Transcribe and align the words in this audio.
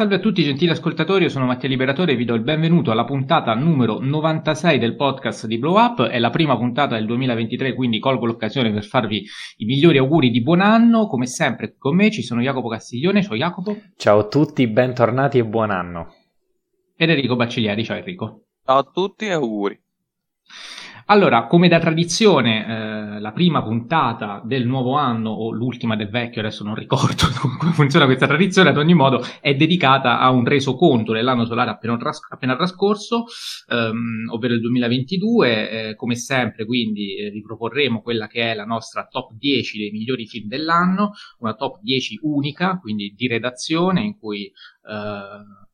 Salve 0.00 0.14
a 0.14 0.18
tutti 0.18 0.42
gentili 0.42 0.70
ascoltatori, 0.70 1.24
io 1.24 1.28
sono 1.28 1.44
Mattia 1.44 1.68
Liberatore 1.68 2.12
e 2.12 2.16
vi 2.16 2.24
do 2.24 2.32
il 2.32 2.40
benvenuto 2.40 2.90
alla 2.90 3.04
puntata 3.04 3.52
numero 3.52 3.98
96 4.00 4.78
del 4.78 4.96
podcast 4.96 5.44
di 5.44 5.58
Blow 5.58 5.76
Up, 5.76 6.04
è 6.04 6.18
la 6.18 6.30
prima 6.30 6.56
puntata 6.56 6.94
del 6.94 7.04
2023 7.04 7.74
quindi 7.74 7.98
colgo 7.98 8.24
l'occasione 8.24 8.72
per 8.72 8.86
farvi 8.86 9.26
i 9.58 9.66
migliori 9.66 9.98
auguri 9.98 10.30
di 10.30 10.40
buon 10.40 10.62
anno, 10.62 11.06
come 11.06 11.26
sempre 11.26 11.74
con 11.76 11.96
me 11.96 12.10
ci 12.10 12.22
sono 12.22 12.40
Jacopo 12.40 12.68
Castiglione, 12.68 13.22
ciao 13.22 13.36
Jacopo. 13.36 13.76
Ciao 13.96 14.20
a 14.20 14.26
tutti, 14.26 14.66
bentornati 14.68 15.36
e 15.36 15.44
buon 15.44 15.70
anno. 15.70 16.14
Ed 16.96 17.10
Enrico 17.10 17.36
Baccigliari, 17.36 17.84
ciao 17.84 17.98
Enrico. 17.98 18.44
Ciao 18.64 18.78
a 18.78 18.90
tutti 18.90 19.26
e 19.26 19.32
auguri. 19.32 19.78
Allora, 21.10 21.48
come 21.48 21.66
da 21.66 21.80
tradizione, 21.80 23.16
eh, 23.16 23.20
la 23.20 23.32
prima 23.32 23.64
puntata 23.64 24.40
del 24.44 24.64
nuovo 24.64 24.94
anno 24.94 25.30
o 25.30 25.50
l'ultima 25.50 25.96
del 25.96 26.08
vecchio, 26.08 26.40
adesso 26.40 26.62
non 26.62 26.76
ricordo 26.76 27.24
come 27.58 27.72
funziona 27.72 28.04
questa 28.04 28.28
tradizione, 28.28 28.68
ad 28.68 28.76
ogni 28.76 28.94
modo 28.94 29.20
è 29.40 29.56
dedicata 29.56 30.20
a 30.20 30.30
un 30.30 30.44
resoconto 30.44 31.12
dell'anno 31.12 31.46
solare 31.46 31.70
appena, 31.70 31.96
tras- 31.96 32.20
appena 32.30 32.54
trascorso, 32.54 33.24
ehm, 33.66 34.28
ovvero 34.30 34.54
il 34.54 34.60
2022. 34.60 35.70
Eh, 35.70 35.94
come 35.96 36.14
sempre, 36.14 36.64
quindi, 36.64 37.16
eh, 37.16 37.30
riproporremo 37.30 38.02
quella 38.02 38.28
che 38.28 38.52
è 38.52 38.54
la 38.54 38.64
nostra 38.64 39.08
top 39.10 39.32
10 39.32 39.78
dei 39.78 39.90
migliori 39.90 40.28
film 40.28 40.46
dell'anno, 40.46 41.10
una 41.40 41.54
top 41.54 41.80
10 41.82 42.20
unica, 42.22 42.78
quindi 42.78 43.14
di 43.16 43.26
redazione, 43.26 44.02
in 44.02 44.16
cui 44.16 44.44
eh, 44.44 45.68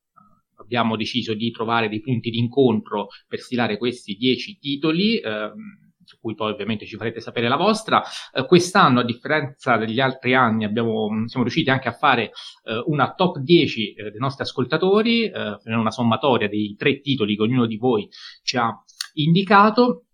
abbiamo 0.66 0.96
deciso 0.96 1.32
di 1.32 1.50
trovare 1.50 1.88
dei 1.88 2.00
punti 2.00 2.30
di 2.30 2.38
incontro 2.38 3.06
per 3.26 3.38
stilare 3.38 3.78
questi 3.78 4.14
dieci 4.14 4.58
titoli. 4.58 5.18
Ehm, 5.18 5.84
su 6.06 6.18
cui 6.20 6.36
poi 6.36 6.52
ovviamente 6.52 6.86
ci 6.86 6.96
farete 6.96 7.20
sapere 7.20 7.48
la 7.48 7.56
vostra. 7.56 8.00
Eh, 8.32 8.46
quest'anno, 8.46 9.00
a 9.00 9.04
differenza 9.04 9.76
degli 9.76 9.98
altri 9.98 10.34
anni, 10.34 10.64
abbiamo, 10.64 11.08
siamo 11.26 11.44
riusciti 11.44 11.68
anche 11.68 11.88
a 11.88 11.92
fare 11.92 12.30
eh, 12.64 12.82
una 12.86 13.12
top 13.12 13.38
10 13.38 13.92
eh, 13.94 14.10
dei 14.10 14.20
nostri 14.20 14.44
ascoltatori, 14.44 15.24
eh, 15.24 15.58
una 15.64 15.90
sommatoria 15.90 16.48
dei 16.48 16.76
tre 16.78 17.00
titoli 17.00 17.34
che 17.34 17.42
ognuno 17.42 17.66
di 17.66 17.76
voi 17.76 18.08
ci 18.44 18.56
ha 18.56 18.72
indicato. 19.14 20.04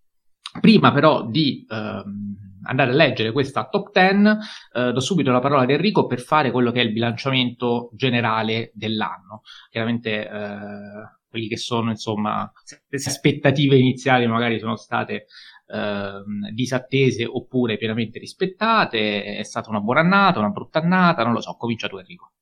Prima 0.59 0.91
però 0.91 1.27
di 1.27 1.65
ehm, 1.69 2.52
andare 2.63 2.91
a 2.91 2.93
leggere 2.93 3.31
questa 3.31 3.67
top 3.67 3.91
10, 3.91 4.37
eh, 4.73 4.91
do 4.91 4.99
subito 4.99 5.31
la 5.31 5.39
parola 5.39 5.63
ad 5.63 5.69
Enrico 5.69 6.05
per 6.05 6.19
fare 6.19 6.51
quello 6.51 6.71
che 6.71 6.81
è 6.81 6.83
il 6.83 6.91
bilanciamento 6.91 7.89
generale 7.93 8.71
dell'anno. 8.73 9.41
Chiaramente 9.69 10.27
eh, 10.27 11.19
quelli 11.27 11.47
che 11.47 11.57
sono, 11.57 11.89
insomma, 11.89 12.51
le 12.87 12.97
aspettative 12.97 13.75
iniziali 13.77 14.27
magari 14.27 14.59
sono 14.59 14.75
state 14.75 15.25
eh, 15.65 16.23
disattese 16.53 17.25
oppure 17.25 17.77
pienamente 17.77 18.19
rispettate, 18.19 19.37
è 19.37 19.43
stata 19.43 19.69
una 19.69 19.79
buona 19.79 20.01
annata, 20.01 20.39
una 20.39 20.49
brutta 20.49 20.79
annata, 20.79 21.23
non 21.23 21.33
lo 21.33 21.41
so, 21.41 21.55
comincia 21.57 21.87
tu 21.87 21.97
Enrico. 21.97 22.33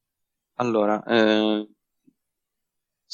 Allora, 0.56 1.02
eh, 1.04 1.68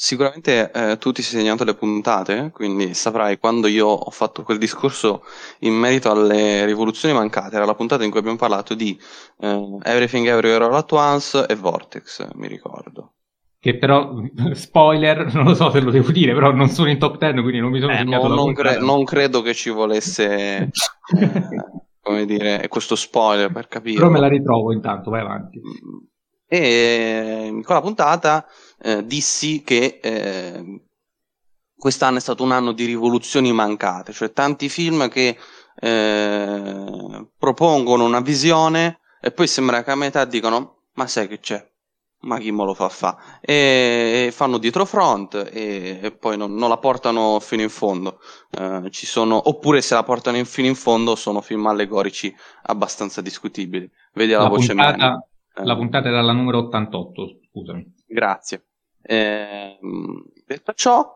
Sicuramente 0.00 0.70
eh, 0.70 0.96
tu 0.96 1.10
ti 1.10 1.22
sei 1.22 1.40
segnato 1.40 1.64
le 1.64 1.74
puntate, 1.74 2.52
quindi 2.54 2.94
saprai 2.94 3.36
quando 3.36 3.66
io 3.66 3.88
ho 3.88 4.10
fatto 4.12 4.44
quel 4.44 4.56
discorso 4.56 5.24
in 5.62 5.74
merito 5.74 6.08
alle 6.08 6.64
rivoluzioni 6.66 7.12
mancate, 7.12 7.56
era 7.56 7.64
la 7.64 7.74
puntata 7.74 8.04
in 8.04 8.10
cui 8.10 8.20
abbiamo 8.20 8.36
parlato 8.36 8.74
di 8.74 8.96
eh, 9.40 9.78
Everything 9.82 10.28
Everywhere 10.28 10.66
All 10.66 10.74
At 10.74 10.92
Once 10.92 11.44
e 11.48 11.56
Vortex, 11.56 12.28
mi 12.34 12.46
ricordo. 12.46 13.14
Che 13.58 13.76
però, 13.76 14.22
spoiler, 14.54 15.34
non 15.34 15.46
lo 15.46 15.54
so 15.56 15.68
se 15.72 15.80
lo 15.80 15.90
devo 15.90 16.12
dire, 16.12 16.32
però 16.32 16.52
non 16.52 16.68
sono 16.68 16.90
in 16.90 16.98
top 16.98 17.18
10, 17.18 17.40
quindi 17.40 17.58
non 17.58 17.72
mi 17.72 17.80
sono 17.80 17.92
eh, 17.94 17.96
segnato 17.96 18.28
no, 18.28 18.34
la 18.36 18.40
non, 18.40 18.52
cre- 18.52 18.78
non 18.78 19.02
credo 19.02 19.42
che 19.42 19.52
ci 19.52 19.70
volesse, 19.70 20.70
come 22.00 22.24
dire, 22.24 22.68
questo 22.68 22.94
spoiler 22.94 23.50
per 23.50 23.66
capire. 23.66 23.98
Però 23.98 24.10
me 24.10 24.20
la 24.20 24.28
ritrovo 24.28 24.72
intanto, 24.72 25.10
vai 25.10 25.22
avanti. 25.22 25.60
E 26.46 27.46
in 27.48 27.64
quella 27.64 27.80
puntata 27.80 28.46
eh, 28.80 29.04
dissi 29.04 29.62
che 29.62 30.00
eh, 30.02 30.82
quest'anno 31.74 32.18
è 32.18 32.20
stato 32.20 32.42
un 32.42 32.52
anno 32.52 32.72
di 32.72 32.84
rivoluzioni 32.84 33.52
mancate, 33.52 34.12
cioè 34.12 34.32
tanti 34.32 34.68
film 34.68 35.08
che 35.08 35.36
eh, 35.80 37.28
propongono 37.38 38.04
una 38.04 38.20
visione 38.20 39.00
e 39.20 39.30
poi 39.30 39.46
sembra 39.46 39.82
che 39.82 39.90
a 39.90 39.96
metà 39.96 40.24
dicono 40.24 40.78
ma 40.94 41.06
sai 41.06 41.28
che 41.28 41.38
c'è? 41.38 41.64
Ma 42.20 42.38
chi 42.38 42.50
me 42.50 42.64
lo 42.64 42.74
fa 42.74 42.88
fa? 42.88 43.38
E, 43.40 44.24
e 44.26 44.32
fanno 44.32 44.58
dietro 44.58 44.84
front 44.84 45.34
e, 45.52 46.00
e 46.02 46.10
poi 46.10 46.36
non, 46.36 46.52
non, 46.54 46.68
la 46.68 46.78
portano 46.78 47.38
fino 47.38 47.62
in 47.62 47.68
fondo. 47.68 48.18
Eh, 48.50 48.88
ci 48.90 49.06
sono, 49.06 49.48
oppure 49.48 49.80
se 49.80 49.94
la 49.94 50.02
portano 50.02 50.36
in, 50.36 50.44
fino 50.44 50.66
in 50.66 50.74
fondo 50.74 51.14
sono 51.14 51.40
film 51.40 51.64
allegorici 51.68 52.34
abbastanza 52.64 53.20
discutibili. 53.20 53.88
Vedi 54.14 54.32
la, 54.32 54.42
la 54.42 54.48
voce 54.48 54.74
puntata, 54.74 55.28
La 55.62 55.76
puntata 55.76 56.08
era 56.08 56.20
la 56.20 56.32
numero 56.32 56.58
88, 56.58 57.38
scusami. 57.52 57.94
Grazie. 58.08 58.64
Eh, 59.10 59.78
detto 60.44 60.72
ciò, 60.74 61.10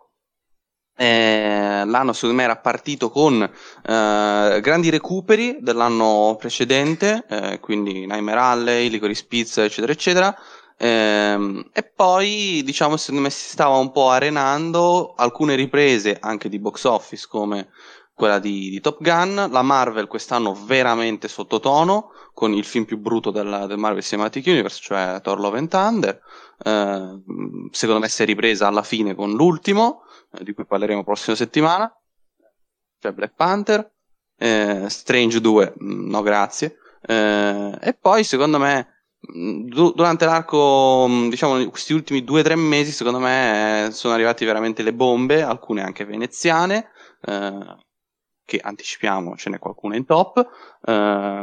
eh, 0.97 1.83
l'anno 1.85 2.13
secondo 2.15 2.37
me 2.37 2.45
era 2.45 2.57
partito 2.57 3.11
con 3.11 3.43
eh, 3.43 4.61
grandi 4.63 4.89
recuperi 4.89 5.59
dell'anno 5.61 6.35
precedente, 6.39 7.25
eh, 7.29 7.61
quindi 7.61 8.07
Nightmare 8.07 8.41
Alley, 8.41 8.89
Licorice 8.89 9.27
Pizza, 9.27 9.63
eccetera, 9.63 9.93
eccetera. 9.93 10.35
Ehm, 10.79 11.69
e 11.73 11.83
poi, 11.83 12.63
diciamo, 12.65 12.97
secondo 12.97 13.21
me 13.23 13.31
si 13.31 13.51
stava 13.51 13.77
un 13.77 13.93
po' 13.93 14.09
arenando 14.09 15.13
alcune 15.15 15.55
riprese 15.55 16.17
anche 16.19 16.49
di 16.49 16.59
box 16.59 16.85
office 16.85 17.27
come 17.29 17.69
quella 18.15 18.39
di, 18.39 18.71
di 18.71 18.81
Top 18.81 19.03
Gun. 19.03 19.49
La 19.51 19.63
Marvel 19.63 20.07
quest'anno 20.07 20.55
veramente 20.55 21.29
sottotono 21.29 22.11
con 22.35 22.53
il 22.53 22.65
film 22.65 22.85
più 22.85 22.99
brutto 22.99 23.31
del, 23.31 23.65
del 23.69 23.79
Marvel 23.79 24.03
Cinematic 24.03 24.47
Universe, 24.47 24.81
cioè 24.81 25.21
Thor 25.23 25.39
Love 25.39 25.59
and 25.59 25.69
Thunder. 25.69 26.21
Eh, 26.65 27.23
secondo 27.71 28.01
me 28.01 28.09
si 28.09 28.23
è 28.23 28.27
ripresa 28.27 28.67
alla 28.67 28.83
fine 28.83 29.15
con 29.15 29.33
l'ultimo, 29.33 30.03
eh, 30.33 30.45
di 30.45 30.53
cui 30.53 30.65
parleremo 30.65 31.05
prossima 31.05 31.37
settimana, 31.37 31.93
cioè 32.99 33.13
Black 33.13 33.35
Panther. 33.35 33.91
Eh, 34.37 34.87
Strange 34.89 35.41
2, 35.41 35.75
mm, 35.83 36.11
no 36.11 36.23
grazie. 36.23 36.77
Eh, 37.03 37.79
e 37.81 37.95
poi 37.95 38.25
secondo 38.25 38.59
me 38.59 39.05
mm, 39.37 39.69
durante 39.69 40.25
l'arco, 40.25 41.07
mm, 41.09 41.29
diciamo, 41.29 41.69
questi 41.69 41.93
ultimi 41.93 42.25
due 42.25 42.41
o 42.41 42.43
tre 42.43 42.57
mesi, 42.57 42.93
secondo 42.93 43.19
me 43.19 43.91
sono 43.93 44.15
arrivate 44.15 44.45
veramente 44.45 44.83
le 44.83 44.95
bombe, 44.95 45.43
alcune 45.43 45.83
anche 45.83 46.05
veneziane, 46.05 46.91
eh, 47.23 47.77
che 48.45 48.59
anticipiamo, 48.63 49.37
ce 49.37 49.51
n'è 49.51 49.59
qualcuna 49.59 49.97
in 49.97 50.05
top. 50.05 50.47
Eh, 50.85 51.41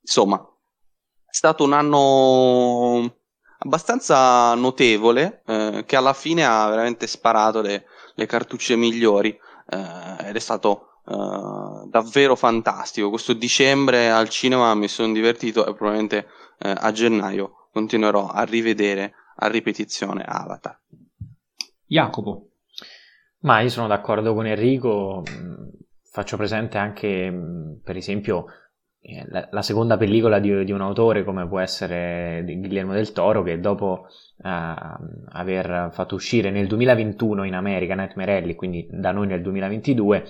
insomma, 0.00 0.36
è 0.38 1.32
stato 1.32 1.64
un 1.64 1.72
anno 1.72 3.14
abbastanza 3.58 4.54
notevole 4.54 5.42
eh, 5.46 5.84
che 5.86 5.96
alla 5.96 6.12
fine 6.12 6.44
ha 6.44 6.68
veramente 6.68 7.06
sparato 7.06 7.60
le, 7.60 7.86
le 8.14 8.26
cartucce 8.26 8.76
migliori 8.76 9.28
eh, 9.68 10.28
ed 10.28 10.36
è 10.36 10.40
stato 10.40 11.00
eh, 11.06 11.88
davvero 11.88 12.36
fantastico. 12.36 13.10
Questo 13.10 13.32
dicembre 13.32 14.10
al 14.10 14.28
cinema 14.28 14.74
mi 14.74 14.88
sono 14.88 15.12
divertito 15.12 15.66
e 15.66 15.74
probabilmente 15.74 16.26
eh, 16.58 16.74
a 16.76 16.92
gennaio 16.92 17.68
continuerò 17.72 18.28
a 18.28 18.42
rivedere 18.42 19.14
a 19.36 19.48
ripetizione 19.48 20.24
Avatar. 20.26 20.78
Jacopo. 21.86 22.48
Ma 23.40 23.60
io 23.60 23.68
sono 23.68 23.86
d'accordo 23.86 24.34
con 24.34 24.46
Enrico, 24.46 25.22
faccio 26.16 26.38
presente 26.38 26.78
anche 26.78 27.30
per 27.84 27.94
esempio 27.94 28.46
eh, 29.02 29.22
la, 29.50 29.60
seconda 29.60 29.98
pellicola 29.98 30.38
di, 30.38 30.64
di, 30.64 30.72
un 30.72 30.80
autore 30.80 31.24
come 31.24 31.46
può 31.46 31.60
essere 31.60 32.42
Guillermo 32.42 32.94
del 32.94 33.12
Toro 33.12 33.42
che 33.42 33.60
dopo 33.60 34.06
uh, 34.38 34.48
aver 35.28 35.90
fatto 35.92 36.14
uscire 36.14 36.50
nel 36.50 36.68
2021 36.68 37.44
in 37.44 37.52
America 37.52 37.94
Nightmare 37.94 38.38
Alley, 38.38 38.54
quindi 38.54 38.86
da 38.90 39.12
noi 39.12 39.26
nel 39.26 39.42
2022, 39.42 40.24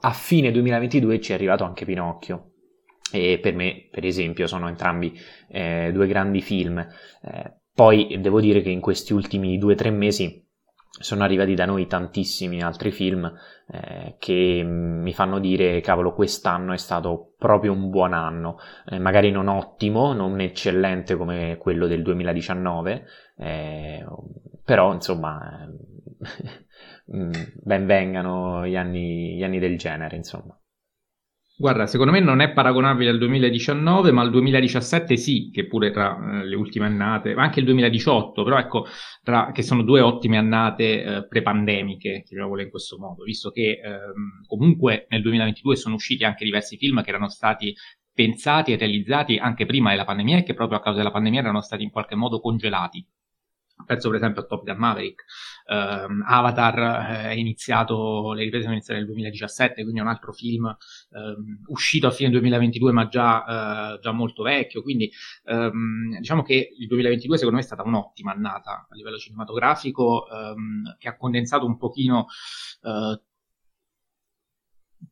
a 0.00 0.10
fine 0.10 0.50
2022 0.50 1.20
ci 1.20 1.30
è 1.30 1.36
arrivato 1.36 1.62
anche 1.62 1.84
Pinocchio. 1.84 2.54
E 3.12 3.38
per 3.40 3.54
me, 3.54 3.86
per 3.92 4.04
esempio, 4.04 4.48
sono 4.48 4.66
entrambi 4.66 5.16
eh, 5.48 5.90
due 5.92 6.08
grandi 6.08 6.42
film. 6.42 6.78
Eh, 6.78 7.60
poi 7.72 8.18
devo 8.20 8.40
dire 8.40 8.60
che 8.60 8.70
in 8.70 8.80
questi 8.80 9.12
ultimi 9.12 9.56
due 9.56 9.74
o 9.74 9.76
tre 9.76 9.90
mesi 9.90 10.47
sono 10.90 11.22
arrivati 11.22 11.54
da 11.54 11.64
noi 11.64 11.86
tantissimi 11.86 12.62
altri 12.62 12.90
film 12.90 13.32
eh, 13.70 14.16
che 14.18 14.62
mi 14.64 15.12
fanno 15.12 15.38
dire 15.38 15.80
cavolo 15.80 16.12
quest'anno 16.12 16.72
è 16.72 16.76
stato 16.76 17.34
proprio 17.38 17.72
un 17.72 17.90
buon 17.90 18.12
anno 18.12 18.58
eh, 18.86 18.98
magari 18.98 19.30
non 19.30 19.48
ottimo 19.48 20.12
non 20.12 20.40
eccellente 20.40 21.16
come 21.16 21.56
quello 21.58 21.86
del 21.86 22.02
2019 22.02 23.04
eh, 23.36 24.04
però 24.64 24.92
insomma 24.92 25.68
mm, 27.14 27.32
ben 27.62 27.86
vengano 27.86 28.66
gli 28.66 28.76
anni, 28.76 29.36
gli 29.36 29.44
anni 29.44 29.58
del 29.58 29.78
genere 29.78 30.16
insomma 30.16 30.57
Guarda, 31.60 31.88
secondo 31.88 32.12
me 32.12 32.20
non 32.20 32.40
è 32.40 32.52
paragonabile 32.52 33.10
al 33.10 33.18
2019, 33.18 34.12
ma 34.12 34.22
al 34.22 34.30
2017 34.30 35.16
sì, 35.16 35.50
che 35.52 35.66
pure 35.66 35.90
tra 35.90 36.16
eh, 36.16 36.44
le 36.44 36.54
ultime 36.54 36.86
annate, 36.86 37.34
ma 37.34 37.42
anche 37.42 37.58
il 37.58 37.64
2018, 37.64 38.44
però 38.44 38.58
ecco, 38.58 38.86
tra, 39.24 39.50
che 39.52 39.62
sono 39.62 39.82
due 39.82 40.00
ottime 40.00 40.36
annate 40.36 41.02
eh, 41.02 41.26
pre-pandemiche, 41.26 42.22
chiamiamole 42.24 42.62
in 42.62 42.70
questo 42.70 42.96
modo, 42.96 43.24
visto 43.24 43.50
che 43.50 43.80
ehm, 43.82 44.44
comunque 44.46 45.06
nel 45.08 45.20
2022 45.22 45.74
sono 45.74 45.96
usciti 45.96 46.22
anche 46.22 46.44
diversi 46.44 46.76
film 46.76 47.02
che 47.02 47.08
erano 47.08 47.28
stati 47.28 47.74
pensati 48.12 48.70
e 48.70 48.76
realizzati 48.76 49.36
anche 49.36 49.66
prima 49.66 49.90
della 49.90 50.04
pandemia 50.04 50.38
e 50.38 50.42
che 50.44 50.54
proprio 50.54 50.78
a 50.78 50.80
causa 50.80 50.98
della 50.98 51.10
pandemia 51.10 51.40
erano 51.40 51.60
stati 51.60 51.82
in 51.82 51.90
qualche 51.90 52.14
modo 52.14 52.38
congelati. 52.38 53.04
Penso 53.86 54.08
per 54.08 54.18
esempio 54.18 54.42
a 54.42 54.44
Top 54.44 54.64
Gun 54.64 54.76
Maverick. 54.76 55.24
Uh, 55.66 56.22
Avatar 56.26 56.78
eh, 56.78 57.30
è 57.30 57.32
iniziato, 57.32 58.32
le 58.32 58.42
riprese 58.42 58.64
sono 58.64 58.74
iniziate 58.74 59.00
nel 59.00 59.08
2017, 59.08 59.82
quindi 59.82 60.00
è 60.00 60.02
un 60.02 60.08
altro 60.08 60.32
film 60.32 60.64
um, 60.64 61.62
uscito 61.66 62.06
a 62.06 62.10
fine 62.10 62.30
2022 62.30 62.92
ma 62.92 63.08
già, 63.08 63.94
uh, 63.94 63.98
già 64.00 64.12
molto 64.12 64.42
vecchio, 64.42 64.82
quindi 64.82 65.10
um, 65.44 66.18
diciamo 66.18 66.42
che 66.42 66.74
il 66.76 66.86
2022 66.86 67.36
secondo 67.36 67.58
me 67.58 67.62
è 67.62 67.66
stata 67.66 67.82
un'ottima 67.82 68.32
annata 68.32 68.86
a 68.88 68.94
livello 68.94 69.18
cinematografico 69.18 70.26
um, 70.30 70.96
che 70.98 71.08
ha 71.08 71.16
condensato 71.16 71.66
un 71.66 71.76
pochino 71.76 72.26
uh, 72.82 73.20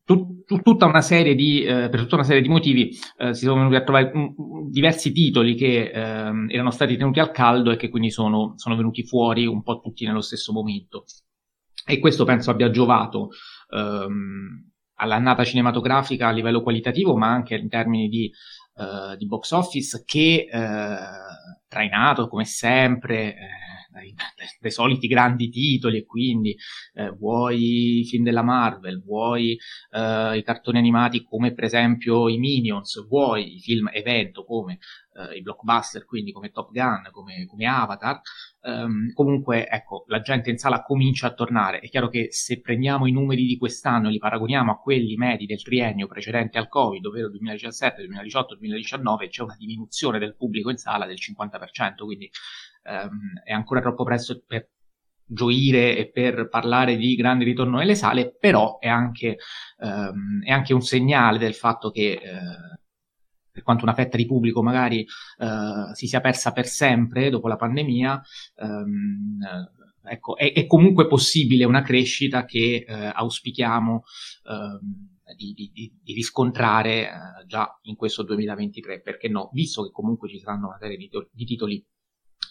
tut, 0.06 0.62
tutta 0.62 0.86
di, 1.34 1.64
eh, 1.64 1.88
per 1.88 2.00
tutta 2.00 2.14
una 2.14 2.24
serie 2.24 2.40
di 2.40 2.48
motivi 2.48 2.96
eh, 3.18 3.34
si 3.34 3.44
sono 3.44 3.56
venuti 3.56 3.74
a 3.74 3.82
trovare 3.82 4.12
m- 4.14 4.70
diversi 4.70 5.12
titoli 5.12 5.56
che 5.56 5.90
eh, 5.90 6.46
erano 6.48 6.70
stati 6.70 6.96
tenuti 6.96 7.18
al 7.18 7.32
caldo 7.32 7.72
e 7.72 7.76
che 7.76 7.88
quindi 7.88 8.10
sono, 8.10 8.54
sono, 8.56 8.76
venuti 8.76 9.02
fuori 9.04 9.46
un 9.46 9.62
po' 9.62 9.80
tutti 9.80 10.06
nello 10.06 10.20
stesso 10.20 10.52
momento. 10.52 11.04
E 11.84 11.98
questo 11.98 12.24
penso 12.24 12.50
abbia 12.50 12.70
giovato 12.70 13.30
ehm, 13.70 14.70
all'annata 14.94 15.44
cinematografica 15.44 16.28
a 16.28 16.32
livello 16.32 16.62
qualitativo, 16.62 17.16
ma 17.16 17.28
anche 17.28 17.56
in 17.56 17.68
termini 17.68 18.08
di, 18.08 18.30
eh, 18.76 19.16
di 19.16 19.26
box 19.26 19.50
office 19.50 20.04
che 20.04 20.48
eh, 20.50 20.96
trainato 21.68 22.28
come 22.28 22.44
sempre 22.44 23.36
eh, 24.00 24.12
dai, 24.14 24.48
dai, 24.60 24.70
soliti 24.70 25.06
grandi 25.06 25.48
titoli 25.48 25.98
e 25.98 26.04
quindi 26.04 26.56
eh, 26.94 27.10
vuoi 27.10 28.00
i 28.00 28.04
film 28.04 28.24
della 28.24 28.42
Marvel, 28.42 29.02
vuoi 29.02 29.58
eh, 29.90 30.36
i 30.36 30.42
cartoni 30.42 30.78
animati 30.78 31.22
come 31.22 31.52
per 31.52 31.64
esempio 31.64 32.28
i 32.28 32.38
Minions, 32.38 33.06
vuoi 33.06 33.56
i 33.56 33.60
film 33.60 33.88
evento 33.92 34.44
come 34.44 34.78
eh, 35.16 35.36
i 35.36 35.42
blockbuster, 35.42 36.04
quindi 36.04 36.32
come 36.32 36.50
Top 36.50 36.70
Gun, 36.70 37.08
come, 37.10 37.46
come 37.46 37.66
Avatar, 37.66 38.20
um, 38.62 39.12
comunque 39.12 39.66
ecco, 39.66 40.04
la 40.08 40.20
gente 40.20 40.50
in 40.50 40.58
sala 40.58 40.82
comincia 40.82 41.28
a 41.28 41.34
tornare. 41.34 41.78
È 41.80 41.88
chiaro 41.88 42.08
che 42.08 42.28
se 42.30 42.60
prendiamo 42.60 43.06
i 43.06 43.12
numeri 43.12 43.46
di 43.46 43.56
quest'anno 43.56 44.08
e 44.08 44.10
li 44.12 44.18
paragoniamo 44.18 44.72
a 44.72 44.78
quelli 44.78 45.16
medi 45.16 45.46
del 45.46 45.62
triennio 45.62 46.06
precedente 46.06 46.58
al 46.58 46.68
Covid, 46.68 47.04
ovvero 47.06 47.30
2017, 47.30 48.02
2018, 48.02 48.56
2019, 48.56 49.28
c'è 49.28 49.42
una 49.42 49.56
diminuzione 49.58 50.18
del 50.18 50.36
pubblico 50.36 50.70
in 50.70 50.76
sala 50.76 51.06
del 51.06 51.18
50%, 51.18 52.04
quindi 52.04 52.30
um, 52.84 53.40
è 53.44 53.52
ancora 53.52 53.80
troppo 53.80 54.04
presto 54.04 54.42
per 54.46 54.68
gioire 55.28 55.96
e 55.96 56.08
per 56.08 56.48
parlare 56.48 56.96
di 56.96 57.16
grande 57.16 57.44
ritorno 57.44 57.78
nelle 57.78 57.96
sale, 57.96 58.36
però 58.38 58.78
è 58.78 58.86
anche, 58.88 59.38
um, 59.78 60.42
è 60.44 60.52
anche 60.52 60.72
un 60.72 60.82
segnale 60.82 61.38
del 61.38 61.54
fatto 61.54 61.90
che 61.90 62.20
uh, 62.22 62.85
per 63.56 63.64
quanto 63.64 63.84
una 63.84 63.94
fetta 63.94 64.18
di 64.18 64.26
pubblico 64.26 64.62
magari 64.62 65.06
uh, 65.38 65.94
si 65.94 66.06
sia 66.06 66.20
persa 66.20 66.52
per 66.52 66.66
sempre 66.66 67.30
dopo 67.30 67.48
la 67.48 67.56
pandemia, 67.56 68.22
um, 68.56 69.38
ecco, 70.04 70.36
è, 70.36 70.52
è, 70.52 70.66
comunque 70.66 71.06
possibile 71.06 71.64
una 71.64 71.80
crescita 71.80 72.44
che 72.44 72.84
uh, 72.86 72.92
auspichiamo 73.14 74.02
di, 75.34 75.54
di, 75.54 75.70
di, 75.72 76.12
riscontrare 76.12 77.10
già 77.46 77.80
in 77.84 77.96
questo 77.96 78.22
2023, 78.24 79.00
perché 79.00 79.28
no, 79.30 79.48
visto 79.54 79.84
che 79.84 79.90
comunque 79.90 80.28
ci 80.28 80.38
saranno 80.38 80.66
una 80.66 80.78
serie 80.78 80.98
di, 80.98 81.08
di 81.32 81.44
titoli 81.46 81.82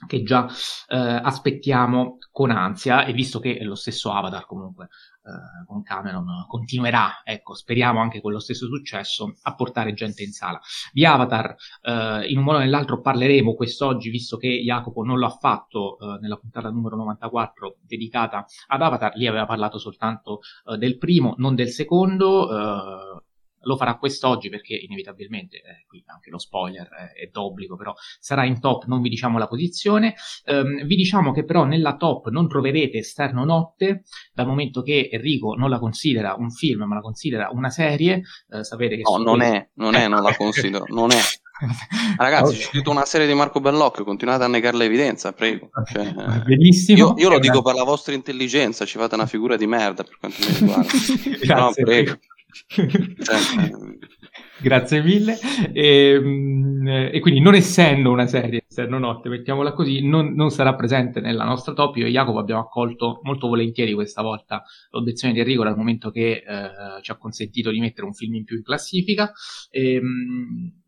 che 0.08 0.24
già 0.24 0.48
eh, 0.88 0.98
aspettiamo 0.98 2.18
con 2.32 2.52
ansia 2.52 3.06
e 3.06 3.14
visto 3.14 3.40
che 3.40 3.64
lo 3.64 3.76
stesso 3.76 4.12
Avatar 4.12 4.46
comunque 4.46 4.90
eh, 5.26 5.66
con 5.66 5.82
Cameron 5.82 6.46
continuerà, 6.48 7.22
ecco, 7.24 7.56
speriamo 7.56 8.00
anche 8.00 8.22
con 8.22 8.32
lo 8.32 8.40
stesso 8.40 8.68
successo, 8.68 9.36
a 9.42 9.56
portare 9.56 9.94
gente 9.94 10.24
in 10.24 10.32
sala. 10.32 10.60
Di 10.92 11.04
Avatar 11.04 11.56
eh, 11.82 12.28
in 12.30 12.38
un 12.38 12.44
modo 12.44 12.58
o 12.58 12.62
nell'altro 12.62 13.02
parleremo 13.02 13.56
quest'oggi 13.56 14.10
visto 14.10 14.38
che 14.38 14.50
Jacopo 14.64 15.04
non 15.04 15.20
l'ha 15.20 15.30
fatto 15.30 15.98
eh, 15.98 16.20
nella 16.22 16.38
puntata 16.38 16.70
numero 16.70 16.96
94 16.96 17.78
dedicata 17.82 18.46
ad 18.68 18.82
Avatar, 18.82 19.16
lì 19.16 19.26
aveva 19.28 19.46
parlato 19.46 19.80
soltanto 19.80 20.42
eh, 20.66 20.78
del 20.78 20.98
primo, 20.98 21.34
non 21.38 21.56
del 21.56 21.70
secondo 21.70 22.52
eh, 22.52 23.24
lo 23.66 23.76
farà 23.76 23.98
quest'oggi 23.98 24.50
perché 24.50 24.76
inevitabilmente, 24.76 25.58
eh, 25.58 25.86
qui 25.88 26.04
anche 26.08 26.30
lo 26.30 26.38
spoiler 26.38 26.88
eh, 26.88 27.24
è 27.24 27.30
d'obbligo, 27.32 27.76
però 27.76 27.94
sarà 28.20 28.46
in 28.46 28.60
top, 28.60 28.86
non 28.86 29.02
vi 29.02 29.10
diciamo 29.10 29.38
la 29.38 29.48
posizione. 29.48 30.16
Um, 30.46 30.86
vi 30.86 30.96
diciamo 30.96 31.32
che 31.32 31.44
però 31.44 31.66
nella 31.66 31.96
top 31.96 32.30
non 32.30 32.48
troverete 32.48 33.00
Esterno 33.00 33.44
Notte, 33.44 34.04
dal 34.34 34.48
momento 34.48 34.82
che 34.82 35.10
Enrico 35.12 35.56
non 35.56 35.70
la 35.70 35.80
considera 35.80 36.36
un 36.38 36.52
film, 36.52 36.84
ma 36.84 36.96
la 36.96 37.02
considera 37.02 37.50
una 37.52 37.70
serie. 37.70 38.22
Uh, 38.48 38.64
sapete 38.64 38.96
che 38.96 39.02
no, 39.04 39.18
non 39.18 39.38
quello... 39.38 39.54
è, 39.54 39.70
non 39.76 39.96
è, 39.96 40.08
non 40.08 40.22
la 40.22 40.36
considero, 40.36 40.86
non 40.90 41.12
è. 41.12 41.20
Ragazzi, 42.18 42.44
okay. 42.44 42.58
c'è 42.58 42.64
scritto 42.64 42.92
una 42.92 43.06
serie 43.06 43.28
di 43.28 43.34
Marco 43.34 43.62
Bellocchio, 43.62 44.04
continuate 44.04 44.44
a 44.44 44.48
negare 44.48 44.76
l'evidenza, 44.76 45.32
prego. 45.32 45.70
Cioè, 45.86 46.14
Benissimo. 46.46 46.98
Io, 46.98 47.14
io 47.18 47.30
lo 47.30 47.40
dico 47.40 47.62
per 47.62 47.76
la 47.76 47.84
vostra 47.84 48.14
intelligenza, 48.14 48.86
ci 48.86 48.98
fate 48.98 49.16
una 49.16 49.26
figura 49.26 49.56
di 49.56 49.66
merda 49.66 50.04
per 50.04 50.18
quanto 50.20 50.38
mi 50.40 50.58
riguarda. 50.60 50.92
Grazie, 51.40 51.56
no, 51.56 51.72
prego. 51.72 51.84
prego. 51.84 52.20
Grazie 54.62 55.02
mille. 55.02 55.38
E, 55.74 56.12
ehm, 56.12 57.10
e, 57.14 57.20
quindi, 57.20 57.40
non 57.42 57.56
essendo 57.56 58.12
una 58.12 58.26
serie 58.28 58.64
esterno 58.68 58.98
notte, 58.98 59.30
mettiamola 59.30 59.74
così, 59.74 60.06
non, 60.06 60.34
non, 60.34 60.50
sarà 60.50 60.76
presente 60.76 61.20
nella 61.20 61.44
nostra 61.44 61.74
top. 61.74 61.98
Io 61.98 62.06
e 62.08 62.12
Jacopo 62.12 62.40
abbiamo 62.40 62.62
accolto 62.62 63.20
molto 63.24 63.48
volentieri 63.48 63.94
questa 63.94 64.22
volta 64.22 64.64
l'obiezione 64.92 65.34
di 65.34 65.40
Enrico 65.40 65.64
dal 65.64 65.78
momento 65.78 66.10
che 66.12 66.44
eh, 66.46 67.02
ci 67.02 67.12
ha 67.12 67.18
consentito 67.18 67.72
di 67.72 67.80
mettere 67.80 68.08
un 68.08 68.14
film 68.14 68.36
in 68.36 68.44
più 68.44 68.58
in 68.58 68.64
classifica. 68.64 69.32
E, 69.70 69.94
ehm, 69.96 70.84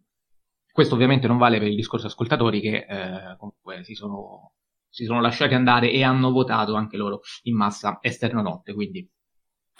questo 0.71 0.93
ovviamente 0.93 1.27
non 1.27 1.37
vale 1.37 1.57
per 1.57 1.67
il 1.67 1.75
discorso 1.75 2.05
ascoltatori 2.05 2.61
che 2.61 2.85
eh, 2.87 3.35
comunque 3.37 3.83
si 3.83 3.95
sono, 3.95 4.53
si 4.87 5.05
sono 5.05 5.21
lasciati 5.21 5.55
andare 5.55 5.91
e 5.91 6.03
hanno 6.03 6.29
votato 6.31 6.75
anche 6.75 6.97
loro 6.97 7.21
in 7.43 7.55
massa 7.55 7.97
esterno 7.99 8.43
notte. 8.43 8.73
Quindi 8.73 9.09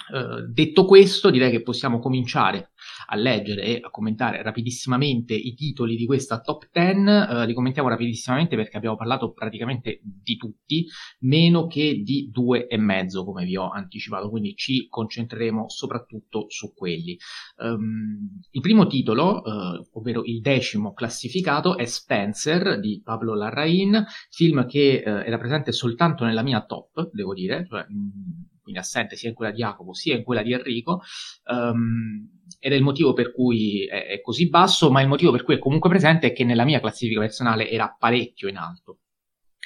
Uh, 0.09 0.42
detto 0.48 0.86
questo, 0.86 1.30
direi 1.30 1.51
che 1.51 1.62
possiamo 1.62 2.00
cominciare 2.00 2.71
a 3.07 3.15
leggere 3.15 3.63
e 3.63 3.80
a 3.81 3.89
commentare 3.89 4.42
rapidissimamente 4.42 5.33
i 5.33 5.54
titoli 5.54 5.95
di 5.95 6.06
questa 6.06 6.39
top 6.39 6.69
10. 6.71 7.00
Uh, 7.00 7.45
li 7.45 7.54
commentiamo 7.54 7.89
rapidissimamente 7.89 8.56
perché 8.56 8.77
abbiamo 8.77 8.95
parlato 8.95 9.33
praticamente 9.33 10.00
di 10.01 10.38
tutti, 10.38 10.86
meno 11.19 11.68
che 11.68 12.01
di 12.04 12.30
due 12.31 12.68
e 12.68 12.77
mezzo, 12.77 13.25
come 13.25 13.44
vi 13.44 13.57
ho 13.57 13.69
anticipato, 13.69 14.30
quindi 14.30 14.56
ci 14.56 14.88
concentreremo 14.88 15.69
soprattutto 15.69 16.45
su 16.50 16.74
quelli. 16.74 17.18
Um, 17.57 18.39
il 18.51 18.62
primo 18.62 18.88
titolo, 18.88 19.42
uh, 19.42 19.88
ovvero 19.94 20.24
il 20.24 20.39
decimo 20.39 20.94
classificato, 20.94 21.77
è 21.77 21.86
Spencer 21.86 22.80
di 22.80 23.01
Pablo 23.04 23.36
Larraín, 23.36 24.06
film 24.30 24.65
che 24.68 25.01
era 25.01 25.38
presente 25.38 25.71
soltanto 25.71 26.24
nella 26.25 26.44
mia 26.44 26.63
top, 26.65 27.09
devo 27.11 27.33
dire, 27.33 27.66
cioè, 27.68 27.85
mh, 27.87 28.56
quindi 28.68 28.81
assente 28.81 29.16
sia 29.16 29.30
in 29.30 29.36
quella 29.36 29.52
di 29.52 29.59
Jacopo 29.59 29.94
sia 29.94 30.14
in 30.14 30.24
quella 30.24 30.44
di 30.44 30.52
Enrico, 30.52 31.02
um, 31.45 32.30
ed 32.59 32.74
è 32.74 32.76
il 32.76 32.83
motivo 32.83 33.14
per 33.14 33.31
cui 33.31 33.86
è, 33.86 34.07
è, 34.07 34.21
così 34.21 34.50
basso, 34.50 34.92
ma 34.92 35.02
il 35.02 35.07
motivo 35.07 35.31
per 35.31 35.44
cui 35.44 35.56
è 35.56 35.59
comunque 35.59 35.90
presente 35.90 36.28
è 36.28 36.33
che 36.33 36.44
nella 36.44 36.66
mia 36.66 36.81
classifica 36.81 37.21
personale 37.21 37.69
era 37.69 37.95
parecchio 37.97 38.50
in 38.50 38.57
alto. 38.57 38.97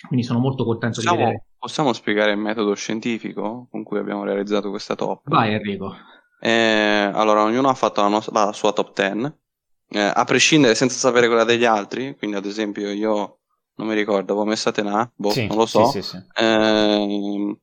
Quindi 0.07 0.23
sono 0.23 0.37
molto 0.37 0.63
contento 0.63 0.97
possiamo, 0.97 1.17
di 1.17 1.23
vedere. 1.23 1.45
Possiamo 1.57 1.93
spiegare 1.93 2.31
il 2.31 2.37
metodo 2.37 2.75
scientifico 2.75 3.67
con 3.71 3.83
cui 3.83 3.97
abbiamo 3.97 4.23
realizzato 4.23 4.69
questa 4.69 4.95
top? 4.95 5.21
Vai 5.25 5.53
Enrico. 5.53 5.95
Eh, 6.39 7.09
allora, 7.13 7.43
ognuno 7.43 7.69
ha 7.69 7.73
fatto 7.73 8.01
la, 8.01 8.07
nostra, 8.07 8.45
la 8.45 8.53
sua 8.53 8.71
top 8.71 8.93
10, 8.93 9.33
eh, 9.89 10.11
a 10.13 10.23
prescindere 10.25 10.75
senza 10.75 10.97
sapere 10.97 11.27
quella 11.27 11.43
degli 11.43 11.65
altri, 11.65 12.15
quindi 12.17 12.35
ad 12.35 12.45
esempio 12.45 12.91
io 12.91 13.39
non 13.75 13.87
mi 13.87 13.95
ricordo, 13.95 14.33
avevo 14.33 14.47
messa 14.47 14.71
Tenà, 14.71 15.11
boh, 15.15 15.31
sì, 15.31 15.47
non 15.47 15.57
lo 15.57 15.65
so. 15.65 15.85
Sì, 15.85 16.01
sì, 16.01 16.17
eh, 16.35 17.57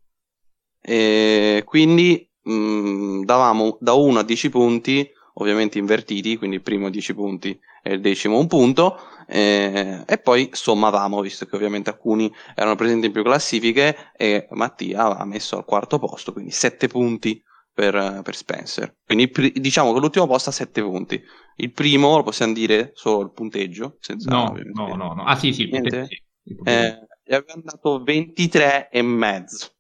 e 0.88 1.64
quindi 1.66 2.26
mh, 2.44 2.52
mm, 2.52 3.22
davamo 3.24 3.76
da 3.78 3.92
1 3.92 4.20
a 4.20 4.22
10 4.22 4.48
punti, 4.48 5.06
ovviamente 5.34 5.78
invertiti, 5.78 6.38
quindi 6.38 6.56
il 6.56 6.62
primo 6.62 6.88
10 6.88 7.14
punti 7.14 7.58
e 7.82 7.92
il 7.92 8.00
decimo 8.00 8.38
un 8.38 8.46
punto, 8.46 8.98
eh, 9.26 10.02
e 10.06 10.18
poi 10.18 10.48
sommavamo, 10.50 11.20
visto 11.20 11.44
che 11.44 11.56
ovviamente 11.56 11.90
alcuni 11.90 12.32
erano 12.54 12.74
presenti 12.74 13.06
in 13.06 13.12
più 13.12 13.22
classifiche 13.22 14.12
e 14.16 14.48
Mattia 14.52 15.04
aveva 15.04 15.26
messo 15.26 15.58
al 15.58 15.66
quarto 15.66 15.98
posto, 15.98 16.32
quindi 16.32 16.52
7 16.52 16.86
punti 16.88 17.42
per, 17.70 18.22
per 18.24 18.34
Spencer. 18.34 18.96
Quindi 19.04 19.30
diciamo 19.56 19.92
che 19.92 20.00
l'ultimo 20.00 20.26
posto 20.26 20.48
ha 20.48 20.52
7 20.54 20.82
punti. 20.82 21.22
Il 21.56 21.72
primo 21.72 22.16
lo 22.16 22.22
possiamo 22.22 22.54
dire 22.54 22.92
solo 22.94 23.24
il 23.24 23.32
punteggio? 23.32 23.98
Senza, 24.00 24.30
no, 24.30 24.56
no, 24.72 24.94
no, 24.96 25.12
no, 25.12 25.24
Ah 25.24 25.36
sì, 25.36 25.52
sì, 25.52 25.62
il 25.62 25.68
punteggio. 25.68 26.06
Sì, 26.06 26.22
il 26.44 26.56
punteggio. 26.56 26.86
Eh, 26.86 27.06
gli 27.24 27.34
abbiamo 27.34 27.62
dato 27.62 28.02
23 28.02 28.88
e 28.90 29.02
mezzo 29.02 29.72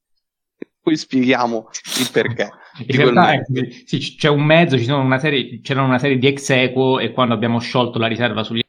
poi 0.88 0.96
spieghiamo 0.96 1.68
il 2.00 2.10
perché. 2.10 2.48
In 2.86 2.96
realtà 2.96 3.32
è, 3.32 3.42
sì, 3.84 4.16
c'è 4.16 4.28
un 4.28 4.42
mezzo, 4.42 4.78
ci 4.78 4.84
sono 4.84 5.02
una 5.02 5.18
serie, 5.18 5.60
c'erano 5.60 5.86
una 5.86 5.98
serie 5.98 6.16
di 6.16 6.26
ex 6.26 6.48
equo 6.50 6.98
e 6.98 7.12
quando 7.12 7.34
abbiamo 7.34 7.58
sciolto 7.58 7.98
la 7.98 8.06
riserva 8.06 8.42
sugli 8.42 8.62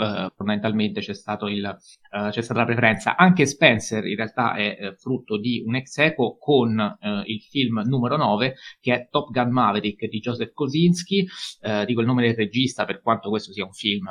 eh, 0.00 0.32
fondamentalmente 0.34 1.00
c'è, 1.00 1.12
il, 1.48 1.64
eh, 1.64 2.30
c'è 2.30 2.42
stata 2.42 2.60
la 2.60 2.66
preferenza. 2.66 3.16
Anche 3.16 3.46
Spencer 3.46 4.04
in 4.06 4.16
realtà 4.16 4.54
è 4.54 4.76
eh, 4.78 4.94
frutto 4.96 5.38
di 5.38 5.62
un 5.64 5.76
ex 5.76 5.98
eco 5.98 6.36
con 6.38 6.78
eh, 6.78 7.22
il 7.26 7.40
film 7.40 7.82
numero 7.84 8.16
9 8.16 8.54
che 8.80 8.94
è 8.94 9.08
Top 9.10 9.30
Gun 9.30 9.50
Maverick 9.50 10.06
di 10.06 10.18
Joseph 10.20 10.52
Kosinski, 10.52 11.26
eh, 11.60 11.84
dico 11.84 12.00
il 12.00 12.06
nome 12.06 12.22
del 12.22 12.34
regista 12.34 12.84
per 12.84 13.00
quanto 13.00 13.28
questo 13.28 13.52
sia 13.52 13.64
un 13.64 13.72
film 13.72 14.08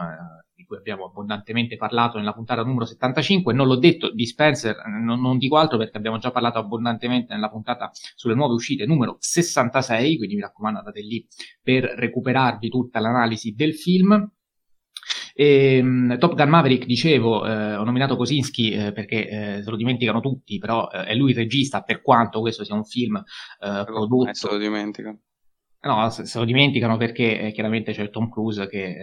di 0.64 0.66
cui 0.66 0.78
abbiamo 0.78 1.06
abbondantemente 1.06 1.76
parlato 1.76 2.18
nella 2.18 2.34
puntata 2.34 2.64
numero 2.64 2.86
75, 2.86 3.54
non 3.54 3.68
l'ho 3.68 3.78
detto 3.78 4.12
di 4.12 4.26
Spencer, 4.26 4.76
non, 4.88 5.22
non 5.22 5.38
dico 5.38 5.58
altro 5.58 5.78
perché 5.78 5.98
abbiamo 5.98 6.18
già 6.18 6.32
parlato 6.32 6.58
abbondantemente 6.58 7.34
nella 7.34 7.50
puntata 7.50 7.92
sulle 8.16 8.36
nuove 8.36 8.54
uscite 8.54 8.86
numero 8.86 9.18
66, 9.20 10.18
quindi 10.18 10.36
mi 10.36 10.42
raccomando 10.42 10.80
andate 10.80 11.02
lì 11.02 11.26
per 11.62 11.84
recuperarvi 11.84 12.70
tutta 12.70 13.00
l'analisi 13.00 13.54
del 13.54 13.76
film. 13.76 14.32
E, 15.34 15.80
um, 15.82 16.18
Top 16.18 16.36
Gun 16.36 16.50
Maverick, 16.50 16.86
dicevo, 16.86 17.46
eh, 17.46 17.76
ho 17.76 17.84
nominato 17.84 18.16
Kosinski 18.16 18.72
eh, 18.72 18.92
perché 18.92 19.28
eh, 19.28 19.64
se 19.64 19.70
lo 19.70 19.76
dimenticano 19.76 20.20
tutti, 20.20 20.58
però 20.60 20.90
eh, 20.90 21.06
è 21.06 21.16
lui 21.16 21.32
il 21.32 21.38
regista, 21.38 21.82
per 21.82 22.02
quanto 22.02 22.40
questo 22.40 22.64
sia 22.64 22.76
un 22.76 22.86
film 22.86 23.18
eh, 23.18 23.84
prodotto. 23.86 24.34
Se 24.34 24.50
lo 24.50 24.58
dimenticano. 24.58 25.20
No, 25.82 26.10
se, 26.10 26.26
se, 26.26 26.40
lo 26.40 26.46
dimenticano 26.46 26.98
perché 26.98 27.40
eh, 27.40 27.52
chiaramente 27.52 27.92
c'è 27.92 28.10
Tom 28.10 28.30
Cruise 28.30 28.68
che 28.68 28.96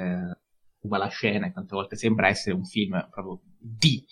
ruba 0.81 0.97
la 0.97 1.09
scena 1.09 1.47
e 1.47 1.53
tante 1.53 1.75
volte 1.75 1.97
sembra 1.97 2.29
essere 2.29 2.55
un 2.55 2.65
film 2.65 3.07
proprio 3.11 3.41
di 3.59 4.03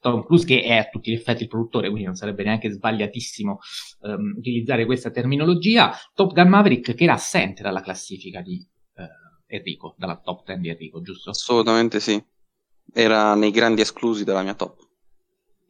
Tom 0.00 0.24
Cruise 0.24 0.44
che 0.44 0.62
è 0.62 0.76
a 0.76 0.84
tutti 0.84 1.10
gli 1.10 1.14
effetti 1.14 1.44
il 1.44 1.48
produttore, 1.48 1.88
quindi 1.88 2.06
non 2.06 2.16
sarebbe 2.16 2.44
neanche 2.44 2.70
sbagliatissimo 2.70 3.58
um, 4.00 4.34
utilizzare 4.36 4.84
questa 4.84 5.10
terminologia. 5.10 5.92
Top 6.14 6.32
Gun 6.32 6.48
Maverick 6.48 6.94
che 6.94 7.04
era 7.04 7.14
assente 7.14 7.62
dalla 7.62 7.80
classifica 7.80 8.42
di 8.42 8.64
Enrico, 9.48 9.94
dalla 9.96 10.16
top 10.16 10.44
10 10.44 10.60
di 10.60 10.68
Enrico, 10.68 11.00
giusto? 11.00 11.30
Assolutamente 11.30 12.00
sì. 12.00 12.22
Era 12.92 13.34
nei 13.34 13.50
grandi 13.50 13.80
esclusi 13.80 14.24
della 14.24 14.42
mia 14.42 14.54
top. 14.54 14.86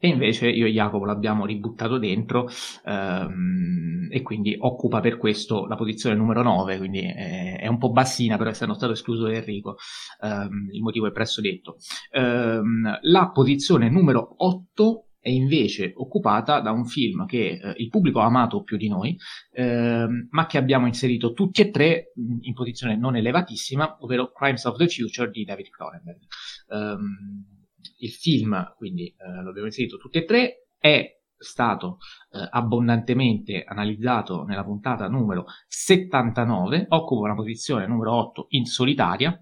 E 0.01 0.07
invece 0.07 0.47
io 0.49 0.65
e 0.65 0.71
Jacopo 0.71 1.03
l'abbiamo 1.03 1.45
ributtato 1.45 1.97
dentro 1.97 2.49
ehm, 2.85 4.07
e 4.09 4.21
quindi 4.21 4.55
occupa 4.57 5.01
per 5.01 5.17
questo 5.17 5.65
la 5.67 5.75
posizione 5.75 6.15
numero 6.15 6.41
9, 6.41 6.77
quindi 6.77 7.01
è, 7.01 7.59
è 7.59 7.67
un 7.67 7.77
po' 7.77 7.91
bassina, 7.91 8.37
però 8.37 8.49
essendo 8.49 8.73
stato 8.75 8.93
escluso 8.93 9.23
da 9.23 9.33
Enrico 9.33 9.75
ehm, 10.23 10.69
il 10.71 10.81
motivo 10.81 11.07
è 11.07 11.11
presso 11.11 11.41
detto. 11.41 11.75
Ehm, 12.11 12.99
la 13.01 13.29
posizione 13.31 13.89
numero 13.89 14.35
8 14.37 15.08
è 15.19 15.29
invece 15.29 15.91
occupata 15.95 16.61
da 16.61 16.71
un 16.71 16.85
film 16.85 17.25
che 17.25 17.59
eh, 17.61 17.73
il 17.77 17.89
pubblico 17.89 18.19
ha 18.19 18.25
amato 18.25 18.63
più 18.63 18.77
di 18.77 18.87
noi, 18.87 19.17
eh, 19.51 20.07
ma 20.29 20.45
che 20.45 20.57
abbiamo 20.57 20.87
inserito 20.87 21.33
tutti 21.33 21.61
e 21.61 21.71
tre 21.71 22.13
in 22.15 22.53
posizione 22.53 22.97
non 22.97 23.15
elevatissima, 23.15 23.97
ovvero 24.01 24.31
Crimes 24.31 24.63
of 24.65 24.77
the 24.77 24.87
Future 24.87 25.29
di 25.29 25.43
David 25.43 25.69
Cronenberg. 25.69 26.19
Um, 26.67 27.57
il 27.97 28.11
film, 28.11 28.73
quindi 28.77 29.07
eh, 29.07 29.41
lo 29.41 29.49
abbiamo 29.49 29.67
inserito 29.67 29.97
tutti 29.97 30.17
e 30.17 30.25
tre, 30.25 30.67
è 30.77 31.17
stato 31.37 31.97
eh, 32.31 32.47
abbondantemente 32.49 33.63
analizzato 33.63 34.43
nella 34.43 34.63
puntata 34.63 35.07
numero 35.07 35.45
79, 35.67 36.85
occupa 36.89 37.25
una 37.25 37.35
posizione 37.35 37.87
numero 37.87 38.13
8 38.13 38.47
in 38.49 38.65
solitaria, 38.65 39.41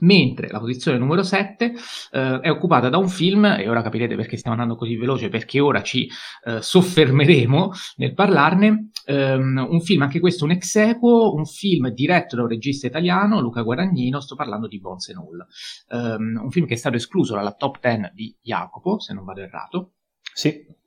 mentre 0.00 0.48
la 0.48 0.58
posizione 0.58 0.98
numero 0.98 1.22
7 1.22 1.72
eh, 2.12 2.40
è 2.40 2.50
occupata 2.50 2.88
da 2.88 2.98
un 2.98 3.08
film, 3.08 3.44
e 3.44 3.68
ora 3.68 3.82
capirete 3.82 4.14
perché 4.14 4.36
stiamo 4.36 4.56
andando 4.56 4.78
così 4.78 4.96
veloce, 4.96 5.28
perché 5.28 5.60
ora 5.60 5.82
ci 5.82 6.08
eh, 6.44 6.60
soffermeremo 6.60 7.70
nel 7.96 8.14
parlarne, 8.14 8.90
um, 9.06 9.66
un 9.70 9.80
film, 9.80 10.02
anche 10.02 10.20
questo 10.20 10.44
un 10.44 10.52
ex 10.52 10.76
equo, 10.76 11.34
un 11.34 11.44
film 11.44 11.88
diretto 11.88 12.36
da 12.36 12.42
un 12.42 12.48
regista 12.48 12.86
italiano, 12.86 13.40
Luca 13.40 13.62
Guadagnino, 13.62 14.20
sto 14.20 14.34
parlando 14.34 14.66
di 14.66 14.80
Bones 14.80 15.08
and 15.08 15.18
All, 15.18 16.16
um, 16.16 16.40
un 16.44 16.50
film 16.50 16.66
che 16.66 16.74
è 16.74 16.76
stato 16.76 16.96
escluso 16.96 17.34
dalla 17.34 17.52
top 17.52 17.78
10 17.80 18.10
di 18.14 18.36
Jacopo, 18.40 18.98
se 19.00 19.14
non 19.14 19.24
vado 19.24 19.40
errato. 19.40 19.92
Sì. 20.34 20.80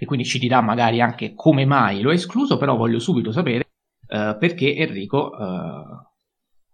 E 0.00 0.06
quindi 0.06 0.24
ci 0.24 0.38
dirà 0.38 0.60
magari 0.60 1.00
anche 1.00 1.34
come 1.34 1.64
mai 1.64 2.00
lo 2.00 2.10
ha 2.10 2.14
escluso, 2.14 2.56
però 2.56 2.76
voglio 2.76 3.00
subito 3.00 3.32
sapere 3.32 3.72
uh, 4.08 4.38
perché 4.38 4.74
Enrico 4.76 5.30
uh, 5.30 6.07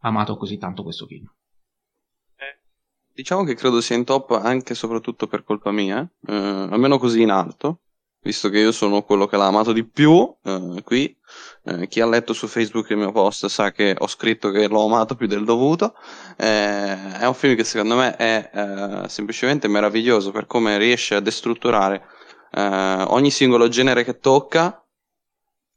amato 0.05 0.37
così 0.37 0.59
tanto 0.59 0.83
questo 0.83 1.07
film. 1.07 1.27
Eh, 2.37 2.61
diciamo 3.13 3.45
che 3.45 3.55
credo 3.55 3.81
sia 3.81 3.97
in 3.97 4.05
top 4.05 4.33
anche 4.33 4.73
e 4.73 4.77
soprattutto 4.77 5.27
per 5.27 5.45
colpa 5.45 5.71
mia, 5.71 6.09
eh, 6.27 6.35
almeno 6.35 6.99
così 6.99 7.23
in 7.23 7.31
alto, 7.31 7.81
visto 8.23 8.49
che 8.49 8.59
io 8.59 8.73
sono 8.73 9.03
quello 9.03 9.27
che 9.27 9.37
l'ha 9.37 9.47
amato 9.47 9.73
di 9.73 9.85
più 9.85 10.35
eh, 10.43 10.83
qui. 10.85 11.17
Eh, 11.65 11.89
chi 11.89 12.01
ha 12.01 12.07
letto 12.07 12.33
su 12.33 12.47
Facebook 12.47 12.91
il 12.91 12.99
mio 12.99 13.13
post 13.13 13.47
sa 13.47 13.73
che 13.73 13.95
ho 13.99 14.07
scritto 14.07 14.51
che 14.51 14.69
l'ho 14.69 14.85
amato 14.85 15.15
più 15.15 15.27
del 15.27 15.45
dovuto. 15.45 15.95
Eh, 16.37 17.19
è 17.19 17.27
un 17.27 17.35
film 17.35 17.57
che 17.57 17.65
secondo 17.65 17.97
me 17.97 18.17
è 18.17 18.51
eh, 18.53 19.09
semplicemente 19.09 19.69
meraviglioso 19.69 20.31
per 20.31 20.47
come 20.47 20.77
riesce 20.79 21.15
a 21.15 21.21
destrutturare 21.21 22.13
ogni 22.57 23.33
singolo 23.33 23.67
genere 23.67 24.05
che 24.05 24.21
tocca 24.21 24.84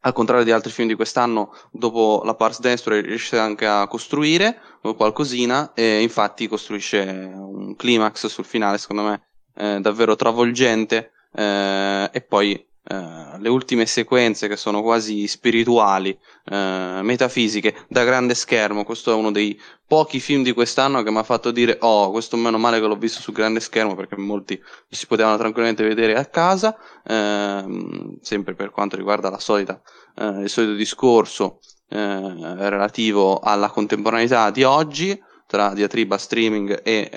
al 0.01 0.13
contrario 0.13 0.43
di 0.43 0.51
altri 0.51 0.71
film 0.71 0.87
di 0.87 0.95
quest'anno, 0.95 1.53
dopo 1.71 2.21
la 2.23 2.35
Pars 2.35 2.59
Destro 2.59 2.99
riesce 2.99 3.37
anche 3.37 3.65
a 3.65 3.87
costruire 3.87 4.59
qualcosina 4.95 5.73
e 5.73 6.01
infatti 6.01 6.47
costruisce 6.47 6.99
un 6.99 7.75
climax 7.75 8.27
sul 8.27 8.45
finale, 8.45 8.77
secondo 8.77 9.03
me, 9.03 9.21
eh, 9.55 9.79
davvero 9.81 10.15
travolgente 10.15 11.11
eh, 11.33 12.09
e 12.11 12.21
poi 12.21 12.65
eh, 12.89 13.37
le 13.37 13.49
ultime 13.49 13.85
sequenze 13.85 14.47
che 14.47 14.55
sono 14.55 14.81
quasi 14.81 15.27
spirituali, 15.27 16.17
eh, 16.45 16.99
metafisiche, 17.03 17.75
da 17.89 18.05
grande 18.05 18.33
schermo. 18.33 18.85
Questo 18.85 19.11
è 19.11 19.13
uno 19.13 19.29
dei 19.29 19.59
pochi 19.85 20.21
film 20.21 20.41
di 20.41 20.53
quest'anno 20.53 21.03
che 21.03 21.11
mi 21.11 21.17
ha 21.17 21.23
fatto 21.23 21.51
dire: 21.51 21.77
Oh, 21.81 22.11
questo 22.11 22.37
meno 22.37 22.57
male 22.57 22.79
che 22.79 22.87
l'ho 22.87 22.95
visto 22.95 23.19
su 23.19 23.33
grande 23.33 23.59
schermo 23.59 23.93
perché 23.93 24.15
molti 24.15 24.57
si 24.89 25.05
potevano 25.05 25.35
tranquillamente 25.35 25.85
vedere 25.85 26.15
a 26.15 26.25
casa. 26.25 26.77
Eh, 27.05 28.17
sempre 28.21 28.55
per 28.55 28.69
quanto 28.69 28.95
riguarda 28.95 29.29
la 29.29 29.39
solita, 29.39 29.81
eh, 30.15 30.43
il 30.43 30.49
solito 30.49 30.73
discorso 30.73 31.59
relativo 31.89 33.39
alla 33.39 33.69
contemporaneità 33.69 34.49
di 34.51 34.63
oggi 34.63 35.17
tra 35.47 35.73
diatriba 35.73 36.17
streaming 36.17 36.81
e 36.83 37.09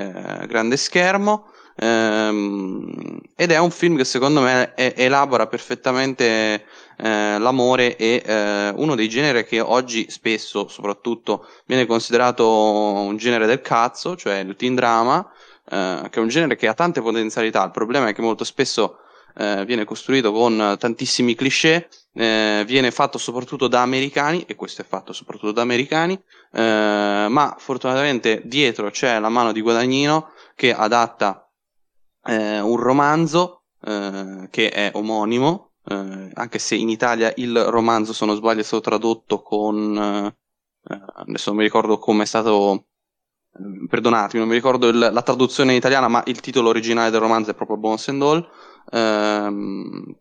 grande 0.46 0.76
schermo. 0.76 1.50
Ehm, 1.76 3.20
ed 3.34 3.50
è 3.50 3.58
un 3.58 3.70
film 3.70 3.96
che 3.96 4.04
secondo 4.04 4.40
me 4.40 4.74
è, 4.74 4.94
elabora 4.96 5.46
perfettamente 5.46 6.64
eh, 6.96 7.38
l'amore 7.38 7.96
e 7.96 8.22
eh, 8.24 8.72
uno 8.76 8.94
dei 8.94 9.08
generi 9.08 9.44
che 9.44 9.60
oggi 9.60 10.10
spesso, 10.10 10.68
soprattutto, 10.68 11.46
viene 11.66 11.86
considerato 11.86 12.46
un 12.46 13.16
genere 13.16 13.46
del 13.46 13.60
cazzo, 13.60 14.16
cioè 14.16 14.38
il 14.38 14.56
teen 14.56 14.74
drama, 14.74 15.26
eh, 15.70 16.08
che 16.10 16.18
è 16.18 16.22
un 16.22 16.28
genere 16.28 16.56
che 16.56 16.68
ha 16.68 16.74
tante 16.74 17.00
potenzialità. 17.00 17.64
Il 17.64 17.70
problema 17.70 18.08
è 18.08 18.14
che 18.14 18.22
molto 18.22 18.44
spesso 18.44 18.98
eh, 19.36 19.64
viene 19.64 19.84
costruito 19.84 20.32
con 20.32 20.76
tantissimi 20.78 21.34
cliché, 21.34 21.88
eh, 22.12 22.64
viene 22.66 22.90
fatto 22.90 23.18
soprattutto 23.18 23.68
da 23.68 23.80
americani, 23.82 24.44
e 24.46 24.54
questo 24.54 24.82
è 24.82 24.84
fatto 24.84 25.12
soprattutto 25.12 25.52
da 25.52 25.62
americani, 25.62 26.20
eh, 26.52 27.26
ma 27.28 27.54
fortunatamente 27.58 28.42
dietro 28.44 28.90
c'è 28.90 29.18
la 29.18 29.28
mano 29.28 29.52
di 29.52 29.60
Guadagnino 29.60 30.32
che 30.54 30.74
adatta 30.74 31.49
un 32.70 32.76
romanzo 32.76 33.64
eh, 33.82 34.48
che 34.50 34.70
è 34.70 34.90
omonimo, 34.94 35.72
eh, 35.86 36.30
anche 36.34 36.58
se 36.58 36.74
in 36.74 36.88
Italia 36.88 37.32
il 37.36 37.64
romanzo, 37.64 38.12
se 38.12 38.24
non 38.24 38.36
sbaglio, 38.36 38.60
è 38.60 38.64
stato 38.64 38.82
tradotto 38.82 39.42
con... 39.42 39.96
Eh, 39.98 41.02
adesso 41.14 41.50
non 41.50 41.58
mi 41.58 41.64
ricordo 41.64 41.98
come 41.98 42.22
è 42.22 42.26
stato... 42.26 42.86
Eh, 43.52 43.86
perdonatemi, 43.88 44.38
non 44.38 44.48
mi 44.48 44.54
ricordo 44.54 44.88
il, 44.88 44.98
la 44.98 45.22
traduzione 45.22 45.74
italiana, 45.74 46.08
ma 46.08 46.22
il 46.26 46.40
titolo 46.40 46.68
originale 46.68 47.10
del 47.10 47.20
romanzo 47.20 47.50
è 47.50 47.54
proprio 47.54 47.76
Bones 47.76 48.08
and 48.08 48.22
All. 48.22 48.48
Ehm, 48.92 50.16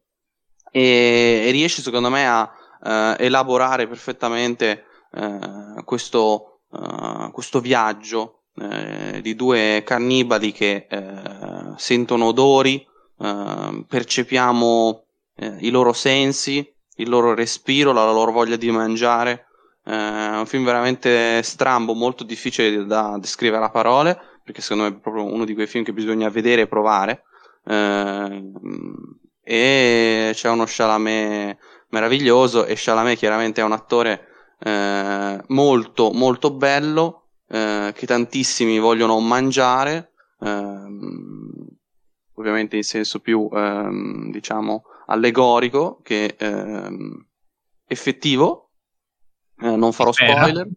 e, 0.72 1.44
e, 1.48 1.52
riesce 1.52 1.82
secondo 1.82 2.10
me 2.10 2.28
a 2.28 2.52
eh, 2.84 3.26
elaborare 3.26 3.88
perfettamente 3.88 4.84
questo, 5.86 6.62
questo 7.32 7.60
viaggio 7.62 8.40
eh, 8.62 9.22
di 9.22 9.36
due 9.36 9.84
cannibali 9.86 10.52
che 10.52 10.88
eh, 10.90 11.59
sentono 11.78 12.26
odori, 12.26 12.86
eh, 13.20 13.86
percepiamo 13.88 15.04
eh, 15.36 15.58
i 15.62 15.70
loro 15.70 15.94
sensi, 15.94 16.68
il 16.96 17.10
loro 17.10 17.34
respiro, 17.34 17.92
la 17.92 18.12
loro 18.12 18.32
voglia 18.32 18.56
di 18.56 18.72
mangiare. 18.72 19.48
Eh, 19.86 19.92
è 19.94 20.38
un 20.38 20.46
film 20.46 20.66
veramente 20.66 21.42
strambo, 21.44 21.94
molto 21.94 22.24
difficile 22.24 22.86
da 22.86 23.18
descrivere 23.20 23.64
a 23.66 23.70
parole, 23.70 24.20
perché 24.44 24.62
secondo 24.62 24.84
me 24.84 24.90
è 24.90 25.00
proprio 25.00 25.26
uno 25.26 25.46
di 25.46 25.54
quei 25.54 25.68
film 25.68 25.84
che 25.84 25.94
bisogna 25.94 26.30
vedere 26.30 26.62
e 26.64 26.68
provare. 26.68 27.24
e 29.44 30.32
c'è 30.34 30.50
uno 30.50 30.64
Chalamet 30.68 31.58
meraviglioso 31.90 32.66
e 32.66 32.74
Chalamet 32.78 33.18
chiaramente 33.18 33.62
è 33.62 33.64
un 33.64 33.72
attore 33.74 34.28
molto 35.48 36.12
molto 36.12 36.52
bello 36.52 37.20
eh, 37.50 37.94
che 37.96 38.06
tantissimi 38.06 38.78
vogliono 38.80 39.20
mangiare, 39.20 40.12
ehm, 40.40 41.29
ovviamente 42.40 42.76
in 42.78 42.84
senso 42.84 43.20
più, 43.20 43.50
ehm, 43.52 44.32
diciamo, 44.32 44.84
allegorico 45.08 46.00
che 46.02 46.36
ehm, 46.38 47.26
effettivo. 47.86 48.72
Eh, 49.62 49.76
non 49.76 49.92
farò 49.92 50.12
spoiler, 50.12 50.68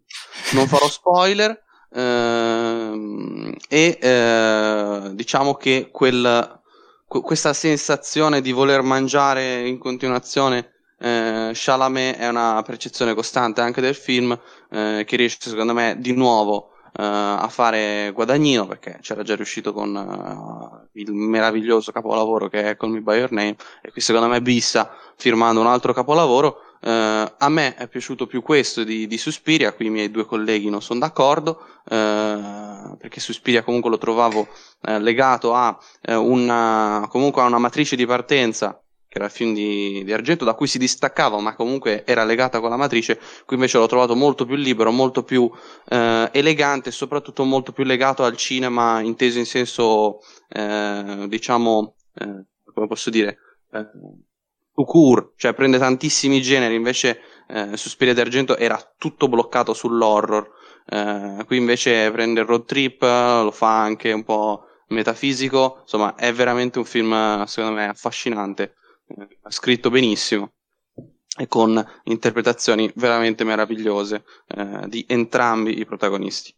non 0.53 0.67
farò 0.67 0.87
spoiler. 0.87 1.61
ehm, 1.91 3.55
e 3.69 3.97
eh, 4.01 5.11
diciamo 5.13 5.55
che 5.55 5.89
quel, 5.91 6.61
questa 7.07 7.53
sensazione 7.53 8.41
di 8.41 8.51
voler 8.51 8.81
mangiare 8.81 9.67
in 9.67 9.77
continuazione 9.77 10.71
eh, 10.99 11.51
Chalamet 11.53 12.17
è 12.17 12.27
una 12.27 12.61
percezione 12.65 13.13
costante 13.13 13.61
anche 13.61 13.79
del 13.81 13.95
film 13.95 14.37
eh, 14.69 15.03
che 15.05 15.15
riesce 15.15 15.49
secondo 15.49 15.73
me 15.73 15.95
di 15.99 16.13
nuovo 16.13 16.72
a 16.95 17.47
fare 17.49 18.11
guadagnino 18.13 18.67
perché 18.67 18.99
c'era 19.01 19.23
già 19.23 19.35
riuscito 19.35 19.73
con 19.73 19.95
uh, 19.95 20.87
il 20.93 21.11
meraviglioso 21.11 21.91
capolavoro 21.91 22.49
che 22.49 22.69
è 22.69 22.77
Call 22.77 22.91
Me 22.91 23.01
By 23.01 23.17
Your 23.17 23.31
Name 23.31 23.55
e 23.81 23.91
qui 23.91 23.99
secondo 23.99 24.27
me 24.27 24.41
Bissa 24.41 24.95
firmando 25.15 25.59
un 25.59 25.67
altro 25.67 25.93
capolavoro 25.93 26.59
Uh, 26.83 27.31
a 27.37 27.47
me 27.47 27.75
è 27.75 27.87
piaciuto 27.87 28.27
più 28.27 28.41
questo 28.41 28.83
di, 28.83 29.07
di, 29.07 29.17
Suspiria, 29.17 29.71
qui 29.71 29.85
i 29.85 29.89
miei 29.89 30.11
due 30.11 30.25
colleghi 30.25 30.69
non 30.69 30.81
sono 30.81 30.99
d'accordo, 30.99 31.61
uh, 31.85 32.97
perché 32.97 33.21
Suspiria 33.21 33.63
comunque 33.63 33.89
lo 33.89 33.97
trovavo 33.97 34.41
uh, 34.41 34.97
legato 34.97 35.53
a, 35.53 35.77
una, 36.07 37.07
comunque 37.09 37.41
a 37.41 37.45
una 37.45 37.57
matrice 37.57 37.95
di 37.95 38.05
partenza 38.05 38.83
che 39.13 39.19
era 39.19 39.27
il 39.27 39.31
film 39.31 39.53
di, 39.53 40.01
di, 40.03 40.11
Argento, 40.11 40.43
da 40.43 40.55
cui 40.55 40.65
si 40.65 40.79
distaccava, 40.79 41.39
ma 41.39 41.53
comunque 41.53 42.03
era 42.03 42.23
legata 42.23 42.59
con 42.59 42.71
la 42.71 42.77
matrice. 42.77 43.19
Qui 43.45 43.55
invece 43.55 43.77
l'ho 43.77 43.85
trovato 43.85 44.15
molto 44.15 44.43
più 44.43 44.55
libero, 44.55 44.91
molto 44.91 45.21
più 45.21 45.49
eh, 45.89 46.29
elegante 46.33 46.89
e 46.89 46.91
soprattutto 46.91 47.43
molto 47.43 47.73
più 47.73 47.83
legato 47.83 48.23
al 48.23 48.35
cinema 48.35 49.01
inteso 49.01 49.37
in 49.37 49.45
senso, 49.45 50.17
eh, 50.49 51.25
diciamo, 51.27 51.93
eh, 52.15 52.45
come 52.73 52.87
posso 52.87 53.11
dire, 53.11 53.37
eh, 53.71 53.85
court, 54.73 55.33
cioè 55.35 55.53
prende 55.53 55.77
tantissimi 55.77 56.41
generi, 56.41 56.73
invece 56.73 57.19
eh, 57.49 57.77
Suspiria 57.77 58.15
d'Argento 58.15 58.57
era 58.57 58.79
tutto 58.97 59.27
bloccato 59.27 59.75
sull'horror. 59.75 60.49
Eh, 60.89 61.43
qui 61.45 61.57
invece 61.57 62.09
prende 62.09 62.39
il 62.39 62.47
road 62.47 62.65
trip, 62.65 63.03
lo 63.03 63.51
fa 63.51 63.79
anche 63.79 64.11
un 64.11 64.23
po' 64.23 64.63
metafisico, 64.87 65.81
insomma 65.81 66.15
è 66.15 66.33
veramente 66.33 66.79
un 66.79 66.85
film 66.85 67.43
secondo 67.43 67.75
me 67.75 67.89
affascinante 67.89 68.73
eh, 69.07 69.27
scritto 69.49 69.89
benissimo 69.89 70.53
e 71.35 71.47
con 71.47 71.83
interpretazioni 72.03 72.91
veramente 72.95 73.43
meravigliose 73.43 74.23
eh, 74.47 74.87
di 74.87 75.05
entrambi 75.07 75.79
i 75.79 75.85
protagonisti. 75.85 76.53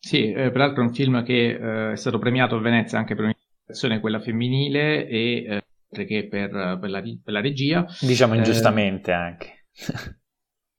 Sì, 0.00 0.30
eh, 0.30 0.50
peraltro 0.50 0.82
è 0.82 0.86
un 0.86 0.94
film 0.94 1.22
che 1.24 1.48
eh, 1.50 1.92
è 1.92 1.96
stato 1.96 2.18
premiato 2.18 2.56
a 2.56 2.60
Venezia 2.60 2.98
anche 2.98 3.14
per 3.14 3.24
un'interpretazione 3.24 4.00
quella 4.00 4.20
femminile 4.20 5.06
e 5.06 5.62
eh, 5.90 6.04
che 6.06 6.28
per, 6.28 6.78
per, 6.80 6.90
la, 6.90 7.00
per, 7.00 7.32
la, 7.32 7.40
regia. 7.40 7.84
Diciamo 8.00 8.34
eh, 8.34 8.36
ingiustamente 8.38 9.12
anche. 9.12 9.66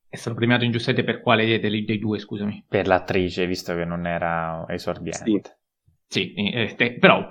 è 0.10 0.16
stato 0.16 0.36
premiato 0.36 0.64
ingiustamente 0.64 1.12
per 1.12 1.22
quale 1.22 1.60
dei, 1.60 1.86
dei, 1.86 2.00
due, 2.00 2.18
scusami? 2.18 2.66
Per 2.68 2.88
l'attrice, 2.88 3.46
visto 3.46 3.76
che 3.76 3.86
non 3.86 4.08
era 4.08 4.66
esordiente. 4.70 5.60
Sì, 6.08 6.34
sì 6.34 6.52
eh, 6.52 6.98
però 7.00 7.28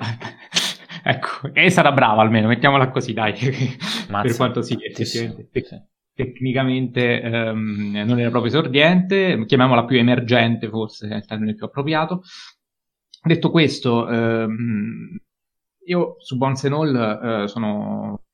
Ecco, 1.02 1.52
e 1.52 1.70
sarà 1.70 1.92
brava 1.92 2.22
almeno, 2.22 2.48
mettiamola 2.48 2.90
così, 2.90 3.12
dai, 3.12 3.32
per 4.10 4.36
quanto 4.36 4.62
sia 4.62 4.78
effettivamente. 4.80 5.62
Sì. 5.64 5.96
Tecnicamente 6.14 7.20
ehm, 7.20 8.02
non 8.04 8.18
era 8.18 8.30
proprio 8.30 8.50
esordiente, 8.50 9.44
chiamiamola 9.46 9.84
più 9.84 9.98
emergente 9.98 10.68
forse, 10.68 11.08
è 11.08 11.14
il 11.16 11.26
termine 11.26 11.54
più 11.54 11.64
appropriato. 11.66 12.22
Detto 13.22 13.50
questo, 13.50 14.08
ehm, 14.08 15.16
io 15.86 16.16
su 16.18 16.36
All 16.40 17.42
eh, 17.42 17.48
sono 17.48 18.24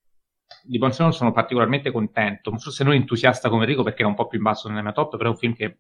di 0.63 0.79
All 0.79 1.11
sono 1.11 1.33
particolarmente 1.33 1.91
contento, 1.91 2.51
forse 2.57 2.85
non 2.85 2.95
entusiasta 2.95 3.49
come 3.51 3.65
Enrico 3.65 3.83
perché 3.83 4.01
era 4.01 4.09
un 4.09 4.15
po' 4.15 4.27
più 4.27 4.39
in 4.39 4.45
basso 4.45 4.69
nella 4.69 4.83
mia 4.83 4.93
top, 4.93 5.17
però 5.17 5.29
è 5.29 5.33
un 5.33 5.39
film 5.39 5.55
che 5.55 5.79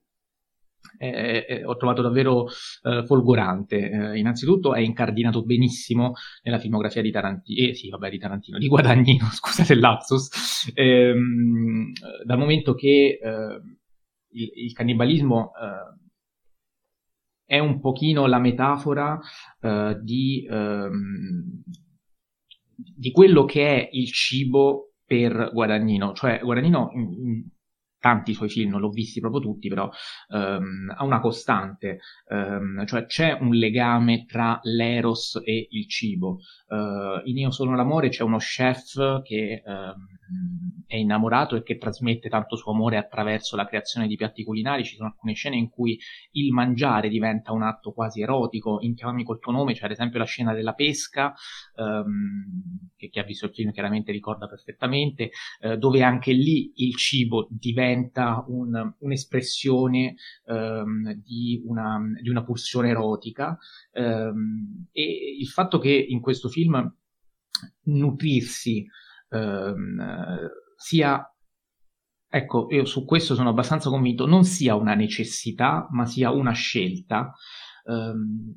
eh, 0.98 1.46
eh, 1.48 1.64
ho 1.64 1.76
trovato 1.76 2.02
davvero 2.02 2.46
eh, 2.82 3.04
folgorante. 3.04 3.90
Eh, 3.90 4.18
innanzitutto 4.18 4.74
è 4.74 4.80
incardinato 4.80 5.44
benissimo 5.44 6.14
nella 6.42 6.58
filmografia 6.58 7.02
di 7.02 7.10
Tarantino, 7.10 7.68
eh, 7.68 7.74
sì, 7.74 7.88
vabbè, 7.88 8.10
di 8.10 8.18
Tarantino, 8.18 8.58
di 8.58 8.68
Guadagnino, 8.68 9.26
scusate 9.32 9.72
il 9.72 9.80
lapsus, 9.80 10.70
ehm, 10.74 11.92
dal 12.24 12.38
momento 12.38 12.74
che 12.74 13.18
eh, 13.22 13.60
il, 14.30 14.50
il, 14.54 14.72
cannibalismo 14.72 15.52
è 17.46 17.58
un 17.58 17.78
pochino 17.80 18.26
la 18.26 18.38
metafora 18.38 19.20
di, 20.00 20.46
ehm, 20.50 21.62
di 22.96 23.10
quello 23.12 23.44
che 23.44 23.66
è 23.68 23.88
il 23.92 24.10
cibo 24.10 24.94
per 25.04 25.50
Guadagnino, 25.52 26.14
cioè 26.14 26.40
Guadagnino 26.42 26.90
tanti 28.04 28.34
suoi 28.34 28.50
film, 28.50 28.72
non 28.72 28.80
l'ho 28.80 28.90
visti 28.90 29.18
proprio 29.18 29.40
tutti, 29.40 29.66
però 29.70 29.88
um, 30.28 30.92
ha 30.94 31.02
una 31.04 31.20
costante, 31.20 32.00
um, 32.28 32.84
cioè 32.84 33.06
c'è 33.06 33.38
un 33.40 33.54
legame 33.54 34.26
tra 34.26 34.60
l'eros 34.64 35.40
e 35.42 35.68
il 35.70 35.88
cibo. 35.88 36.40
Uh, 36.68 37.26
in 37.26 37.38
Io 37.38 37.50
sono 37.50 37.74
l'amore 37.74 38.10
c'è 38.10 38.22
uno 38.22 38.36
chef 38.36 39.22
che 39.22 39.62
um, 39.64 40.06
è 40.86 40.96
innamorato 40.96 41.56
e 41.56 41.62
che 41.62 41.78
trasmette 41.78 42.28
tanto 42.28 42.56
suo 42.56 42.72
amore 42.72 42.98
attraverso 42.98 43.56
la 43.56 43.66
creazione 43.66 44.06
di 44.06 44.16
piatti 44.16 44.44
culinari. 44.44 44.84
Ci 44.84 44.96
sono 44.96 45.08
alcune 45.08 45.32
scene 45.32 45.56
in 45.56 45.70
cui 45.70 45.98
il 46.32 46.52
mangiare 46.52 47.08
diventa 47.08 47.52
un 47.52 47.62
atto 47.62 47.92
quasi 47.92 48.20
erotico. 48.20 48.80
In 48.82 48.94
Chiamami 48.94 49.24
col 49.24 49.38
tuo 49.38 49.52
nome 49.52 49.72
c'è 49.72 49.86
ad 49.86 49.92
esempio 49.92 50.18
la 50.18 50.26
scena 50.26 50.52
della 50.52 50.74
pesca, 50.74 51.32
che 52.96 53.08
chi 53.08 53.18
ha 53.18 53.24
visto 53.24 53.46
il 53.46 53.52
film 53.52 53.72
chiaramente 53.72 54.12
ricorda 54.12 54.46
perfettamente, 54.46 55.30
uh, 55.60 55.76
dove 55.76 56.02
anche 56.02 56.32
lì 56.32 56.70
il 56.76 56.96
cibo 56.96 57.46
diventa 57.50 57.92
diventa 57.94 58.44
un, 58.48 58.94
un'espressione 58.98 60.16
um, 60.46 61.12
di, 61.14 61.62
una, 61.64 62.00
di, 62.20 62.28
una, 62.28 62.42
pulsione 62.42 62.90
erotica 62.90 63.56
um, 63.92 64.86
e 64.90 65.36
il 65.38 65.48
fatto 65.48 65.78
che 65.78 65.90
in 65.90 66.20
questo 66.20 66.48
film 66.48 66.92
nutrirsi 67.84 68.84
um, 69.30 70.48
sia 70.76 71.28
Ecco, 72.34 72.66
io 72.70 72.84
su 72.84 73.04
questo 73.04 73.36
sono 73.36 73.50
abbastanza 73.50 73.90
convinto, 73.90 74.26
non 74.26 74.42
sia 74.42 74.74
una 74.74 74.94
necessità, 74.94 75.86
ma 75.92 76.04
sia 76.04 76.32
una 76.32 76.50
scelta. 76.50 77.32
Um, 77.84 78.52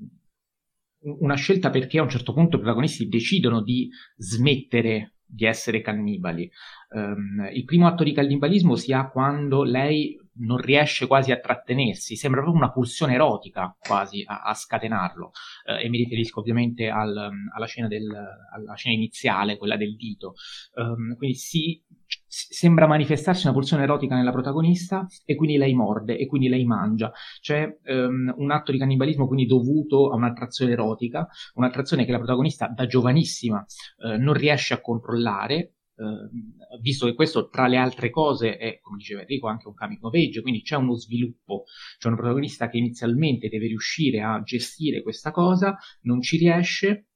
una 1.20 1.36
scelta 1.36 1.70
perché 1.70 2.00
a 2.00 2.02
un 2.02 2.10
certo 2.10 2.34
punto 2.34 2.56
i 2.56 2.60
protagonisti 2.60 3.08
decidono 3.08 3.62
di 3.62 3.88
smettere 4.16 5.17
di 5.28 5.46
essere 5.46 5.82
cannibali. 5.82 6.50
Um, 6.90 7.50
il 7.52 7.66
primo 7.66 7.88
atto 7.88 8.04
di 8.04 8.14
cannibalismo 8.14 8.76
si 8.76 8.94
ha 8.94 9.10
quando 9.10 9.64
lei 9.64 10.18
non 10.40 10.58
riesce 10.58 11.08
quasi 11.08 11.32
a 11.32 11.40
trattenersi, 11.40 12.16
sembra 12.16 12.42
proprio 12.42 12.64
una 12.64 12.72
pulsione 12.72 13.16
erotica 13.16 13.76
quasi 13.80 14.24
a, 14.26 14.44
a 14.44 14.54
scatenarlo. 14.54 15.32
Uh, 15.66 15.84
e 15.84 15.90
mi 15.90 15.98
riferisco 15.98 16.40
ovviamente 16.40 16.90
al, 16.90 17.32
alla, 17.54 17.66
scena 17.66 17.88
del, 17.88 18.08
alla, 18.54 18.76
scena 18.76 18.96
iniziale, 18.96 19.58
quella 19.58 19.78
del 19.78 19.96
dito. 19.96 20.36
Um, 20.76 21.16
quindi 21.16 21.36
si 21.36 21.82
sembra 22.28 22.88
manifestarsi 22.88 23.46
una 23.46 23.56
pulsione 23.56 23.84
erotica 23.84 24.16
nella 24.16 24.32
protagonista 24.32 25.08
e 25.26 25.36
quindi 25.36 25.58
lei 25.58 25.74
morde 25.74 26.18
e 26.18 26.26
quindi 26.26 26.50
lei 26.50 26.66
mangia. 26.66 27.12
C'è 27.40 27.78
um, 27.86 28.34
un 28.38 28.52
atto 28.52 28.72
di 28.72 28.78
cannibalismo 28.78 29.28
quindi 29.28 29.46
dovuto 29.46 30.12
a 30.12 30.16
un'attrazione 30.16 30.74
erotica, 30.74 31.28
un'attrazione 31.54 32.06
che 32.06 32.12
la 32.12 32.18
protagonista 32.18 32.68
da 32.68 32.86
giovanissima 32.86 33.66
uh, 33.98 34.22
non 34.22 34.34
riesce 34.34 34.74
a 34.74 34.82
controllare. 34.82 35.74
Uh, 35.98 36.80
visto 36.80 37.08
che 37.08 37.16
questo 37.16 37.50
tra 37.50 37.66
le 37.66 37.78
altre 37.78 38.12
cose 38.12 38.58
è, 38.58 38.80
come 38.82 38.98
diceva 38.98 39.22
Enrico, 39.22 39.48
anche 39.48 39.68
un 39.68 39.74
coming 39.74 40.04
of 40.04 40.14
age, 40.14 40.42
quindi 40.42 40.62
c'è 40.62 40.76
uno 40.76 40.94
sviluppo, 40.96 41.64
c'è 41.98 42.08
una 42.08 42.18
protagonista 42.18 42.70
che 42.70 42.78
inizialmente 42.78 43.50
deve 43.50 43.66
riuscire 43.66 44.22
a 44.22 44.40
gestire 44.44 45.02
questa 45.02 45.32
cosa, 45.32 45.76
non 46.02 46.22
ci 46.22 46.38
riesce, 46.38 47.07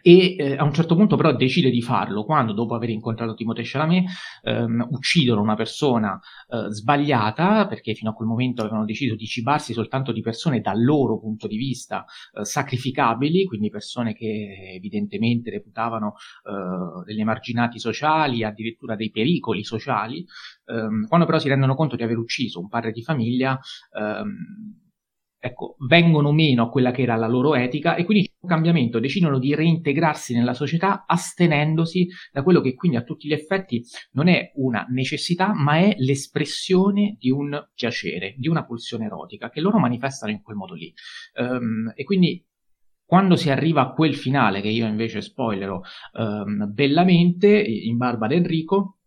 e 0.00 0.36
eh, 0.38 0.56
a 0.56 0.64
un 0.64 0.72
certo 0.72 0.96
punto 0.96 1.16
però 1.16 1.34
decide 1.34 1.70
di 1.70 1.82
farlo 1.82 2.24
quando 2.24 2.54
dopo 2.54 2.74
aver 2.74 2.88
incontrato 2.88 3.34
Timothée 3.34 3.64
Chalamet 3.64 4.04
ehm, 4.42 4.86
uccidono 4.90 5.42
una 5.42 5.54
persona 5.54 6.18
eh, 6.48 6.72
sbagliata 6.72 7.66
perché 7.66 7.92
fino 7.92 8.10
a 8.10 8.14
quel 8.14 8.28
momento 8.28 8.62
avevano 8.62 8.86
deciso 8.86 9.14
di 9.14 9.26
cibarsi 9.26 9.74
soltanto 9.74 10.12
di 10.12 10.22
persone 10.22 10.60
dal 10.60 10.82
loro 10.82 11.18
punto 11.18 11.46
di 11.46 11.56
vista 11.56 12.06
eh, 12.32 12.44
sacrificabili 12.44 13.44
quindi 13.44 13.68
persone 13.68 14.14
che 14.14 14.72
evidentemente 14.74 15.50
reputavano 15.50 16.14
eh, 16.44 17.04
degli 17.04 17.20
emarginati 17.20 17.78
sociali 17.78 18.44
addirittura 18.44 18.96
dei 18.96 19.10
pericoli 19.10 19.62
sociali 19.62 20.24
ehm, 20.66 21.06
quando 21.06 21.26
però 21.26 21.38
si 21.38 21.48
rendono 21.48 21.74
conto 21.74 21.96
di 21.96 22.02
aver 22.02 22.16
ucciso 22.16 22.60
un 22.60 22.68
padre 22.68 22.92
di 22.92 23.02
famiglia 23.02 23.58
ehm, 23.94 24.80
ecco, 25.44 25.74
vengono 25.88 26.30
meno 26.30 26.62
a 26.62 26.68
quella 26.68 26.92
che 26.92 27.02
era 27.02 27.16
la 27.16 27.26
loro 27.26 27.56
etica 27.56 27.96
e 27.96 28.04
quindi 28.04 28.26
c'è 28.26 28.34
un 28.42 28.48
cambiamento, 28.48 29.00
decidono 29.00 29.40
di 29.40 29.56
reintegrarsi 29.56 30.34
nella 30.34 30.54
società 30.54 31.04
astenendosi 31.04 32.06
da 32.30 32.44
quello 32.44 32.60
che 32.60 32.74
quindi 32.74 32.96
a 32.96 33.02
tutti 33.02 33.26
gli 33.26 33.32
effetti 33.32 33.82
non 34.12 34.28
è 34.28 34.52
una 34.54 34.86
necessità, 34.90 35.52
ma 35.52 35.78
è 35.78 35.96
l'espressione 35.98 37.16
di 37.18 37.30
un 37.30 37.60
piacere, 37.74 38.36
di 38.38 38.46
una 38.46 38.64
pulsione 38.64 39.06
erotica 39.06 39.50
che 39.50 39.60
loro 39.60 39.80
manifestano 39.80 40.30
in 40.30 40.42
quel 40.42 40.56
modo 40.56 40.74
lì. 40.74 40.94
Um, 41.34 41.92
e 41.96 42.04
quindi 42.04 42.46
quando 43.04 43.34
si 43.34 43.50
arriva 43.50 43.80
a 43.80 43.92
quel 43.92 44.14
finale, 44.14 44.60
che 44.60 44.68
io 44.68 44.86
invece 44.86 45.22
spoilerò 45.22 45.80
um, 46.12 46.72
bellamente, 46.72 47.48
in 47.60 47.96
barba 47.96 48.28
d'Enrico, 48.28 48.98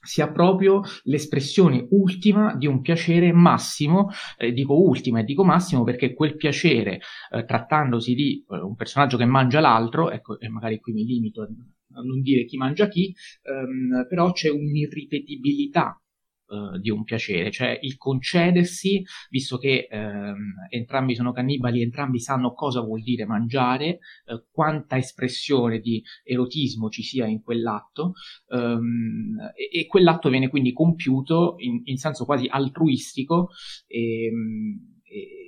sia 0.00 0.30
proprio 0.30 0.82
l'espressione 1.04 1.86
ultima 1.90 2.54
di 2.56 2.66
un 2.66 2.80
piacere 2.80 3.32
massimo, 3.32 4.08
eh, 4.36 4.52
dico 4.52 4.80
ultima 4.80 5.20
e 5.20 5.24
dico 5.24 5.44
massimo 5.44 5.84
perché 5.84 6.14
quel 6.14 6.36
piacere, 6.36 7.00
eh, 7.30 7.44
trattandosi 7.44 8.14
di 8.14 8.44
eh, 8.48 8.58
un 8.58 8.74
personaggio 8.74 9.16
che 9.16 9.24
mangia 9.24 9.60
l'altro, 9.60 10.10
ecco, 10.10 10.38
e 10.38 10.48
magari 10.48 10.78
qui 10.80 10.92
mi 10.92 11.04
limito 11.04 11.42
a 11.42 12.02
non 12.02 12.20
dire 12.20 12.44
chi 12.44 12.56
mangia 12.56 12.88
chi, 12.88 13.14
ehm, 13.42 14.06
però 14.08 14.32
c'è 14.32 14.50
un'irripetibilità 14.50 16.00
uh, 16.48 16.78
di 16.78 16.90
un 16.90 17.04
piacere, 17.04 17.50
cioè 17.50 17.78
il 17.82 17.96
concedersi, 17.96 19.04
visto 19.30 19.58
che 19.58 19.88
ehm, 19.90 20.66
entrambi 20.68 21.14
sono 21.14 21.32
cannibali, 21.32 21.82
entrambi 21.82 22.18
sanno 22.18 22.52
cosa 22.52 22.80
vuol 22.80 23.02
dire 23.02 23.24
mangiare, 23.24 23.98
eh, 24.26 24.44
quanta 24.50 24.96
espressione 24.96 25.80
di 25.80 26.02
erotismo 26.24 26.88
ci 26.88 27.02
sia 27.02 27.26
in 27.26 27.42
quell'atto, 27.42 28.12
ehm, 28.50 29.52
e, 29.54 29.80
e, 29.80 29.86
quell'atto 29.86 30.28
viene 30.28 30.48
quindi 30.48 30.72
compiuto 30.72 31.54
in, 31.58 31.80
in 31.84 31.96
senso 31.96 32.24
quasi 32.24 32.46
altruistico 32.48 33.50
ehm, 33.86 35.00
e 35.02 35.47